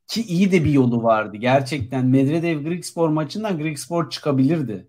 Ki 0.08 0.24
iyi 0.24 0.52
de 0.52 0.64
bir 0.64 0.72
yolu 0.72 1.04
vardı. 1.04 1.38
Gerçekten 1.38 2.06
Medvedev 2.06 2.64
Greek 2.64 2.86
Spor 2.86 3.10
maçından 3.10 3.58
Greek 3.58 3.80
Spor 3.80 4.10
çıkabilirdi. 4.10 4.88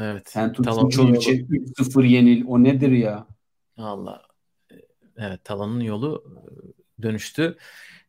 Evet. 0.00 0.22
Sen 0.26 0.52
Tutucovic'e 0.52 1.32
3-0 1.32 2.06
yenil. 2.06 2.44
O 2.46 2.62
nedir 2.62 2.90
ya? 2.90 3.26
Allah. 3.76 4.22
Evet 5.16 5.44
Talan'ın 5.44 5.80
yolu 5.80 6.24
e, 6.26 7.02
dönüştü. 7.02 7.56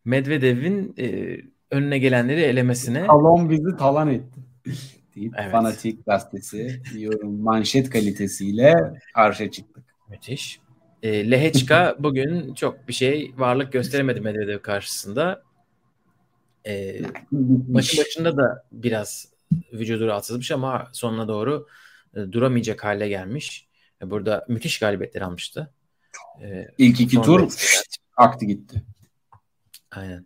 Medvedev'in 0.05 0.93
e, 0.97 1.37
önüne 1.71 1.99
gelenleri 1.99 2.41
elemesine. 2.41 3.07
Talon 3.07 3.49
bizi 3.49 3.77
talan 3.77 4.09
etti. 4.09 4.39
deyip 5.15 5.33
evet. 5.37 5.51
Fanatik 5.51 6.05
gazetesi 6.05 6.81
yorum 6.97 7.41
manşet 7.41 7.89
kalitesiyle 7.89 8.75
karşı 9.15 9.51
çıktık. 9.51 9.83
Müthiş. 10.09 10.59
E, 11.03 11.31
Leheçka 11.31 11.95
bugün 11.99 12.53
çok 12.53 12.87
bir 12.87 12.93
şey 12.93 13.33
varlık 13.37 13.73
gösteremedi 13.73 14.21
Medvedev 14.21 14.59
karşısında. 14.59 15.43
E, 16.67 17.01
maçın 17.69 18.03
başında 18.03 18.37
da 18.37 18.65
biraz 18.71 19.27
vücudu 19.73 20.07
rahatsızmış 20.07 20.51
ama 20.51 20.89
sonuna 20.93 21.27
doğru 21.27 21.67
e, 22.15 22.19
duramayacak 22.31 22.83
hale 22.83 23.09
gelmiş. 23.09 23.67
E, 24.01 24.09
burada 24.11 24.45
müthiş 24.47 24.79
galibiyetler 24.79 25.21
almıştı. 25.21 25.73
E, 26.41 26.67
İlk 26.77 27.01
iki 27.01 27.21
tur 27.21 27.53
aktı 28.17 28.45
gitti. 28.45 28.83
Aynen. 29.91 30.25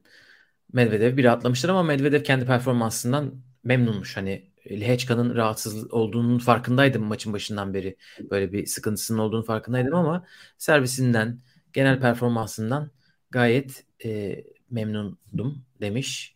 Medvedev 0.74 1.18
bir 1.18 1.26
atlamıştır 1.26 1.70
ama 1.70 1.84
Medvedev 1.84 2.24
kendi 2.24 2.46
performansından 2.46 3.34
memnunmuş. 3.64 4.18
Hani 4.18 4.54
Lehechka'nın 4.72 5.36
rahatsız 5.36 5.94
olduğunun 5.94 6.40
farkındaydım 6.40 7.04
maçın 7.04 7.34
başından 7.34 7.74
beri. 7.74 7.98
Böyle 8.32 8.52
bir 8.52 8.66
sıkıntısının 8.66 9.18
olduğunu 9.20 9.44
farkındaydım 9.44 9.96
ama 9.96 10.26
servisinden 10.58 11.40
genel 11.74 12.00
performansından 12.00 12.92
gayet 13.32 13.86
e, 14.06 14.44
memnundum 14.70 15.66
demiş. 15.82 16.36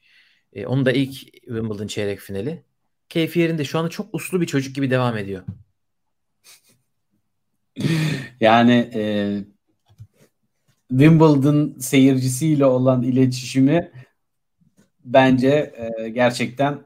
E, 0.53 0.65
onun 0.65 0.85
da 0.85 0.91
ilk 0.91 1.13
Wimbledon 1.31 1.87
çeyrek 1.87 2.19
finali. 2.19 2.63
Keyfi 3.09 3.39
yerinde 3.39 3.63
şu 3.63 3.79
anda 3.79 3.89
çok 3.89 4.15
uslu 4.15 4.41
bir 4.41 4.45
çocuk 4.45 4.75
gibi 4.75 4.91
devam 4.91 5.17
ediyor. 5.17 5.43
yani 8.39 8.91
e, 8.95 9.01
Wimbledon 10.89 11.75
seyircisiyle 11.79 12.65
olan 12.65 13.03
iletişimi 13.03 13.91
bence 15.07 15.73
e, 15.77 16.09
gerçekten 16.09 16.79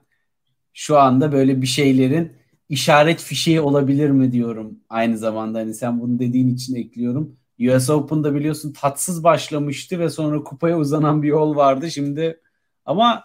şu 0.74 0.99
anda 0.99 1.32
böyle 1.32 1.61
bir 1.61 1.67
şeylerin 1.67 2.34
işaret 2.69 3.22
fişeği 3.22 3.61
olabilir 3.61 4.09
mi 4.09 4.32
diyorum 4.32 4.80
aynı 4.89 5.17
zamanda. 5.17 5.59
Hani 5.59 5.74
sen 5.74 6.01
bunu 6.01 6.19
dediğin 6.19 6.55
için 6.55 6.76
ekliyorum. 6.76 7.38
US 7.59 7.89
Open'da 7.89 8.36
biliyorsun 8.36 8.74
tatsız 8.74 9.24
başlamıştı 9.24 9.99
ve 9.99 10.09
sonra 10.09 10.43
kupaya 10.43 10.78
uzanan 10.78 11.24
bir 11.24 11.28
yol 11.28 11.55
vardı. 11.55 11.91
Şimdi 11.91 12.41
ama 12.86 13.24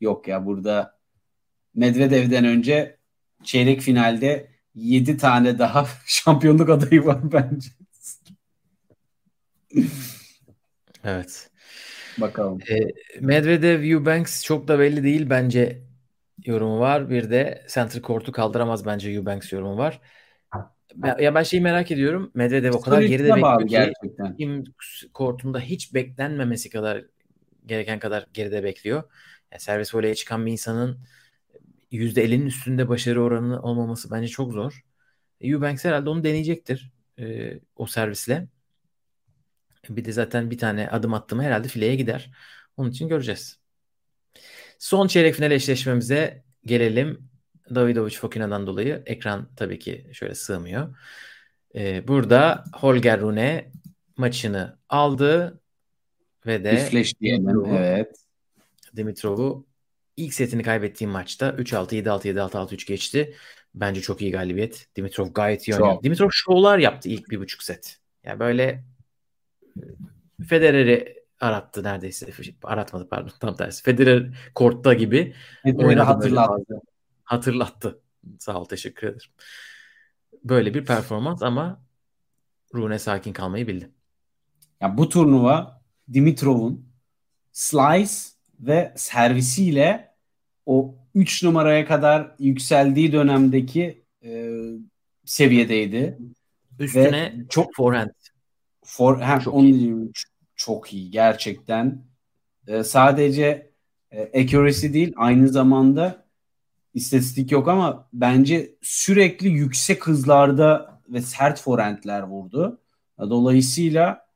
yok 0.00 0.28
ya 0.28 0.46
burada 0.46 0.98
Medvedev'den 1.74 2.44
önce 2.44 2.98
çeyrek 3.42 3.80
finalde 3.80 4.50
7 4.74 5.16
tane 5.16 5.58
daha 5.58 5.86
şampiyonluk 6.06 6.68
adayı 6.68 7.06
var 7.06 7.32
bence. 7.32 7.70
evet. 11.04 11.47
Bakalım. 12.20 12.58
E, 12.70 12.78
Medvedev, 13.20 13.82
Eubanks 13.82 14.44
çok 14.44 14.68
da 14.68 14.78
belli 14.78 15.04
değil 15.04 15.30
bence 15.30 15.82
yorumu 16.44 16.80
var. 16.80 17.10
Bir 17.10 17.30
de 17.30 17.66
center 17.68 18.02
court'u 18.02 18.32
kaldıramaz 18.32 18.86
bence 18.86 19.10
Eubanks 19.10 19.52
yorumu 19.52 19.76
var. 19.76 20.00
Ya 21.18 21.34
ben 21.34 21.42
şeyi 21.42 21.60
merak 21.60 21.90
ediyorum. 21.90 22.30
Medvedev 22.34 22.72
o 22.72 22.80
kadar 22.80 23.02
geride 23.02 23.34
bekliyor 23.34 23.60
ki 23.60 23.66
gerçekten. 23.66 24.36
kim 24.36 24.64
kortunda 25.14 25.60
hiç 25.60 25.94
beklenmemesi 25.94 26.70
kadar 26.70 27.04
gereken 27.66 27.98
kadar 27.98 28.26
geride 28.32 28.64
bekliyor. 28.64 29.02
Yani 29.52 29.60
servis 29.60 29.94
voleye 29.94 30.14
çıkan 30.14 30.46
bir 30.46 30.52
insanın 30.52 30.98
%50'nin 31.92 32.46
üstünde 32.46 32.88
başarı 32.88 33.22
oranı 33.22 33.62
olmaması 33.62 34.10
bence 34.10 34.28
çok 34.28 34.52
zor. 34.52 34.84
Eubanks 35.40 35.84
herhalde 35.84 36.10
onu 36.10 36.24
deneyecektir 36.24 36.92
e, 37.18 37.52
o 37.76 37.86
servisle. 37.86 38.48
Bir 39.96 40.04
de 40.04 40.12
zaten 40.12 40.50
bir 40.50 40.58
tane 40.58 40.88
adım 40.88 41.14
attım 41.14 41.40
herhalde 41.40 41.68
fileye 41.68 41.96
gider. 41.96 42.30
Onun 42.76 42.90
için 42.90 43.08
göreceğiz. 43.08 43.58
Son 44.78 45.06
çeyrek 45.08 45.34
final 45.34 45.50
eşleşmemize 45.50 46.44
gelelim. 46.64 47.28
Davidovic 47.74 48.16
Fokina'dan 48.16 48.66
dolayı 48.66 49.02
ekran 49.06 49.48
tabii 49.56 49.78
ki 49.78 50.10
şöyle 50.12 50.34
sığmıyor. 50.34 50.96
Ee, 51.74 52.08
burada 52.08 52.64
Holger 52.74 53.20
Rune 53.20 53.72
maçını 54.16 54.78
aldı 54.88 55.60
ve 56.46 56.64
de 56.64 56.88
diyelim. 57.20 57.66
Evet. 57.66 58.16
Dimitrov'u 58.96 59.66
ilk 60.16 60.34
setini 60.34 60.62
kaybettiği 60.62 61.08
maçta 61.08 61.50
3-6, 61.50 61.94
7-6, 61.94 62.28
7-6, 62.28 62.50
6-3 62.50 62.86
geçti. 62.86 63.34
Bence 63.74 64.00
çok 64.00 64.22
iyi 64.22 64.30
galibiyet. 64.30 64.88
Dimitrov 64.96 65.32
gayet 65.32 65.68
iyi 65.68 65.76
oynadı. 65.76 66.02
Dimitrov 66.02 66.28
şovlar 66.32 66.78
yaptı 66.78 67.08
ilk 67.08 67.30
bir 67.30 67.40
buçuk 67.40 67.62
set. 67.62 67.98
Yani 68.24 68.40
böyle 68.40 68.84
Federer'i 70.48 71.18
arattı 71.40 71.82
neredeyse. 71.82 72.32
Aratmadı 72.62 73.08
pardon 73.08 73.32
tam 73.40 73.56
tersi. 73.56 73.82
Federer 73.82 74.26
kortta 74.54 74.94
gibi. 74.94 75.34
Federer'i 75.62 76.00
hatırlattı. 76.00 76.80
Hatırlattı. 77.24 78.00
Sağ 78.38 78.60
ol 78.60 78.64
teşekkür 78.64 79.06
ederim. 79.06 79.30
Böyle 80.44 80.74
bir 80.74 80.84
performans 80.84 81.42
ama 81.42 81.82
Rune 82.74 82.98
sakin 82.98 83.32
kalmayı 83.32 83.66
bildi. 83.66 83.90
Ya 84.80 84.98
bu 84.98 85.08
turnuva 85.08 85.82
Dimitrov'un 86.12 86.88
slice 87.52 88.12
ve 88.60 88.92
servisiyle 88.96 90.14
o 90.66 90.98
3 91.14 91.42
numaraya 91.42 91.86
kadar 91.86 92.34
yükseldiği 92.38 93.12
dönemdeki 93.12 94.04
e, 94.24 94.50
seviyedeydi. 95.24 96.18
Üstüne 96.78 97.34
ve 97.38 97.48
çok 97.48 97.74
forehand. 97.74 98.10
For, 98.90 99.20
hem 99.20 99.38
çok, 99.38 99.62
iyi. 99.62 99.96
çok 100.56 100.92
iyi 100.92 101.10
gerçekten. 101.10 102.04
E, 102.66 102.84
sadece 102.84 103.70
e, 104.10 104.40
accuracy 104.40 104.92
değil 104.92 105.12
aynı 105.16 105.48
zamanda 105.48 106.24
istatistik 106.94 107.52
yok 107.52 107.68
ama 107.68 108.08
bence 108.12 108.74
sürekli 108.82 109.48
yüksek 109.48 110.06
hızlarda 110.06 111.00
ve 111.08 111.20
sert 111.20 111.60
forehandler 111.60 112.22
vurdu. 112.22 112.80
Dolayısıyla 113.18 114.26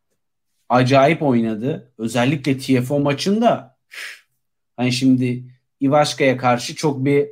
acayip 0.69 1.23
oynadı. 1.23 1.93
Özellikle 1.99 2.59
TFO 2.59 3.01
maçında 3.01 3.77
hani 4.77 4.93
şimdi 4.93 5.45
Ivaşka'ya 5.81 6.37
karşı 6.37 6.75
çok 6.75 7.05
bir 7.05 7.29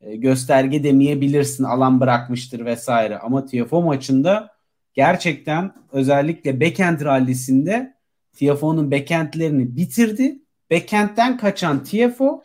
e, 0.00 0.16
gösterge 0.16 0.84
demeyebilirsin. 0.84 1.64
Alan 1.64 2.00
bırakmıştır 2.00 2.64
vesaire. 2.64 3.18
Ama 3.18 3.46
TFO 3.46 3.82
maçında 3.82 4.51
gerçekten 4.94 5.74
özellikle 5.92 6.60
backhand 6.60 7.00
rallisinde 7.00 7.94
TFO'nun 8.32 8.90
backhandlerini 8.90 9.76
bitirdi. 9.76 10.38
Backhand'den 10.70 11.36
kaçan 11.36 11.84
TFO 11.84 12.42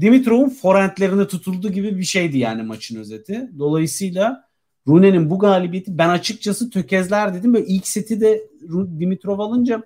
Dimitrov'un 0.00 0.48
forehandlerine 0.48 1.26
tutuldu 1.26 1.72
gibi 1.72 1.98
bir 1.98 2.04
şeydi 2.04 2.38
yani 2.38 2.62
maçın 2.62 3.00
özeti. 3.00 3.50
Dolayısıyla 3.58 4.50
Rune'nin 4.88 5.30
bu 5.30 5.38
galibiyeti 5.38 5.98
ben 5.98 6.08
açıkçası 6.08 6.70
tökezler 6.70 7.34
dedim. 7.34 7.54
Böyle 7.54 7.66
ilk 7.66 7.86
seti 7.86 8.20
de 8.20 8.42
Dimitrov 8.98 9.38
alınca 9.38 9.82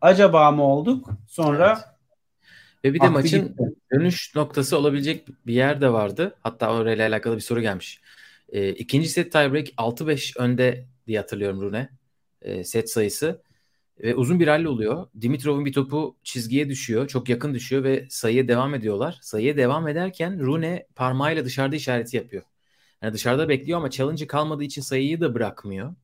acaba 0.00 0.50
mı 0.50 0.62
olduk? 0.62 1.08
Sonra 1.28 1.70
evet. 1.72 1.92
Ve 2.84 2.94
bir 2.94 3.00
de 3.00 3.08
maçın 3.08 3.48
gitti. 3.48 3.62
dönüş 3.92 4.34
noktası 4.36 4.78
olabilecek 4.78 5.28
bir 5.46 5.54
yer 5.54 5.80
de 5.80 5.92
vardı. 5.92 6.34
Hatta 6.40 6.74
orayla 6.74 7.08
alakalı 7.08 7.36
bir 7.36 7.40
soru 7.40 7.60
gelmiş. 7.60 8.00
E, 8.52 8.70
ikinci 8.70 9.08
set 9.08 9.32
tiebreak 9.32 9.68
6-5 9.76 10.36
önde 10.38 10.86
diye 11.06 11.18
hatırlıyorum 11.18 11.60
Rune. 11.60 11.88
E, 12.42 12.64
set 12.64 12.90
sayısı. 12.90 13.42
Ve 14.00 14.14
uzun 14.14 14.40
bir 14.40 14.46
rally 14.46 14.68
oluyor. 14.68 15.06
Dimitrov'un 15.20 15.64
bir 15.64 15.72
topu 15.72 16.16
çizgiye 16.22 16.68
düşüyor. 16.68 17.08
Çok 17.08 17.28
yakın 17.28 17.54
düşüyor 17.54 17.84
ve 17.84 18.06
sayıya 18.10 18.48
devam 18.48 18.74
ediyorlar. 18.74 19.18
Sayıya 19.22 19.56
devam 19.56 19.88
ederken 19.88 20.40
Rune 20.40 20.86
parmağıyla 20.94 21.44
dışarıda 21.44 21.76
işareti 21.76 22.16
yapıyor. 22.16 22.42
Yani 23.02 23.12
dışarıda 23.12 23.48
bekliyor 23.48 23.78
ama 23.78 23.90
challenge 23.90 24.26
kalmadığı 24.26 24.64
için 24.64 24.82
sayıyı 24.82 25.20
da 25.20 25.34
bırakmıyor. 25.34 25.94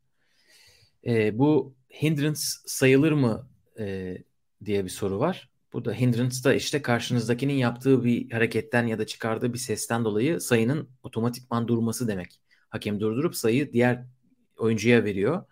E, 1.06 1.38
bu 1.38 1.74
hindrance 2.02 2.40
sayılır 2.66 3.12
mı 3.12 3.48
e, 3.78 4.18
diye 4.64 4.84
bir 4.84 4.90
soru 4.90 5.18
var. 5.18 5.48
Hindrance 5.74 6.44
da 6.44 6.54
işte 6.54 6.82
karşınızdakinin 6.82 7.54
yaptığı 7.54 8.04
bir 8.04 8.30
hareketten 8.30 8.86
ya 8.86 8.98
da 8.98 9.06
çıkardığı 9.06 9.52
bir 9.52 9.58
sesten 9.58 10.04
dolayı 10.04 10.40
sayının 10.40 10.88
otomatikman 11.02 11.68
durması 11.68 12.08
demek. 12.08 12.40
Hakem 12.68 13.00
durdurup 13.00 13.36
sayı 13.36 13.72
diğer 13.72 14.04
oyuncuya 14.56 15.04
veriyor. 15.04 15.44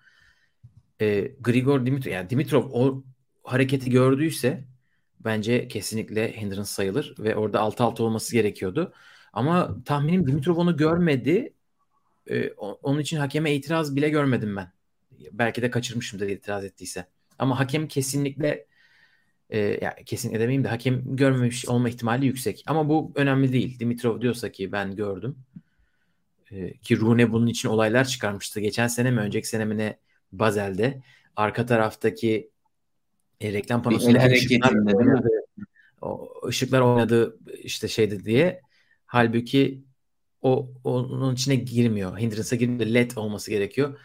E, 1.00 1.32
Grigor 1.40 1.86
Dimitrov 1.86 2.12
yani 2.12 2.30
Dimitrov 2.30 2.70
o 2.72 3.04
hareketi 3.44 3.90
gördüyse 3.90 4.64
bence 5.20 5.68
kesinlikle 5.68 6.40
hindrance 6.40 6.64
sayılır 6.64 7.14
ve 7.18 7.36
orada 7.36 7.58
6-6 7.58 8.02
olması 8.02 8.32
gerekiyordu. 8.32 8.92
Ama 9.32 9.76
tahminim 9.84 10.26
Dimitrov 10.26 10.56
onu 10.56 10.76
görmedi. 10.76 11.54
E, 12.30 12.50
onun 12.82 13.00
için 13.00 13.16
hakeme 13.16 13.54
itiraz 13.54 13.96
bile 13.96 14.08
görmedim 14.08 14.56
ben. 14.56 14.72
Belki 15.32 15.62
de 15.62 15.70
kaçırmışımdır 15.70 16.28
itiraz 16.28 16.64
ettiyse. 16.64 17.06
Ama 17.38 17.58
hakem 17.58 17.88
kesinlikle 17.88 18.66
e, 19.50 19.58
yani 19.58 20.04
kesin 20.06 20.34
edemeyim 20.34 20.64
de 20.64 20.68
hakem 20.68 21.16
görmemiş 21.16 21.68
olma 21.68 21.88
ihtimali 21.88 22.26
yüksek. 22.26 22.64
Ama 22.66 22.88
bu 22.88 23.12
önemli 23.14 23.52
değil. 23.52 23.78
Dimitrov 23.78 24.20
diyorsa 24.20 24.52
ki 24.52 24.72
ben 24.72 24.96
gördüm. 24.96 25.36
E, 26.50 26.76
ki 26.76 27.00
Rune 27.00 27.32
bunun 27.32 27.46
için 27.46 27.68
olaylar 27.68 28.04
çıkarmıştı. 28.04 28.60
Geçen 28.60 28.86
sene 28.86 29.10
mi 29.10 29.20
önceki 29.20 29.48
sene 29.48 29.64
mi 29.64 29.78
ne 29.78 29.98
Bazel'de 30.32 31.02
arka 31.36 31.66
taraftaki 31.66 32.50
e, 33.40 33.52
reklam 33.52 33.82
panosunda 33.82 34.24
ışıklar 34.24 34.94
oynadı. 34.94 35.28
O 36.00 36.32
ışıklar 36.46 36.80
oynadı 36.80 37.38
işte 37.62 37.88
şeydi 37.88 38.24
diye. 38.24 38.60
Halbuki 39.06 39.84
o 40.42 40.70
onun 40.84 41.34
içine 41.34 41.54
girmiyor. 41.54 42.18
Hindrance'a 42.18 42.58
girmiyor. 42.58 42.86
LED 42.86 43.10
olması 43.16 43.50
gerekiyor. 43.50 44.00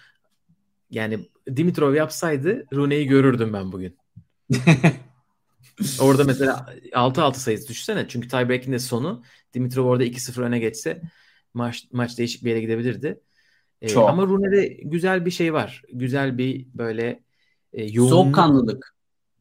Yani 0.89 1.29
Dimitrov 1.55 1.95
yapsaydı 1.95 2.65
Rune'yi 2.73 3.07
görürdüm 3.07 3.53
ben 3.53 3.71
bugün. 3.71 3.97
orada 5.99 6.23
mesela 6.23 6.65
6-6 6.91 7.35
sayısı 7.35 7.67
düşsene. 7.67 8.07
Çünkü 8.07 8.27
tiebreak'in 8.27 8.71
de 8.71 8.79
sonu 8.79 9.23
Dimitrov 9.53 9.85
orada 9.85 10.03
2-0 10.03 10.41
öne 10.41 10.59
geçse 10.59 11.01
maç, 11.53 11.87
maç 11.91 12.17
değişik 12.17 12.43
bir 12.43 12.49
yere 12.49 12.61
gidebilirdi. 12.61 13.19
Ee, 13.81 13.87
Çok. 13.87 14.09
Ama 14.09 14.23
Rune'de 14.23 14.67
güzel 14.67 15.25
bir 15.25 15.31
şey 15.31 15.53
var. 15.53 15.81
Güzel 15.93 16.37
bir 16.37 16.67
böyle 16.73 17.23
e, 17.73 17.83
yoğunluk. 17.83 18.13
Soğukkanlılık. 18.13 18.95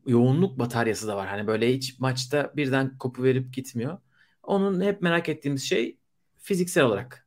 Yoğunluk 0.07 0.59
bataryası 0.59 1.09
da 1.09 1.17
var. 1.17 1.29
Hani 1.29 1.47
böyle 1.47 1.75
hiç 1.75 1.99
maçta 1.99 2.53
birden 2.57 2.99
kopu 2.99 3.23
verip 3.23 3.55
gitmiyor. 3.55 3.99
Onun 4.43 4.81
hep 4.81 5.03
merak 5.03 5.29
ettiğimiz 5.29 5.63
şey 5.63 5.99
fiziksel 6.39 6.85
olarak 6.85 7.27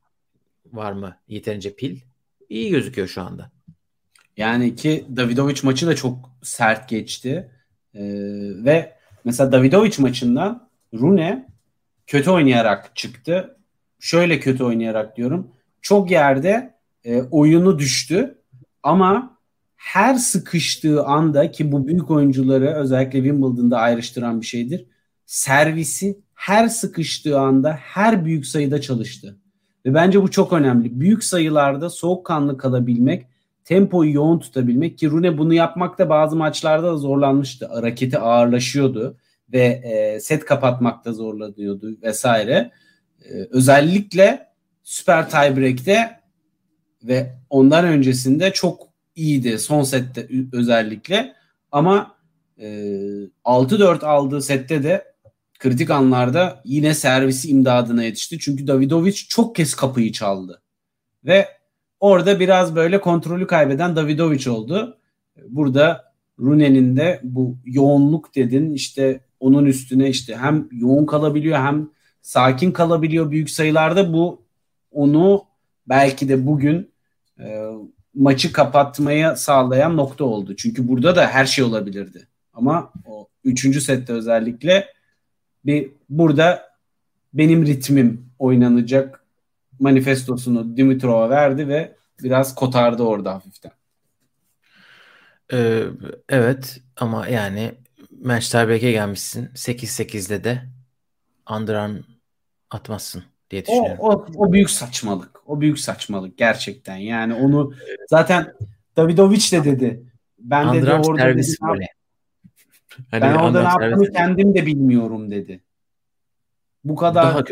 var 0.72 0.92
mı 0.92 1.16
yeterince 1.28 1.74
pil? 1.74 2.00
İyi 2.48 2.70
gözüküyor 2.70 3.08
şu 3.08 3.22
anda. 3.22 3.50
Yani 4.36 4.76
ki 4.76 5.06
Davidovic 5.16 5.60
maçı 5.62 5.86
da 5.86 5.96
çok 5.96 6.30
sert 6.42 6.88
geçti. 6.88 7.50
Ee, 7.94 8.00
ve 8.64 8.96
mesela 9.24 9.52
Davidovic 9.52 9.94
maçından 9.98 10.68
Rune 10.94 11.48
kötü 12.06 12.30
oynayarak 12.30 12.96
çıktı. 12.96 13.56
Şöyle 14.00 14.40
kötü 14.40 14.64
oynayarak 14.64 15.16
diyorum. 15.16 15.50
Çok 15.82 16.10
yerde 16.10 16.74
e, 17.04 17.22
oyunu 17.22 17.78
düştü 17.78 18.38
ama 18.82 19.38
her 19.76 20.14
sıkıştığı 20.14 21.04
anda 21.04 21.50
ki 21.50 21.72
bu 21.72 21.86
büyük 21.86 22.10
oyuncuları 22.10 22.74
özellikle 22.74 23.18
Wimbledon'da 23.18 23.78
ayrıştıran 23.78 24.40
bir 24.40 24.46
şeydir. 24.46 24.86
Servisi 25.26 26.18
her 26.34 26.68
sıkıştığı 26.68 27.38
anda 27.40 27.72
her 27.72 28.24
büyük 28.24 28.46
sayıda 28.46 28.80
çalıştı. 28.80 29.38
Ve 29.86 29.94
bence 29.94 30.22
bu 30.22 30.30
çok 30.30 30.52
önemli. 30.52 31.00
Büyük 31.00 31.24
sayılarda 31.24 31.90
soğukkanlı 31.90 32.58
kalabilmek, 32.58 33.26
tempoyu 33.64 34.12
yoğun 34.12 34.38
tutabilmek 34.38 34.98
ki 34.98 35.10
Rune 35.10 35.38
bunu 35.38 35.54
yapmakta 35.54 36.08
bazı 36.08 36.36
maçlarda 36.36 36.86
da 36.86 36.96
zorlanmıştı. 36.96 37.68
Raketi 37.82 38.18
ağırlaşıyordu 38.18 39.18
ve 39.52 39.64
e, 39.64 40.20
set 40.20 40.44
kapatmakta 40.44 41.12
zorlanıyordu 41.12 41.96
vesaire. 42.02 42.70
E, 43.24 43.32
özellikle 43.50 44.48
Süper 44.82 45.30
Tiebreak'te 45.30 46.20
ve 47.02 47.34
ondan 47.50 47.84
öncesinde 47.84 48.50
çok 48.50 48.88
iyiydi 49.16 49.58
son 49.58 49.82
sette 49.82 50.28
özellikle 50.52 51.34
ama 51.72 52.16
e, 52.58 52.66
6-4 53.44 54.06
aldığı 54.06 54.42
sette 54.42 54.82
de 54.82 55.14
kritik 55.58 55.90
anlarda 55.90 56.60
yine 56.64 56.94
servisi 56.94 57.48
imdadına 57.48 58.04
yetişti. 58.04 58.38
Çünkü 58.38 58.66
Davidovic 58.66 59.16
çok 59.28 59.56
kez 59.56 59.74
kapıyı 59.74 60.12
çaldı. 60.12 60.62
Ve 61.24 61.48
orada 62.04 62.40
biraz 62.40 62.76
böyle 62.76 63.00
kontrolü 63.00 63.46
kaybeden 63.46 63.96
Davidovic 63.96 64.50
oldu. 64.50 64.98
Burada 65.48 66.12
Rune'nin 66.40 66.96
de 66.96 67.20
bu 67.22 67.56
yoğunluk 67.64 68.34
dedin 68.34 68.72
işte 68.72 69.20
onun 69.40 69.64
üstüne 69.64 70.08
işte 70.08 70.36
hem 70.36 70.68
yoğun 70.72 71.06
kalabiliyor 71.06 71.58
hem 71.58 71.88
sakin 72.22 72.72
kalabiliyor 72.72 73.30
büyük 73.30 73.50
sayılarda 73.50 74.12
bu 74.12 74.42
onu 74.90 75.44
belki 75.88 76.28
de 76.28 76.46
bugün 76.46 76.90
e, 77.40 77.66
maçı 78.14 78.52
kapatmaya 78.52 79.36
sağlayan 79.36 79.96
nokta 79.96 80.24
oldu. 80.24 80.56
Çünkü 80.56 80.88
burada 80.88 81.16
da 81.16 81.26
her 81.26 81.46
şey 81.46 81.64
olabilirdi. 81.64 82.28
Ama 82.52 82.92
o 83.06 83.28
üçüncü 83.44 83.80
sette 83.80 84.12
özellikle 84.12 84.86
bir 85.66 85.90
burada 86.08 86.62
benim 87.34 87.66
ritmim 87.66 88.26
oynanacak 88.38 89.23
manifestosunu 89.80 90.76
Dimitrov'a 90.76 91.30
verdi 91.30 91.68
ve 91.68 91.96
biraz 92.22 92.54
kotardı 92.54 93.02
orada 93.02 93.34
hafiften. 93.34 93.72
Ee, 95.52 95.82
evet 96.28 96.80
ama 96.96 97.28
yani 97.28 97.74
match 98.22 98.50
tiebreak'e 98.50 98.92
gelmişsin. 98.92 99.48
8-8'de 99.54 100.44
de 100.44 100.62
underarm 101.50 101.96
atmazsın 102.70 103.24
diye 103.50 103.66
düşünüyorum. 103.66 103.96
O, 103.98 104.08
o, 104.08 104.26
o 104.36 104.52
büyük 104.52 104.70
saçmalık. 104.70 105.48
O 105.48 105.60
büyük 105.60 105.78
saçmalık 105.78 106.38
gerçekten. 106.38 106.96
Yani 106.96 107.34
onu 107.34 107.74
zaten 108.10 108.54
Davidovic 108.96 109.52
de 109.52 109.64
dedi. 109.64 110.02
Ben 110.38 110.82
de 110.82 110.94
orada 110.94 111.22
servis 111.22 111.60
dedi, 111.60 111.68
böyle. 111.68 111.86
Hani 113.10 113.22
ben 113.22 113.34
orada 113.34 113.62
ne 113.62 113.68
yaptığımı 113.68 114.12
kendim 114.12 114.54
de 114.54 114.66
bilmiyorum 114.66 115.30
dedi. 115.30 115.60
Bu 116.84 116.96
kadar 116.96 117.44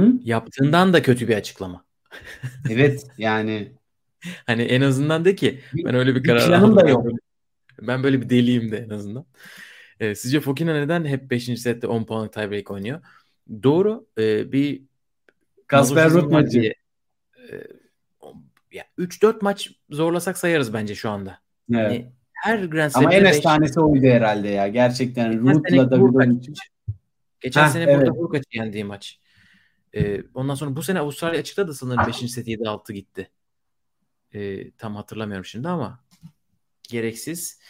şuursuzluk. 0.00 0.26
Yaptığından 0.26 0.92
da 0.92 1.02
kötü 1.02 1.28
bir 1.28 1.36
açıklama. 1.36 1.84
evet 2.70 3.06
yani. 3.18 3.72
Hani 4.46 4.62
en 4.62 4.80
azından 4.80 5.24
de 5.24 5.34
ki 5.34 5.60
ben 5.84 5.94
öyle 5.94 6.14
bir, 6.14 6.24
bir 6.24 6.28
karar 6.28 6.46
planım 6.46 6.76
da 6.76 6.88
yok. 6.88 7.06
Ben 7.82 8.02
böyle 8.02 8.20
bir 8.20 8.30
deliyim 8.30 8.72
de 8.72 8.76
en 8.76 8.90
azından. 8.90 9.26
Ee, 10.00 10.14
sizce 10.14 10.40
Fokina 10.40 10.72
neden 10.72 11.04
hep 11.04 11.30
5. 11.30 11.60
sette 11.60 11.86
10 11.86 12.04
puanlık 12.04 12.32
tiebreak 12.32 12.70
oynuyor? 12.70 13.00
Doğru. 13.62 14.06
E, 14.18 14.52
bir 14.52 14.82
Kasper 15.66 16.10
Ruud 16.10 16.32
maçı. 16.32 16.60
E, 16.60 16.74
ya 18.72 18.84
3-4 18.98 19.38
maç 19.40 19.70
zorlasak 19.90 20.38
sayarız 20.38 20.72
bence 20.72 20.94
şu 20.94 21.10
anda. 21.10 21.38
Evet. 21.74 21.92
Yani 21.92 22.12
her 22.32 22.58
Grand 22.58 22.90
Ama 22.94 23.14
en 23.14 23.24
efsanesi 23.24 23.80
oydu 23.80 24.06
herhalde 24.06 24.48
ya. 24.48 24.68
Gerçekten 24.68 25.40
Ruud'la 25.40 25.90
Davidovic. 25.90 26.52
Geçen 27.40 27.64
Heh, 27.64 27.68
sene 27.68 27.82
evet. 27.82 27.96
burada 27.96 28.10
Hurkaç'ı 28.10 28.48
yendiği 28.52 28.84
maç. 28.84 29.18
Ee, 29.94 30.22
ondan 30.34 30.54
sonra 30.54 30.76
bu 30.76 30.82
sene 30.82 31.00
Avustralya 31.00 31.40
açıkta 31.40 31.68
da 31.68 31.74
sanırım 31.74 32.06
5. 32.06 32.28
seti 32.28 32.50
7-6 32.50 32.92
gitti. 32.92 33.30
Ee, 34.34 34.70
tam 34.70 34.96
hatırlamıyorum 34.96 35.44
şimdi 35.44 35.68
ama 35.68 36.04
gereksiz. 36.82 37.60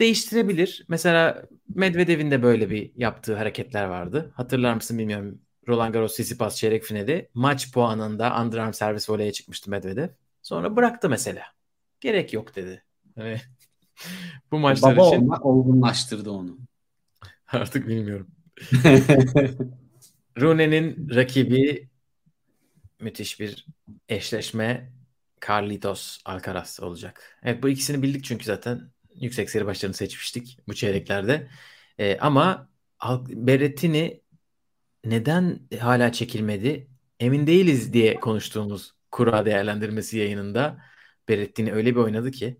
Değiştirebilir. 0.00 0.84
Mesela 0.88 1.46
Medvedev'in 1.74 2.30
de 2.30 2.42
böyle 2.42 2.70
bir 2.70 2.92
yaptığı 2.96 3.36
hareketler 3.36 3.84
vardı. 3.84 4.32
Hatırlar 4.34 4.74
mısın 4.74 4.98
bilmiyorum. 4.98 5.40
Roland 5.68 5.94
Garros 5.94 6.12
Tsitsipas 6.12 6.56
çeyrek 6.56 6.84
finali 6.84 7.28
maç 7.34 7.72
puanında 7.72 8.42
underarm 8.42 8.72
servis 8.72 9.10
voleye 9.10 9.32
çıkmıştı 9.32 9.70
Medvedev. 9.70 10.08
Sonra 10.42 10.76
bıraktı 10.76 11.08
mesela. 11.08 11.42
Gerek 12.00 12.32
yok 12.32 12.56
dedi. 12.56 12.84
Hani 13.16 13.40
bu 14.52 14.58
maçlar 14.58 14.96
Baba 14.96 15.06
için 15.06 15.22
olmak 15.22 15.46
olgunlaştırdı 15.46 16.30
onu. 16.30 16.58
Artık 17.46 17.88
bilmiyorum. 17.88 18.28
Rune'nin 20.38 21.10
rakibi 21.14 21.88
müthiş 23.00 23.40
bir 23.40 23.66
eşleşme 24.08 24.92
Carlitos 25.48 26.18
Alcaraz 26.24 26.80
olacak. 26.80 27.38
Evet 27.42 27.62
bu 27.62 27.68
ikisini 27.68 28.02
bildik 28.02 28.24
çünkü 28.24 28.44
zaten 28.44 28.92
yüksek 29.14 29.50
seri 29.50 29.66
başlarını 29.66 29.94
seçmiştik 29.94 30.58
bu 30.68 30.74
çeyreklerde. 30.74 31.48
Ee, 31.98 32.18
ama 32.20 32.70
Berrettini 33.28 34.22
neden 35.04 35.60
hala 35.80 36.12
çekilmedi 36.12 36.88
emin 37.20 37.46
değiliz 37.46 37.92
diye 37.92 38.14
konuştuğumuz 38.14 38.94
kura 39.10 39.46
değerlendirmesi 39.46 40.18
yayınında 40.18 40.78
Berrettini 41.28 41.72
öyle 41.72 41.90
bir 41.90 42.00
oynadı 42.00 42.30
ki 42.30 42.56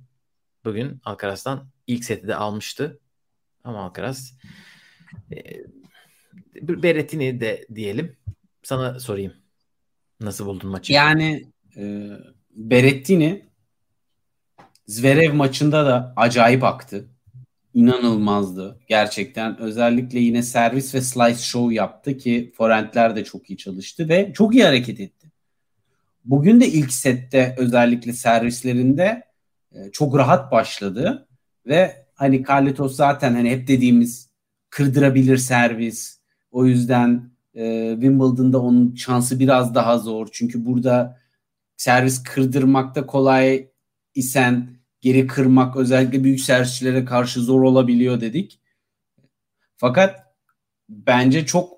bugün 0.64 1.01
Alcaraz'dan 1.05 1.70
ilk 1.86 2.05
seti 2.05 2.28
de 2.28 2.34
almıştı. 2.34 3.01
Ama 3.64 3.84
Alcaraz 3.84 4.38
e, 5.32 5.36
Berrettini 6.62 7.40
de 7.40 7.66
diyelim. 7.74 8.16
Sana 8.62 9.01
sorayım. 9.01 9.32
Nasıl 10.20 10.47
buldun 10.47 10.70
maçı? 10.70 10.93
Yani 10.93 11.44
e, 11.77 12.07
Berrettini 12.51 13.51
Zverev 14.86 15.35
maçında 15.35 15.86
da 15.86 16.12
acayip 16.16 16.65
aktı. 16.65 17.09
İnanılmazdı 17.74 18.81
gerçekten. 18.89 19.61
Özellikle 19.61 20.19
yine 20.19 20.43
servis 20.43 20.94
ve 20.94 21.01
slice 21.01 21.39
show 21.39 21.74
yaptı 21.74 22.16
ki 22.16 22.52
forentler 22.57 23.16
de 23.16 23.24
çok 23.24 23.51
iyi 23.51 23.57
çalıştı 23.57 24.09
ve 24.09 24.32
çok 24.35 24.55
iyi 24.55 24.65
hareket 24.65 25.01
etti. 25.01 25.31
Bugün 26.24 26.61
de 26.61 26.69
ilk 26.69 26.93
sette 26.93 27.55
özellikle 27.59 28.12
servislerinde 28.12 29.23
e, 29.73 29.90
çok 29.93 30.19
rahat 30.19 30.52
başladı 30.52 31.28
ve 31.66 32.07
hani 32.15 32.44
Carlitos 32.44 32.97
zaten 32.97 33.35
hani 33.35 33.51
hep 33.51 33.69
dediğimiz 33.69 34.28
kırdırabilir 34.70 35.36
servis. 35.36 36.19
O 36.51 36.66
yüzden 36.66 37.31
e, 37.55 37.90
Wimbledon'da 37.93 38.62
onun 38.62 38.94
şansı 38.94 39.39
biraz 39.39 39.74
daha 39.74 39.98
zor. 39.98 40.28
Çünkü 40.32 40.66
burada 40.66 41.20
servis 41.77 42.22
kırdırmakta 42.22 43.06
kolay 43.06 43.68
isen 44.14 44.81
geri 45.01 45.27
kırmak 45.27 45.77
özellikle 45.77 46.24
büyük 46.24 46.40
servisçilere 46.40 47.05
karşı 47.05 47.40
zor 47.40 47.62
olabiliyor 47.62 48.20
dedik. 48.20 48.60
Fakat 49.77 50.20
bence 50.89 51.47
çok 51.47 51.72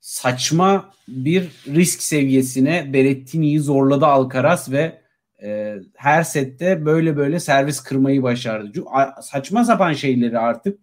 saçma 0.00 0.92
bir 1.08 1.50
risk 1.66 2.02
seviyesine 2.02 2.92
Berrettini'yi 2.92 3.60
zorladı 3.60 4.06
Alcaraz 4.06 4.72
ve 4.72 5.02
e, 5.42 5.76
her 5.94 6.22
sette 6.22 6.84
böyle 6.84 7.16
böyle 7.16 7.40
servis 7.40 7.80
kırmayı 7.80 8.22
başardı. 8.22 8.84
Saçma 9.22 9.64
sapan 9.64 9.92
şeyleri 9.92 10.38
artık 10.38 10.78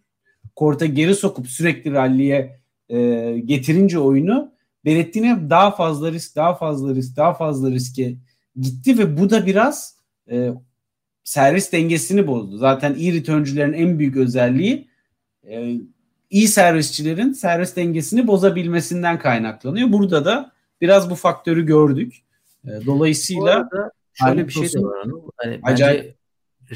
korta 0.56 0.86
geri 0.86 1.16
sokup 1.16 1.48
sürekli 1.48 1.92
ralliye 1.92 2.61
e, 2.92 3.40
getirince 3.46 4.00
oyunu 4.00 4.52
Berrettini 4.86 5.50
daha 5.50 5.72
fazla 5.72 6.12
risk, 6.12 6.36
daha 6.36 6.56
fazla 6.56 6.96
risk, 6.96 7.18
daha 7.18 7.34
fazla 7.34 7.72
riske 7.72 8.16
gitti 8.60 8.98
ve 8.98 9.18
bu 9.18 9.30
da 9.30 9.46
biraz 9.46 9.98
e, 10.32 10.50
servis 11.24 11.72
dengesini 11.72 12.28
bozdu. 12.28 12.58
Zaten 12.58 12.96
iyi 12.96 13.14
returncülerin 13.14 13.74
en 13.74 14.00
büyük 14.00 14.18
özelliği 14.18 14.88
e, 15.48 15.76
iyi 16.30 16.48
servisçilerin 16.48 17.34
servis 17.34 17.76
dengesini 17.76 18.28
bozabilmesinden 18.28 19.20
kaynaklanıyor. 19.20 19.92
Burada 19.92 20.26
da 20.26 20.52
biraz 20.82 21.10
bu 21.10 21.16
faktörü 21.16 21.66
gördük. 21.66 22.18
E, 22.66 22.70
dolayısıyla 22.86 23.70
şöyle 24.14 24.48
bir 24.48 24.54
şey 24.54 24.74
de 24.74 24.84
var. 24.84 25.08
Hani 25.38 25.60
acayip 25.64 26.04
bence 26.04 26.16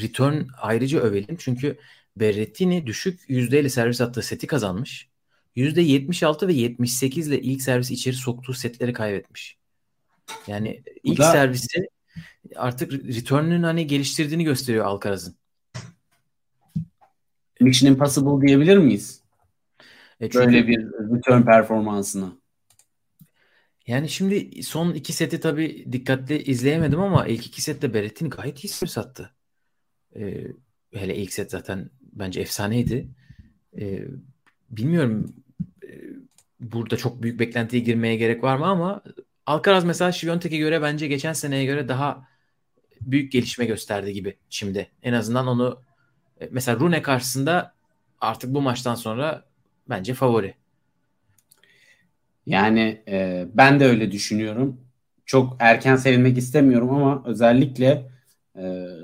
return 0.04 0.42
ayrıca 0.62 1.00
övelim. 1.00 1.36
Çünkü 1.40 1.78
Berrettini 2.16 2.88
düşük 2.88 3.20
yüzdeyle 3.28 3.70
servis 3.70 4.02
attığı 4.02 4.22
seti 4.22 4.48
kazanmış. 4.48 5.10
%76 5.56 6.48
ve 6.48 6.53
78 6.53 7.27
ile 7.27 7.41
ilk 7.41 7.61
servis 7.61 7.91
içeri 7.91 8.15
soktuğu 8.15 8.53
setleri 8.53 8.94
kaybetmiş. 8.94 9.57
Yani 10.48 10.84
ilk 11.03 11.19
da... 11.19 11.32
servisi 11.32 11.88
artık 12.56 12.94
return'ün 12.94 13.64
hani 13.64 13.88
geliştirdiğini 13.88 14.44
gösteriyor 14.44 14.86
Alcaraz'ın. 14.86 15.36
Mission 17.60 17.91
Impossible 17.91 18.48
diyebilir 18.48 18.77
miyiz? 18.77 19.22
E 20.19 20.30
çünkü, 20.30 20.45
Böyle 20.45 20.68
bir 20.68 20.77
return 21.15 21.41
performansına. 21.41 22.34
Yani 23.88 24.10
şimdi 24.10 24.64
son 24.64 24.94
iki 24.94 25.14
seti 25.14 25.40
tabii 25.40 25.86
dikkatli 25.91 26.44
izleyemedim 26.44 26.99
ama 26.99 27.27
ilk 27.27 27.45
iki 27.45 27.61
sette 27.61 27.94
Berrettini 27.94 28.30
gayet 28.30 28.64
iyi 28.64 28.68
servis 28.68 28.98
attı. 28.98 29.34
Ee, 30.15 30.48
hele 30.94 31.15
ilk 31.15 31.34
set 31.34 31.52
zaten 31.52 31.90
bence 32.02 32.41
efsaneydi. 32.41 33.07
Ee, 33.80 34.03
bilmiyorum 34.69 35.45
burada 36.60 36.98
çok 36.98 37.22
büyük 37.22 37.40
beklentiye 37.40 37.82
girmeye 37.82 38.15
gerek 38.15 38.44
var 38.44 38.57
mı 38.57 38.65
ama 38.65 39.03
Alcaraz 39.45 39.86
mesela 39.86 40.11
Şiviyontek'e 40.11 40.57
göre 40.57 40.82
bence 40.82 41.07
geçen 41.07 41.34
seneye 41.34 41.65
göre 41.65 41.88
daha 41.88 42.27
büyük 43.02 43.32
gelişme 43.32 43.65
gösterdi 43.65 44.14
gibi 44.14 44.38
şimdi. 44.49 44.91
En 45.03 45.14
azından 45.14 45.48
onu 45.48 45.82
e, 46.41 46.49
mesela 46.52 46.80
Rune 46.80 47.02
karşısında 47.02 47.73
artık 48.22 48.53
bu 48.53 48.61
maçtan 48.61 48.95
sonra 48.95 49.45
bence 49.90 50.14
favori. 50.14 50.53
Yani 52.45 53.03
e, 53.07 53.45
ben 53.53 53.80
de 53.80 53.86
öyle 53.86 54.11
düşünüyorum. 54.11 54.82
Çok 55.26 55.57
erken 55.60 55.95
sevinmek 55.95 56.38
istemiyorum 56.38 56.90
ama 56.90 57.23
özellikle 57.26 58.11
e, 58.56 58.64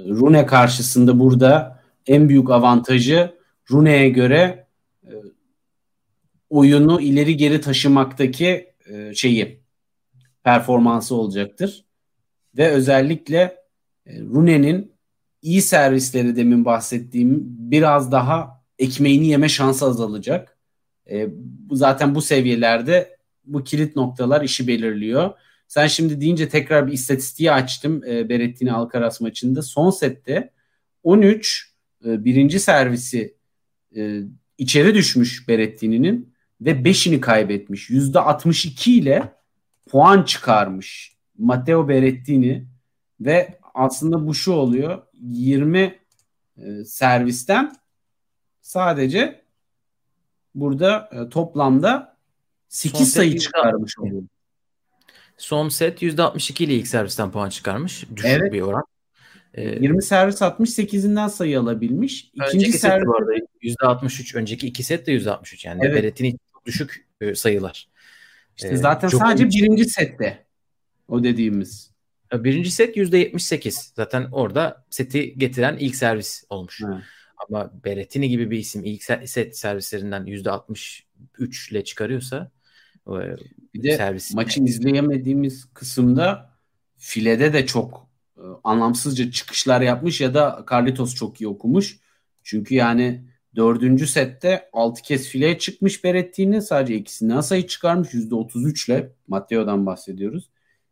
Rune 0.09 0.45
karşısında 0.45 1.19
burada 1.19 1.83
en 2.07 2.29
büyük 2.29 2.49
avantajı 2.49 3.35
Rune'ye 3.71 4.09
göre 4.09 4.60
oyunu 6.51 7.01
ileri 7.01 7.37
geri 7.37 7.61
taşımaktaki 7.61 8.73
e, 8.85 9.13
şeyi 9.15 9.61
performansı 10.43 11.15
olacaktır. 11.15 11.85
Ve 12.57 12.67
özellikle 12.67 13.55
e, 14.05 14.19
Rune'nin 14.19 14.91
iyi 15.41 15.61
servisleri 15.61 16.35
demin 16.35 16.65
bahsettiğim 16.65 17.39
biraz 17.45 18.11
daha 18.11 18.63
ekmeğini 18.79 19.27
yeme 19.27 19.49
şansı 19.49 19.85
azalacak. 19.85 20.57
E, 21.09 21.27
zaten 21.71 22.15
bu 22.15 22.21
seviyelerde 22.21 23.17
bu 23.45 23.63
kilit 23.63 23.95
noktalar 23.95 24.41
işi 24.41 24.67
belirliyor. 24.67 25.31
Sen 25.67 25.87
şimdi 25.87 26.21
deyince 26.21 26.49
tekrar 26.49 26.87
bir 26.87 26.93
istatistiği 26.93 27.51
açtım 27.51 28.03
e, 28.03 28.29
Berrettini 28.29 28.73
Alcaraz 28.73 29.21
maçında. 29.21 29.61
Son 29.61 29.89
sette 29.89 30.53
13 31.03 31.73
e, 32.05 32.25
birinci 32.25 32.59
servisi 32.59 33.41
içeri 34.57 34.95
düşmüş 34.95 35.47
Berrettini'nin 35.47 36.31
ve 36.61 36.71
5'ini 36.71 37.19
kaybetmiş. 37.19 37.89
%62 37.89 38.89
ile 38.89 39.33
puan 39.89 40.23
çıkarmış 40.23 41.15
Matteo 41.37 41.87
Berrettini 41.87 42.67
ve 43.19 43.59
aslında 43.73 44.27
bu 44.27 44.33
şu 44.33 44.51
oluyor 44.51 45.01
20 45.13 45.99
e, 46.57 46.85
servisten 46.85 47.75
sadece 48.61 49.41
burada 50.55 51.09
e, 51.11 51.29
toplamda 51.29 52.17
8 52.69 52.99
Son 52.99 53.05
sayı 53.05 53.31
set 53.31 53.41
çıkarmış 53.41 53.99
oluyor. 53.99 54.23
Son 55.37 55.69
set 55.69 56.01
%62 56.01 56.63
ile 56.63 56.75
ilk 56.75 56.87
servisten 56.87 57.31
puan 57.31 57.49
çıkarmış. 57.49 58.05
Düşük 58.15 58.29
Evet. 58.29 58.53
bir 58.53 58.61
oran. 58.61 58.83
Ee, 59.53 59.63
20 59.63 60.03
servis 60.03 60.41
atmış 60.41 60.69
8'inden 60.69 61.27
sayı 61.27 61.59
alabilmiş. 61.59 62.31
İkinci 62.33 62.55
önceki 62.55 62.71
set 62.71 62.81
servis 62.81 63.07
bu 63.07 63.15
arada 63.15 63.31
%63. 63.61 64.37
Önceki 64.37 64.67
iki 64.67 64.83
set 64.83 65.07
de 65.07 65.11
%63. 65.11 65.67
Yani 65.67 65.81
Evet. 65.83 65.95
Berrettini 65.95 66.37
çok 66.65 66.67
düşük 66.67 67.07
e, 67.21 67.35
sayılar. 67.35 67.87
işte 68.57 68.69
Ee, 68.69 68.77
zaten 68.77 69.09
Djokovic- 69.09 69.17
sadece 69.19 69.49
birinci 69.49 69.85
sette 69.85 70.45
o 71.07 71.23
dediğimiz. 71.23 71.91
Birinci 72.33 72.71
set 72.71 72.97
%78. 72.97 73.91
Zaten 73.95 74.27
orada 74.31 74.85
seti 74.89 75.37
getiren 75.37 75.77
ilk 75.77 75.95
servis 75.95 76.43
olmuş. 76.49 76.83
Ha. 76.83 77.03
Ama 77.49 77.71
Berrettini 77.85 78.29
gibi 78.29 78.51
bir 78.51 78.57
isim 78.57 78.85
ilk 78.85 79.01
se- 79.01 79.27
set 79.27 79.57
servislerinden 79.57 80.25
%63 80.25 81.71
ile 81.71 81.83
çıkarıyorsa 81.83 82.51
e, 83.07 83.11
Bir 83.73 83.83
de 83.83 83.97
servis 83.97 84.33
maçı 84.33 84.63
izleyemediğimiz 84.63 85.65
kısımda 85.73 86.51
filede 86.97 87.53
de 87.53 87.65
çok 87.65 88.07
e, 88.37 88.41
anlamsızca 88.63 89.31
çıkışlar 89.31 89.81
yapmış 89.81 90.21
ya 90.21 90.33
da 90.33 90.65
Carlitos 90.71 91.15
çok 91.15 91.41
iyi 91.41 91.47
okumuş. 91.47 91.99
Çünkü 92.43 92.75
yani 92.75 93.25
dördüncü 93.55 94.07
sette 94.07 94.69
6 94.73 95.01
kez 95.01 95.27
fileye 95.27 95.57
çıkmış 95.57 96.03
Berrettini. 96.03 96.61
Sadece 96.61 96.95
ikisinden 96.95 97.41
sayı 97.41 97.67
çıkarmış. 97.67 98.13
%33 98.13 98.91
ile 98.91 99.11
Matteo'dan 99.27 99.85
bahsediyoruz. 99.85 100.49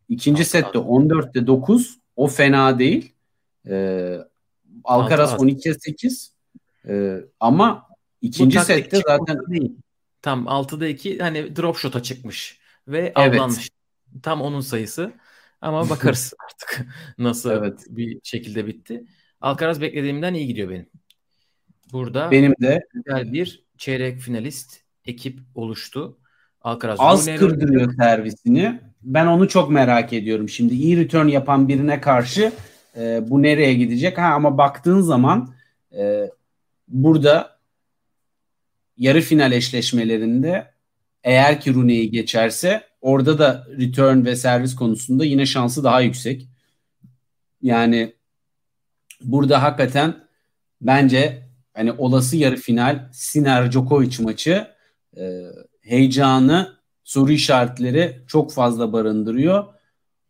İkinci 0.08 0.40
Altı, 0.40 0.50
sette 0.50 0.66
altı. 0.66 0.78
14'te 0.78 1.46
9. 1.46 1.98
O 2.16 2.26
fena 2.26 2.78
değil. 2.78 3.12
Ee, 3.68 4.18
Alcaraz 4.84 5.32
Altı, 5.32 5.44
altı. 5.44 5.44
12'ye 5.44 5.74
8. 5.74 6.34
Ee, 6.88 7.16
ama 7.40 7.86
ikinci 8.22 8.60
sette 8.60 9.00
zaten 9.06 9.38
değil. 9.50 9.72
Tam 10.22 10.46
6'da 10.48 10.86
2 10.86 11.18
hani 11.18 11.56
drop 11.56 11.76
shot'a 11.76 12.02
çıkmış 12.02 12.60
ve 12.88 12.98
Evet. 12.98 13.16
avlanmış. 13.16 13.70
Tam 14.22 14.42
onun 14.42 14.60
sayısı. 14.60 15.12
Ama 15.60 15.90
bakarız 15.90 16.34
artık 16.44 16.86
nasıl 17.18 17.50
Evet. 17.50 17.84
bir 17.88 18.20
şekilde 18.22 18.66
bitti. 18.66 19.04
Alcaraz 19.40 19.80
beklediğimden 19.80 20.34
iyi 20.34 20.46
gidiyor 20.46 20.70
benim. 20.70 20.86
Burada 21.92 22.30
benim 22.30 22.54
de 22.60 22.80
güzel 22.94 23.32
bir 23.32 23.64
çeyrek 23.78 24.18
finalist 24.18 24.80
ekip 25.06 25.38
oluştu. 25.54 26.18
Alcaraz 26.62 26.96
az 27.00 27.28
Rune- 27.28 27.36
kırdırıyor 27.36 27.94
servisini. 27.94 28.80
Ben 29.02 29.26
onu 29.26 29.48
çok 29.48 29.70
merak 29.70 30.12
ediyorum. 30.12 30.48
Şimdi 30.48 30.74
iyi 30.74 30.96
return 30.96 31.26
yapan 31.26 31.68
birine 31.68 32.00
karşı 32.00 32.52
e, 32.96 33.30
bu 33.30 33.42
nereye 33.42 33.74
gidecek? 33.74 34.18
Ha 34.18 34.22
ama 34.34 34.58
baktığın 34.58 35.00
zaman 35.00 35.54
e, 35.96 36.30
burada 36.88 37.58
yarı 38.96 39.20
final 39.20 39.52
eşleşmelerinde 39.52 40.70
eğer 41.24 41.60
ki 41.60 41.74
Rune'yi 41.74 42.10
geçerse 42.10 42.82
orada 43.00 43.38
da 43.38 43.66
return 43.78 44.24
ve 44.24 44.36
servis 44.36 44.74
konusunda 44.74 45.24
yine 45.24 45.46
şansı 45.46 45.84
daha 45.84 46.00
yüksek. 46.00 46.48
Yani 47.62 48.12
burada 49.24 49.62
hakikaten 49.62 50.14
bence 50.80 51.49
hani 51.74 51.92
olası 51.92 52.36
yarı 52.36 52.56
final 52.56 53.08
Sinner 53.12 53.72
Djokovic 53.72 54.22
maçı 54.22 54.66
e, 55.16 55.42
heyecanı, 55.80 56.76
soru 57.04 57.32
işaretleri 57.32 58.24
çok 58.26 58.52
fazla 58.52 58.92
barındırıyor. 58.92 59.64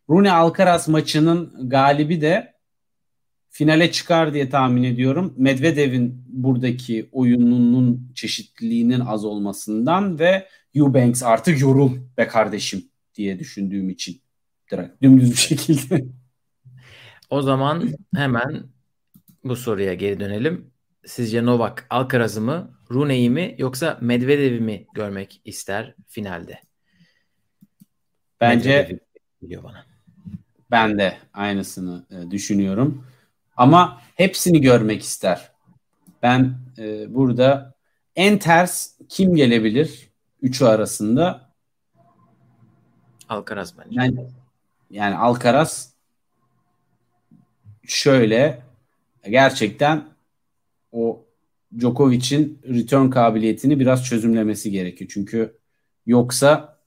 Rune 0.09 0.31
Alcaraz 0.31 0.87
maçının 0.87 1.69
galibi 1.69 2.21
de 2.21 2.53
finale 3.49 3.91
çıkar 3.91 4.33
diye 4.33 4.49
tahmin 4.49 4.83
ediyorum. 4.83 5.33
Medvedev'in 5.37 6.23
buradaki 6.27 7.09
oyununun 7.11 8.11
çeşitliliğinin 8.15 8.99
az 8.99 9.25
olmasından 9.25 10.19
ve 10.19 10.47
Eubanks 10.75 11.23
artık 11.23 11.61
yorul 11.61 11.97
be 12.17 12.27
kardeşim 12.27 12.83
diye 13.15 13.39
düşündüğüm 13.39 13.89
için. 13.89 14.21
Direkt 14.71 15.01
dümdüz 15.01 15.31
bir 15.31 15.37
şekilde. 15.37 16.05
O 17.29 17.41
zaman 17.41 17.89
hemen 18.15 18.63
bu 19.43 19.55
soruya 19.55 19.93
geri 19.93 20.19
dönelim. 20.19 20.70
Sizce 21.05 21.45
Novak 21.45 21.87
Alcaraz'ı 21.89 22.41
mı, 22.41 22.77
Rune'yi 22.91 23.29
mi 23.29 23.55
yoksa 23.57 23.97
Medvedev'i 24.01 24.59
mi 24.59 24.87
görmek 24.93 25.41
ister 25.45 25.95
finalde? 26.07 26.59
Bence 28.41 28.99
geliyor 29.41 29.63
bana. 29.63 29.85
Ben 30.71 30.97
de 30.97 31.17
aynısını 31.33 32.05
e, 32.11 32.31
düşünüyorum. 32.31 33.05
Ama 33.57 34.01
hepsini 34.15 34.61
görmek 34.61 35.01
ister. 35.01 35.51
Ben 36.23 36.57
e, 36.77 37.13
burada 37.15 37.73
en 38.15 38.37
ters 38.39 38.97
kim 39.09 39.35
gelebilir 39.35 40.09
üçü 40.41 40.65
arasında? 40.65 41.51
Alcaraz 43.29 43.77
bence. 43.77 43.89
Yani, 43.91 44.27
yani 44.89 45.15
Alcaraz 45.17 45.93
şöyle 47.87 48.61
gerçekten 49.29 50.10
o 50.91 51.25
Djokovic'in 51.79 52.61
return 52.67 53.09
kabiliyetini 53.09 53.79
biraz 53.79 54.05
çözümlemesi 54.05 54.71
gerekiyor. 54.71 55.11
Çünkü 55.13 55.57
yoksa 56.05 56.81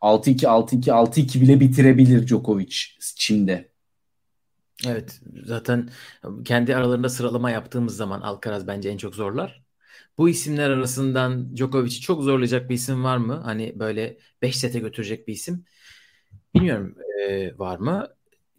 6-2 0.00 0.46
6-2 0.46 0.90
6-2 0.92 1.40
bile 1.40 1.60
bitirebilir 1.60 2.26
Djokovic 2.26 2.76
Çin'de. 3.16 3.70
Evet 4.86 5.20
zaten 5.44 5.90
kendi 6.44 6.76
aralarında 6.76 7.08
sıralama 7.08 7.50
yaptığımız 7.50 7.96
zaman 7.96 8.20
Alcaraz 8.20 8.66
bence 8.66 8.88
en 8.88 8.96
çok 8.96 9.14
zorlar. 9.14 9.62
Bu 10.18 10.28
isimler 10.28 10.70
arasından 10.70 11.56
Djokovic'i 11.56 12.00
çok 12.00 12.22
zorlayacak 12.22 12.70
bir 12.70 12.74
isim 12.74 13.04
var 13.04 13.16
mı? 13.16 13.40
Hani 13.44 13.72
böyle 13.78 14.18
5 14.42 14.56
sete 14.56 14.78
götürecek 14.78 15.28
bir 15.28 15.32
isim. 15.32 15.64
Bilmiyorum 16.54 16.94
e, 17.28 17.58
var 17.58 17.78
mı? 17.78 18.08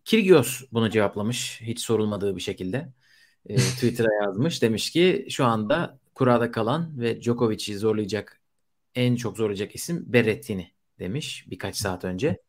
Kyrgios 0.06 0.64
bunu 0.72 0.90
cevaplamış 0.90 1.61
hiç 1.61 1.80
sorulmadığı 1.80 2.36
bir 2.36 2.41
şekilde. 2.41 2.94
E, 3.48 3.56
Twitter'a 3.56 4.24
yazmış. 4.24 4.61
Demiş 4.61 4.91
ki 4.91 5.28
şu 5.30 5.45
anda 5.45 5.99
kurada 6.15 6.52
kalan 6.52 6.99
ve 6.99 7.22
Djokovic'i 7.22 7.78
zorlayacak 7.78 8.40
en 8.95 9.15
çok 9.15 9.38
zorlayacak 9.38 9.76
isim 9.76 10.03
Berrettini 10.07 10.72
demiş 10.99 11.45
birkaç 11.49 11.76
saat 11.76 12.06
önce. 12.06 12.41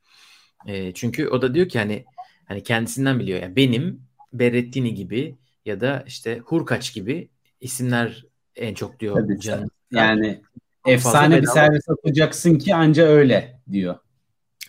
E, 0.66 0.94
çünkü 0.94 1.28
o 1.28 1.42
da 1.42 1.54
diyor 1.54 1.68
ki 1.68 1.78
hani 1.78 2.04
Hani 2.48 2.62
kendisinden 2.62 3.18
biliyor. 3.18 3.42
Yani 3.42 3.56
benim 3.56 4.02
Berrettini 4.32 4.94
gibi 4.94 5.38
ya 5.64 5.80
da 5.80 6.04
işte 6.06 6.38
Hurkaç 6.38 6.94
gibi 6.94 7.30
isimler 7.60 8.26
en 8.56 8.74
çok 8.74 9.00
diyor 9.00 9.14
Tabii, 9.16 9.40
canım. 9.40 9.70
Yani 9.90 10.42
Çok 10.84 10.92
efsane 10.92 11.42
bir 11.42 11.46
servis 11.46 11.88
atacaksın 11.88 12.58
ki 12.58 12.74
anca 12.74 13.04
öyle 13.04 13.60
diyor. 13.72 13.98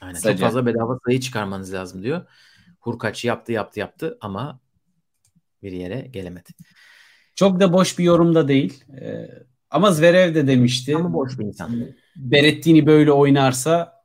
Aynen. 0.01 0.13
Çok 0.13 0.23
Kısaca. 0.23 0.45
fazla 0.45 0.65
bedava 0.65 0.99
sayı 1.05 1.19
çıkarmanız 1.19 1.73
lazım 1.73 2.03
diyor. 2.03 2.25
Hurkaç 2.79 3.25
yaptı 3.25 3.51
yaptı 3.51 3.79
yaptı 3.79 4.17
ama 4.21 4.59
bir 5.63 5.71
yere 5.71 6.01
gelemedi. 6.01 6.49
Çok 7.35 7.59
da 7.59 7.73
boş 7.73 7.99
bir 7.99 8.03
yorum 8.03 8.35
da 8.35 8.47
değil. 8.47 8.83
Ee, 9.01 9.29
ama 9.69 9.91
Zverev 9.91 10.35
de 10.35 10.47
demişti. 10.47 10.95
Ama 10.95 11.13
boş 11.13 11.39
bir 11.39 11.45
insan. 11.45 11.87
Berrettini 12.15 12.85
böyle 12.85 13.11
oynarsa 13.11 14.03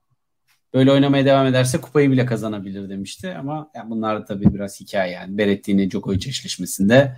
böyle 0.75 0.93
oynamaya 0.93 1.25
devam 1.25 1.47
ederse 1.47 1.81
kupayı 1.81 2.11
bile 2.11 2.27
kazanabilir 2.27 2.89
demişti 2.89 3.35
ama 3.35 3.71
yani 3.75 3.91
bunlar 3.91 4.21
da 4.21 4.25
tabii 4.25 4.55
biraz 4.55 4.81
hikaye 4.81 5.13
yani. 5.13 5.39
Berrettini 5.39 5.91
Djokovic 5.91 6.29
eşleşmesinde 6.29 7.17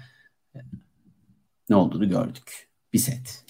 ne 1.69 1.77
olduğunu 1.77 2.09
gördük. 2.09 2.69
Bir 2.93 2.99
set. 2.99 3.45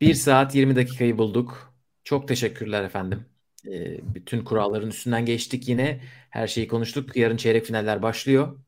1 0.00 0.14
saat 0.14 0.54
20 0.54 0.76
dakikayı 0.76 1.18
bulduk. 1.18 1.74
Çok 2.04 2.28
teşekkürler 2.28 2.84
efendim. 2.84 3.24
Ee, 3.66 4.14
bütün 4.14 4.44
kuralların 4.44 4.88
üstünden 4.88 5.26
geçtik 5.26 5.68
yine. 5.68 6.00
Her 6.30 6.46
şeyi 6.46 6.68
konuştuk. 6.68 7.16
Yarın 7.16 7.36
çeyrek 7.36 7.64
finaller 7.64 8.02
başlıyor. 8.02 8.58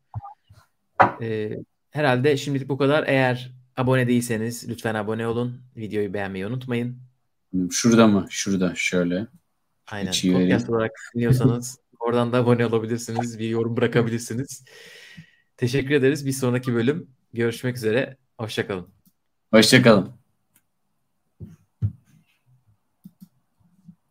Ee, 1.20 1.50
herhalde 1.90 2.36
şimdilik 2.36 2.68
bu 2.68 2.78
kadar. 2.78 3.04
Eğer 3.06 3.52
abone 3.76 4.08
değilseniz 4.08 4.68
lütfen 4.68 4.94
abone 4.94 5.26
olun. 5.26 5.60
Videoyu 5.76 6.14
beğenmeyi 6.14 6.46
unutmayın. 6.46 6.98
Şurada 7.70 8.06
mı? 8.06 8.26
Şurada 8.30 8.72
şöyle. 8.74 9.26
Aynen. 9.86 10.12
Vereyim. 10.12 10.40
Podcast 10.40 10.70
olarak 10.70 10.92
dinliyorsanız 11.14 11.78
oradan 12.00 12.32
da 12.32 12.38
abone 12.38 12.66
olabilirsiniz. 12.66 13.38
Bir 13.38 13.48
yorum 13.48 13.76
bırakabilirsiniz. 13.76 14.64
Teşekkür 15.56 15.94
ederiz. 15.94 16.26
Bir 16.26 16.32
sonraki 16.32 16.74
bölüm 16.74 17.10
görüşmek 17.32 17.76
üzere. 17.76 18.16
Hoşçakalın. 18.38 18.88
Hoşçakalın. 19.50 20.25